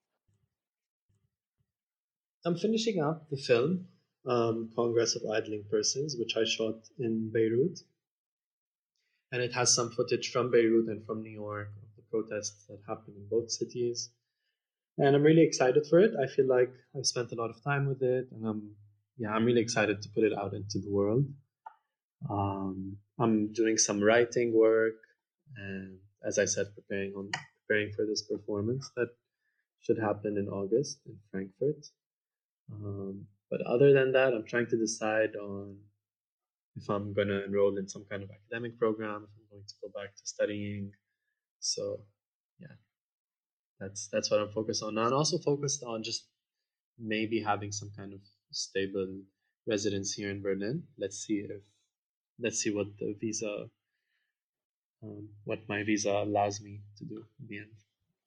I'm 2.44 2.58
finishing 2.58 3.02
up 3.02 3.30
the 3.30 3.38
film, 3.38 3.86
um, 4.26 4.72
Congress 4.76 5.16
of 5.16 5.22
Idling 5.30 5.66
Persons, 5.70 6.16
which 6.18 6.36
I 6.36 6.44
shot 6.44 6.76
in 6.98 7.30
Beirut. 7.32 7.80
And 9.32 9.42
it 9.42 9.54
has 9.54 9.76
some 9.76 9.92
footage 9.92 10.32
from 10.32 10.50
Beirut 10.50 10.88
and 10.88 11.06
from 11.06 11.22
New 11.22 11.32
York 11.32 11.70
of 11.82 11.89
the 11.96 12.04
protests 12.10 12.66
that 12.68 12.80
happened 12.88 13.16
in 13.18 13.28
both 13.30 13.52
cities. 13.52 14.10
And 14.98 15.16
I'm 15.16 15.24
really 15.24 15.44
excited 15.44 15.86
for 15.88 16.00
it. 16.00 16.12
I 16.22 16.28
feel 16.28 16.48
like 16.48 16.74
I've 16.98 17.06
spent 17.06 17.32
a 17.32 17.36
lot 17.36 17.50
of 17.50 17.64
time 17.64 17.88
with 17.88 18.02
it, 18.02 18.28
and 18.32 18.46
I'm 18.46 18.76
yeah, 19.18 19.30
I'm 19.30 19.46
really 19.46 19.62
excited 19.62 20.02
to 20.02 20.10
put 20.10 20.24
it 20.24 20.38
out 20.38 20.54
into 20.54 20.80
the 20.80 20.92
world. 20.92 21.26
Um, 22.30 22.98
I'm 23.20 23.54
doing 23.54 23.78
some 23.78 24.02
writing 24.02 24.54
work, 24.54 24.96
and 25.56 25.98
as 26.26 26.38
I 26.39 26.46
said, 26.46 26.68
preparing 26.74 27.14
on 27.14 27.32
preparing 27.62 27.94
for 27.94 28.06
this 28.06 28.24
performance 28.24 28.89
that 28.98 29.10
should 29.80 29.98
happen 29.98 30.38
in 30.38 30.50
August 30.50 31.00
in 31.06 31.18
Frankfurt. 31.32 31.86
Um, 32.72 33.26
but 33.49 33.61
other 33.61 33.93
than 33.93 34.11
that, 34.13 34.34
I'm 34.34 34.45
trying 34.45 34.67
to 34.67 34.78
decide 34.78 35.36
on 35.36 35.78
if 36.78 36.89
I'm 36.89 37.13
going 37.13 37.28
to 37.28 37.43
enroll 37.43 37.78
in 37.78 37.88
some 37.88 38.05
kind 38.09 38.24
of 38.24 38.30
academic 38.32 38.80
program, 38.80 39.28
if 39.28 39.30
I'm 39.38 39.49
going 39.51 39.67
to 39.67 39.74
go 39.82 39.89
back 39.93 40.15
to 40.15 40.22
studying. 40.24 40.91
So, 41.59 41.99
yeah, 42.59 42.76
that's 43.80 44.07
that's 44.07 44.32
what 44.32 44.39
I'm 44.39 44.51
focused 44.51 44.84
on. 44.84 44.97
I'm 44.97 45.13
also 45.13 45.38
focused 45.38 45.84
on 45.84 46.01
just 46.03 46.28
maybe 46.97 47.41
having 47.41 47.72
some 47.72 47.91
kind 47.95 48.13
of 48.13 48.19
stable 48.51 49.22
residence 49.67 50.13
here 50.13 50.30
in 50.30 50.41
Berlin. 50.41 50.84
Let's 50.97 51.17
see 51.17 51.45
if 51.49 51.61
let's 52.39 52.59
see 52.59 52.74
what 52.74 52.88
the 52.99 53.15
visa, 53.19 53.65
um, 55.03 55.28
what 55.43 55.59
my 55.67 55.84
visa 55.84 56.11
allows 56.11 56.61
me 56.61 56.82
to 56.97 57.05
do 57.05 57.26
in 57.39 57.47
the 57.47 57.57
end. 57.57 57.72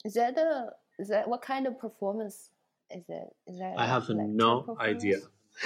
Is 0.04 0.14
that 0.14 0.36
a 0.36 0.70
is 0.98 1.08
that 1.08 1.28
what 1.28 1.42
kind 1.42 1.66
of 1.66 1.78
performance 1.78 2.50
is 2.90 3.04
it? 3.08 3.28
Is 3.46 3.58
that 3.58 3.74
I 3.76 3.86
have 3.86 4.08
no 4.08 4.76
idea. 4.80 5.18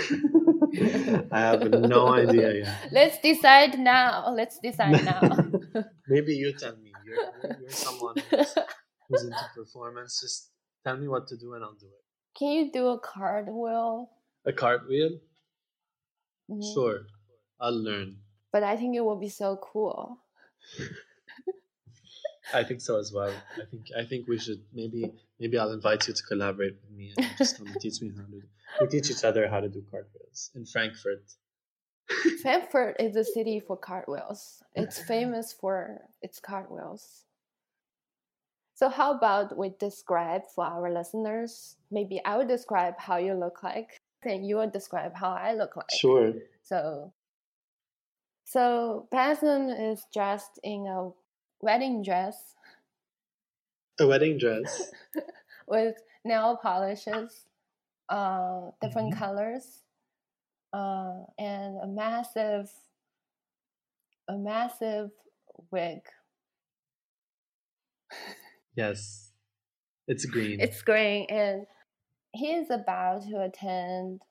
I 1.32 1.40
have 1.40 1.70
no 1.70 2.08
idea 2.08 2.54
yet. 2.64 2.78
Let's 2.92 3.18
decide 3.20 3.78
now. 3.78 4.30
Let's 4.30 4.58
decide 4.58 5.04
now. 5.04 5.82
Maybe 6.08 6.34
you 6.34 6.52
tell 6.52 6.76
me. 6.76 6.92
You're, 7.04 7.58
you're, 7.60 7.70
someone 7.70 8.16
who's, 8.30 8.54
who's 9.08 9.24
into 9.24 9.44
performance. 9.54 10.20
Just 10.20 10.50
tell 10.84 10.96
me 10.96 11.08
what 11.08 11.26
to 11.28 11.36
do 11.36 11.54
and 11.54 11.64
I'll 11.64 11.74
do 11.74 11.86
it. 11.86 12.04
Can 12.38 12.48
you 12.48 12.70
do 12.70 12.88
a 12.88 13.00
cartwheel? 13.00 14.10
A 14.44 14.52
cartwheel? 14.52 15.18
Mhm. 16.50 16.74
Sure. 16.74 17.00
I'll 17.60 17.72
learn. 17.82 18.16
But 18.52 18.62
I 18.62 18.76
think 18.76 18.94
it 18.96 19.00
will 19.00 19.18
be 19.18 19.28
so 19.28 19.58
cool. 19.62 20.18
I 22.53 22.64
think 22.64 22.80
so 22.80 22.99
as 22.99 23.12
well. 23.12 23.32
I 23.57 23.64
think 23.70 23.86
I 23.96 24.05
think 24.05 24.28
we 24.28 24.38
should 24.38 24.62
maybe 24.72 25.12
maybe 25.38 25.59
I'll 25.59 25.72
invite 25.72 26.09
you 26.09 26.14
to 26.14 26.22
collaborate 26.22 26.76
with 26.80 26.96
me 26.96 27.12
and 27.16 27.26
just 27.36 27.59
come 27.59 27.66
and 27.66 27.80
teach 27.80 28.01
me 28.01 28.11
how 28.16 28.24
to 28.24 28.42
we 28.80 28.86
teach 28.86 29.11
each 29.11 29.24
other 29.24 29.49
how 29.49 29.61
to 29.61 29.68
do 29.68 29.82
cartwheels 29.90 30.51
in 30.55 30.64
Frankfurt. 30.64 31.24
Frankfurt 32.42 32.96
is 32.99 33.16
a 33.16 33.24
city 33.24 33.61
for 33.61 33.76
cartwheels. 33.76 34.62
It's 34.74 34.99
famous 34.99 35.53
for 35.53 36.01
its 36.22 36.40
cartwheels. 36.40 37.24
So 38.74 38.88
how 38.88 39.12
about 39.12 39.59
we 39.59 39.74
describe 39.80 40.42
for 40.55 40.64
our 40.64 40.90
listeners? 40.92 41.76
Maybe 41.90 42.20
I 42.24 42.36
will 42.36 42.46
describe 42.46 42.94
how 42.96 43.16
you 43.16 43.34
look 43.34 43.62
like, 43.62 43.99
and 44.22 44.46
you 44.46 44.57
will 44.57 44.70
describe 44.70 45.14
how 45.16 45.32
I 45.32 45.55
look 45.55 45.76
like. 45.76 45.90
Sure. 45.90 46.32
So, 46.62 47.12
so 48.44 49.09
Bassem 49.12 49.92
is 49.92 50.07
dressed 50.14 50.61
in 50.62 50.86
a 50.86 51.11
wedding 51.61 52.02
dress 52.02 52.54
A 54.00 54.06
wedding 54.06 54.38
dress. 54.38 54.90
with 55.66 55.96
nail 56.24 56.56
polishes, 56.56 57.46
uh, 58.09 58.70
different 58.80 59.14
Mhm. 59.14 59.18
colors, 59.18 59.82
uh, 60.72 61.24
and 61.38 61.78
a 61.78 61.86
massive, 61.86 62.70
a 64.28 64.36
massive 64.36 65.11
wig. 65.70 66.00
Yes. 68.74 69.32
It's 70.06 70.24
green. 70.24 70.61
It's 70.61 70.82
green, 70.82 71.26
and 71.28 71.66
he 72.32 72.52
is 72.54 72.70
about 72.70 73.22
to 73.24 73.42
attend 73.42 74.22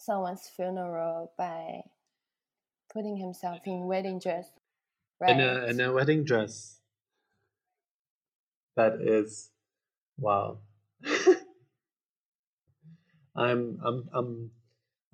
someone's 0.00 0.48
funeral 0.48 1.32
by 1.38 1.82
putting 2.92 3.16
himself 3.16 3.66
in 3.66 3.86
wedding 3.86 4.18
dress. 4.18 4.50
Right. 5.20 5.30
in 5.30 5.40
a 5.40 5.66
in 5.66 5.80
a 5.80 5.92
wedding 5.92 6.24
dress. 6.24 6.80
That 8.76 9.00
is 9.00 9.50
wow. 10.16 10.58
I'm 13.36 13.78
I'm 13.84 14.08
I'm 14.12 14.50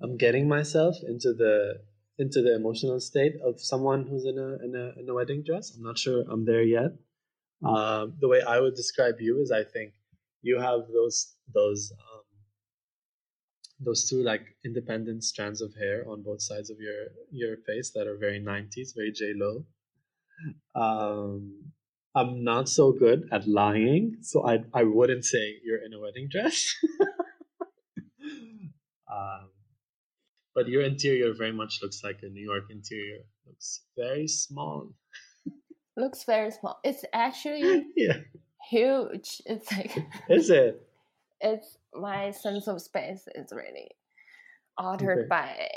I'm 0.01 0.17
getting 0.17 0.47
myself 0.47 0.95
into 1.07 1.33
the 1.33 1.81
into 2.17 2.41
the 2.41 2.55
emotional 2.55 2.99
state 2.99 3.33
of 3.43 3.59
someone 3.59 4.07
who's 4.07 4.25
in 4.25 4.37
a 4.37 4.63
in 4.63 4.75
a 4.75 4.99
in 4.99 5.09
a 5.09 5.13
wedding 5.13 5.43
dress. 5.43 5.73
I'm 5.75 5.83
not 5.83 5.97
sure 5.97 6.23
I'm 6.29 6.45
there 6.45 6.63
yet. 6.63 6.91
Um, 7.63 8.15
the 8.19 8.27
way 8.27 8.41
I 8.41 8.59
would 8.59 8.75
describe 8.75 9.15
you 9.19 9.39
is 9.41 9.51
I 9.51 9.63
think 9.63 9.93
you 10.41 10.59
have 10.59 10.81
those 10.93 11.33
those 11.53 11.91
um, 11.91 12.23
those 13.79 14.07
two 14.07 14.21
like 14.23 14.55
independent 14.63 15.23
strands 15.23 15.61
of 15.61 15.73
hair 15.75 16.05
on 16.07 16.21
both 16.21 16.41
sides 16.41 16.69
of 16.69 16.77
your 16.79 17.07
your 17.31 17.57
face 17.65 17.91
that 17.95 18.07
are 18.07 18.17
very 18.17 18.39
90s, 18.39 18.95
very 18.95 19.11
J 19.11 19.33
Lo. 19.35 19.65
Um, 20.75 21.71
I'm 22.15 22.43
not 22.43 22.69
so 22.69 22.91
good 22.91 23.27
at 23.31 23.47
lying, 23.47 24.17
so 24.21 24.47
I 24.47 24.63
I 24.73 24.83
wouldn't 24.83 25.25
say 25.25 25.55
you're 25.63 25.83
in 25.83 25.93
a 25.93 25.99
wedding 25.99 26.27
dress. 26.29 26.75
um, 29.11 29.49
but 30.53 30.67
your 30.67 30.81
interior 30.83 31.33
very 31.33 31.51
much 31.51 31.79
looks 31.81 32.03
like 32.03 32.19
a 32.23 32.29
New 32.29 32.43
York 32.43 32.65
interior. 32.69 33.19
Looks 33.45 33.81
very 33.97 34.27
small. 34.27 34.93
Looks 35.97 36.23
very 36.23 36.51
small. 36.51 36.79
It's 36.83 37.03
actually 37.13 37.87
yeah, 37.95 38.19
huge. 38.69 39.41
It's 39.45 39.71
like 39.71 39.95
is 40.29 40.49
it? 40.49 40.81
it's 41.41 41.77
my 41.93 42.31
sense 42.31 42.67
of 42.67 42.81
space 42.81 43.27
is 43.35 43.51
really 43.51 43.89
altered 44.77 45.19
Okay. 45.19 45.27
by 45.29 45.69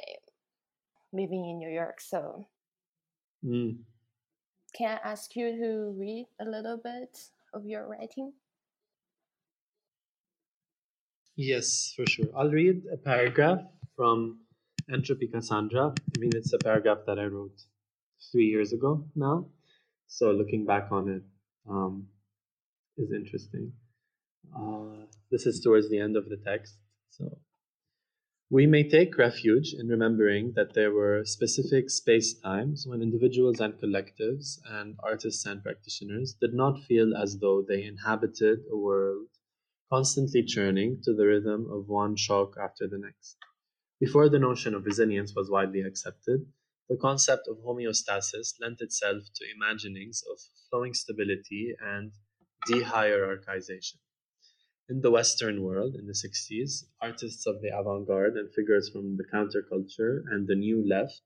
living 1.12 1.48
in 1.50 1.58
New 1.58 1.70
York. 1.70 2.00
So 2.00 2.46
Mm. 3.44 3.78
Can 4.78 5.00
I 5.02 5.10
ask 5.10 5.34
you 5.34 5.56
to 5.56 5.94
read 5.98 6.28
a 6.40 6.44
little 6.44 6.78
bit 6.82 7.18
of 7.52 7.66
your 7.66 7.88
writing? 7.88 8.32
Yes, 11.34 11.92
for 11.96 12.06
sure. 12.06 12.26
I'll 12.36 12.50
read 12.50 12.82
a 12.92 12.96
paragraph 12.96 13.60
from 13.96 14.38
Entropy 14.92 15.26
Cassandra. 15.26 15.86
I 15.88 16.18
mean, 16.20 16.30
it's 16.34 16.52
a 16.52 16.58
paragraph 16.58 16.98
that 17.06 17.18
I 17.18 17.24
wrote 17.24 17.60
three 18.30 18.46
years 18.46 18.72
ago 18.72 19.04
now. 19.16 19.46
So 20.06 20.30
looking 20.30 20.64
back 20.64 20.88
on 20.92 21.08
it 21.08 21.22
um, 21.68 22.06
is 22.96 23.12
interesting. 23.12 23.72
Uh, 24.56 25.06
this 25.30 25.44
is 25.44 25.60
towards 25.60 25.90
the 25.90 25.98
end 25.98 26.16
of 26.16 26.28
the 26.28 26.36
text. 26.36 26.74
So 27.10 27.36
we 28.50 28.66
may 28.66 28.82
take 28.88 29.18
refuge 29.18 29.74
in 29.74 29.88
remembering 29.88 30.52
that 30.54 30.74
there 30.74 30.92
were 30.92 31.24
specific 31.24 31.90
space 31.90 32.34
times 32.34 32.86
when 32.86 33.02
individuals 33.02 33.60
and 33.60 33.74
collectives 33.74 34.58
and 34.66 34.96
artists 35.02 35.44
and 35.46 35.62
practitioners 35.62 36.34
did 36.40 36.54
not 36.54 36.82
feel 36.84 37.14
as 37.16 37.38
though 37.38 37.62
they 37.62 37.84
inhabited 37.84 38.60
a 38.70 38.76
world 38.76 39.28
constantly 39.90 40.42
churning 40.42 41.00
to 41.02 41.14
the 41.14 41.26
rhythm 41.26 41.70
of 41.70 41.88
one 41.88 42.16
shock 42.16 42.54
after 42.62 42.88
the 42.88 42.98
next. 42.98 43.36
Before 44.00 44.28
the 44.28 44.38
notion 44.38 44.74
of 44.74 44.84
resilience 44.86 45.34
was 45.34 45.50
widely 45.50 45.82
accepted, 45.82 46.46
the 46.88 46.96
concept 46.96 47.48
of 47.48 47.58
homeostasis 47.58 48.54
lent 48.60 48.80
itself 48.80 49.24
to 49.34 49.50
imaginings 49.50 50.22
of 50.30 50.40
flowing 50.70 50.94
stability 50.94 51.74
and 51.80 52.12
dehierarchization. 52.68 53.96
In 54.90 55.02
the 55.02 55.10
Western 55.10 55.62
world 55.62 55.96
in 55.96 56.06
the 56.06 56.14
60s, 56.14 56.84
artists 57.02 57.46
of 57.46 57.60
the 57.60 57.68
avant 57.68 58.06
garde 58.06 58.38
and 58.38 58.50
figures 58.54 58.88
from 58.88 59.18
the 59.18 59.24
counterculture 59.24 60.22
and 60.30 60.46
the 60.46 60.54
new 60.54 60.82
left 60.86 61.20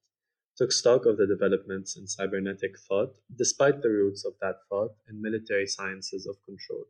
took 0.57 0.73
stock 0.73 1.07
of 1.07 1.17
the 1.17 1.29
developments 1.29 1.97
in 1.97 2.09
cybernetic 2.09 2.77
thought, 2.79 3.15
despite 3.35 3.81
the 3.81 3.89
roots 3.89 4.25
of 4.25 4.35
that 4.41 4.57
thought 4.69 4.97
in 5.09 5.23
military 5.23 5.67
sciences 5.69 6.27
of 6.27 6.43
control. 6.45 6.87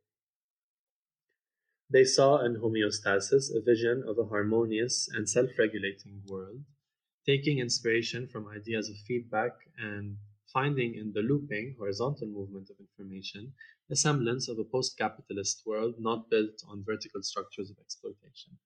They 1.91 2.05
saw 2.05 2.43
in 2.43 2.57
homeostasis 2.57 3.55
a 3.55 3.61
vision 3.61 4.03
of 4.09 4.18
a 4.18 4.25
harmonious 4.25 5.09
and 5.12 5.29
self 5.29 5.51
regulating 5.59 6.23
world, 6.27 6.64
taking 7.27 7.59
inspiration 7.59 8.27
from 8.27 8.49
ideas 8.49 8.89
of 8.89 8.97
feedback 9.07 9.53
and 9.77 10.16
finding 10.53 10.94
in 10.94 11.12
the 11.12 11.22
looping, 11.22 11.74
horizontal 11.78 12.28
movement 12.28 12.70
of 12.70 12.78
information, 12.78 13.55
a 13.90 13.96
semblance 13.96 14.48
of 14.48 14.59
a 14.59 14.64
post 14.64 14.96
capitalist 14.98 15.62
world 15.66 15.96
not 15.98 16.30
built 16.30 16.62
on 16.68 16.84
vertical 16.84 17.22
structures 17.22 17.70
of 17.70 17.78
exploitation. 17.78 18.59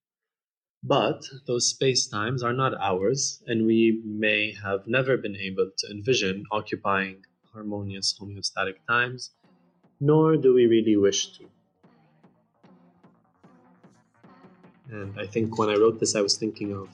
But 0.83 1.23
those 1.47 1.69
space 1.69 2.07
times 2.07 2.43
are 2.43 2.55
not 2.55 2.73
ours, 2.81 3.43
and 3.47 3.67
we 3.67 4.01
may 4.05 4.53
have 4.53 4.87
never 4.87 5.19
been 5.19 5.37
able 5.37 5.71
to 5.77 5.91
envision 5.91 6.45
occupying 6.51 7.27
harmonious 7.53 8.19
homeostatic 8.19 8.77
times, 8.89 9.35
nor 10.01 10.37
do 10.37 10.55
we 10.55 10.67
really 10.67 10.97
wish 10.97 11.39
to. 11.39 11.51
And 14.91 15.19
I 15.19 15.27
think 15.27 15.59
when 15.59 15.69
I 15.69 15.75
wrote 15.75 15.99
this, 16.01 16.15
I 16.15 16.21
was 16.21 16.37
thinking 16.37 16.73
of 16.73 16.89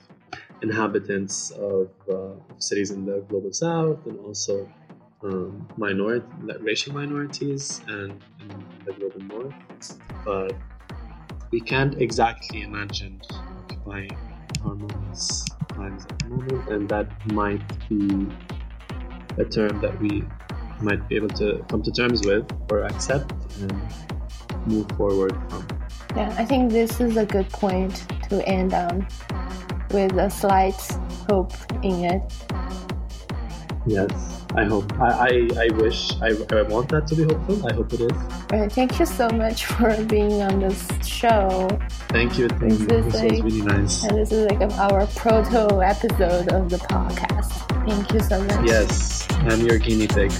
inhabitants 0.62 1.50
of 1.52 1.90
uh, 2.08 2.34
cities 2.58 2.90
in 2.90 3.04
the 3.04 3.20
global 3.28 3.52
south 3.52 4.06
and 4.06 4.18
also 4.20 4.72
um, 5.24 5.68
minority, 5.76 6.26
racial 6.60 6.92
minorities 6.94 7.80
and 7.88 8.22
in 8.40 8.64
the 8.84 8.92
global 8.92 9.20
north. 9.20 9.54
But 10.24 10.52
we 11.50 11.60
can't 11.60 12.00
exactly 12.00 12.62
imagine 12.62 13.20
occupying 13.58 14.16
harmonious 14.62 15.44
times 15.68 16.04
at 16.08 16.18
the 16.18 16.28
moment, 16.28 16.68
and 16.68 16.88
that 16.88 17.08
might 17.32 17.88
be 17.88 18.28
a 19.38 19.44
term 19.44 19.80
that 19.80 19.98
we 20.00 20.24
might 20.80 21.08
be 21.08 21.16
able 21.16 21.28
to 21.28 21.64
come 21.68 21.82
to 21.82 21.92
terms 21.92 22.26
with 22.26 22.44
or 22.70 22.84
accept 22.84 23.32
and 23.60 23.82
move 24.66 24.88
forward 24.96 25.32
from. 25.48 25.66
Yeah, 26.16 26.34
I 26.38 26.44
think 26.44 26.72
this 26.72 27.00
is 27.00 27.16
a 27.16 27.24
good 27.24 27.48
point 27.50 28.06
to 28.28 28.46
end 28.48 28.74
on 28.74 29.06
with 29.90 30.12
a 30.14 30.30
slight 30.30 30.80
hope 31.28 31.52
in 31.82 32.04
it. 32.04 32.32
Yes, 33.86 34.41
I 34.56 34.64
hope. 34.64 34.92
I, 35.00 35.08
I, 35.08 35.64
I 35.64 35.68
wish, 35.76 36.12
I, 36.20 36.30
I 36.54 36.62
want 36.62 36.90
that 36.90 37.06
to 37.08 37.14
be 37.14 37.24
hopeful. 37.24 37.66
I 37.66 37.72
hope 37.72 37.92
it 37.92 38.00
is. 38.02 38.12
Right, 38.50 38.70
thank 38.70 38.98
you 38.98 39.06
so 39.06 39.28
much 39.30 39.64
for 39.76 40.04
being 40.04 40.42
on 40.42 40.60
this 40.60 40.86
show. 41.06 41.68
Thank 42.08 42.38
you. 42.38 42.48
Thank 42.48 42.80
you. 42.80 42.86
This, 42.86 43.06
This 43.06 43.14
is 43.14 43.42
was 43.42 43.42
really 43.42 43.62
nice. 43.62 44.04
And 44.04 44.18
this 44.18 44.32
is 44.32 44.50
like 44.50 44.60
our 44.72 45.06
proto 45.08 45.82
episode 45.82 46.52
of 46.52 46.68
the 46.68 46.78
podcast. 46.78 47.50
Thank 47.86 48.12
you 48.12 48.20
so 48.20 48.42
much. 48.44 48.66
Yes, 48.66 49.26
I'm 49.30 49.60
your 49.66 49.78
guinea 49.78 50.06
pig. 50.06 50.30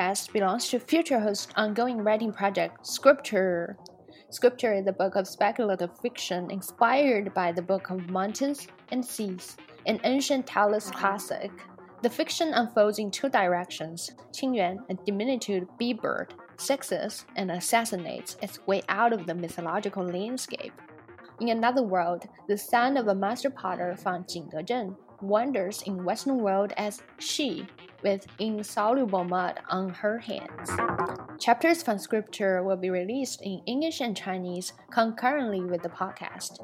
Podcast 0.00 0.32
belongs 0.32 0.66
to 0.68 0.80
Future 0.80 1.20
Host's 1.20 1.52
ongoing 1.56 1.98
writing 1.98 2.32
project, 2.32 2.86
Scripture. 2.86 3.76
Scripture 4.30 4.72
is 4.72 4.86
a 4.86 4.92
book 4.92 5.14
of 5.14 5.28
speculative 5.28 5.90
fiction 6.00 6.50
inspired 6.50 7.34
by 7.34 7.52
the 7.52 7.60
Book 7.60 7.90
of 7.90 8.08
Mountains 8.08 8.66
and 8.92 9.04
Seas, 9.04 9.58
an 9.84 10.00
ancient 10.04 10.46
Taoist 10.46 10.94
classic. 10.94 11.50
The 12.00 12.08
fiction 12.08 12.54
unfolds 12.54 12.98
in 12.98 13.10
two 13.10 13.28
directions 13.28 14.12
Qinyuan, 14.32 14.78
a 14.88 14.94
diminutive 15.04 15.68
bee 15.76 15.92
bird, 15.92 16.32
sexes 16.56 17.26
and 17.36 17.50
assassinates 17.50 18.38
its 18.40 18.66
way 18.66 18.80
out 18.88 19.12
of 19.12 19.26
the 19.26 19.34
mythological 19.34 20.06
landscape. 20.06 20.72
In 21.40 21.50
another 21.50 21.82
world, 21.82 22.26
the 22.48 22.56
son 22.56 22.96
of 22.96 23.08
a 23.08 23.14
master 23.14 23.50
potter 23.50 23.94
from 23.98 24.24
Jingdezhen 24.24 24.96
wanders 25.20 25.82
in 25.82 26.04
Western 26.04 26.38
world 26.38 26.72
as 26.78 27.02
she, 27.18 27.66
with 28.02 28.26
insoluble 28.38 29.24
mud 29.24 29.60
on 29.68 29.90
her 29.90 30.18
hands. 30.18 30.70
Chapters 31.38 31.82
from 31.82 31.98
scripture 31.98 32.62
will 32.62 32.76
be 32.76 32.90
released 32.90 33.40
in 33.42 33.62
English 33.66 34.00
and 34.00 34.16
Chinese 34.16 34.72
concurrently 34.90 35.60
with 35.62 35.82
the 35.82 35.88
podcast. 35.88 36.58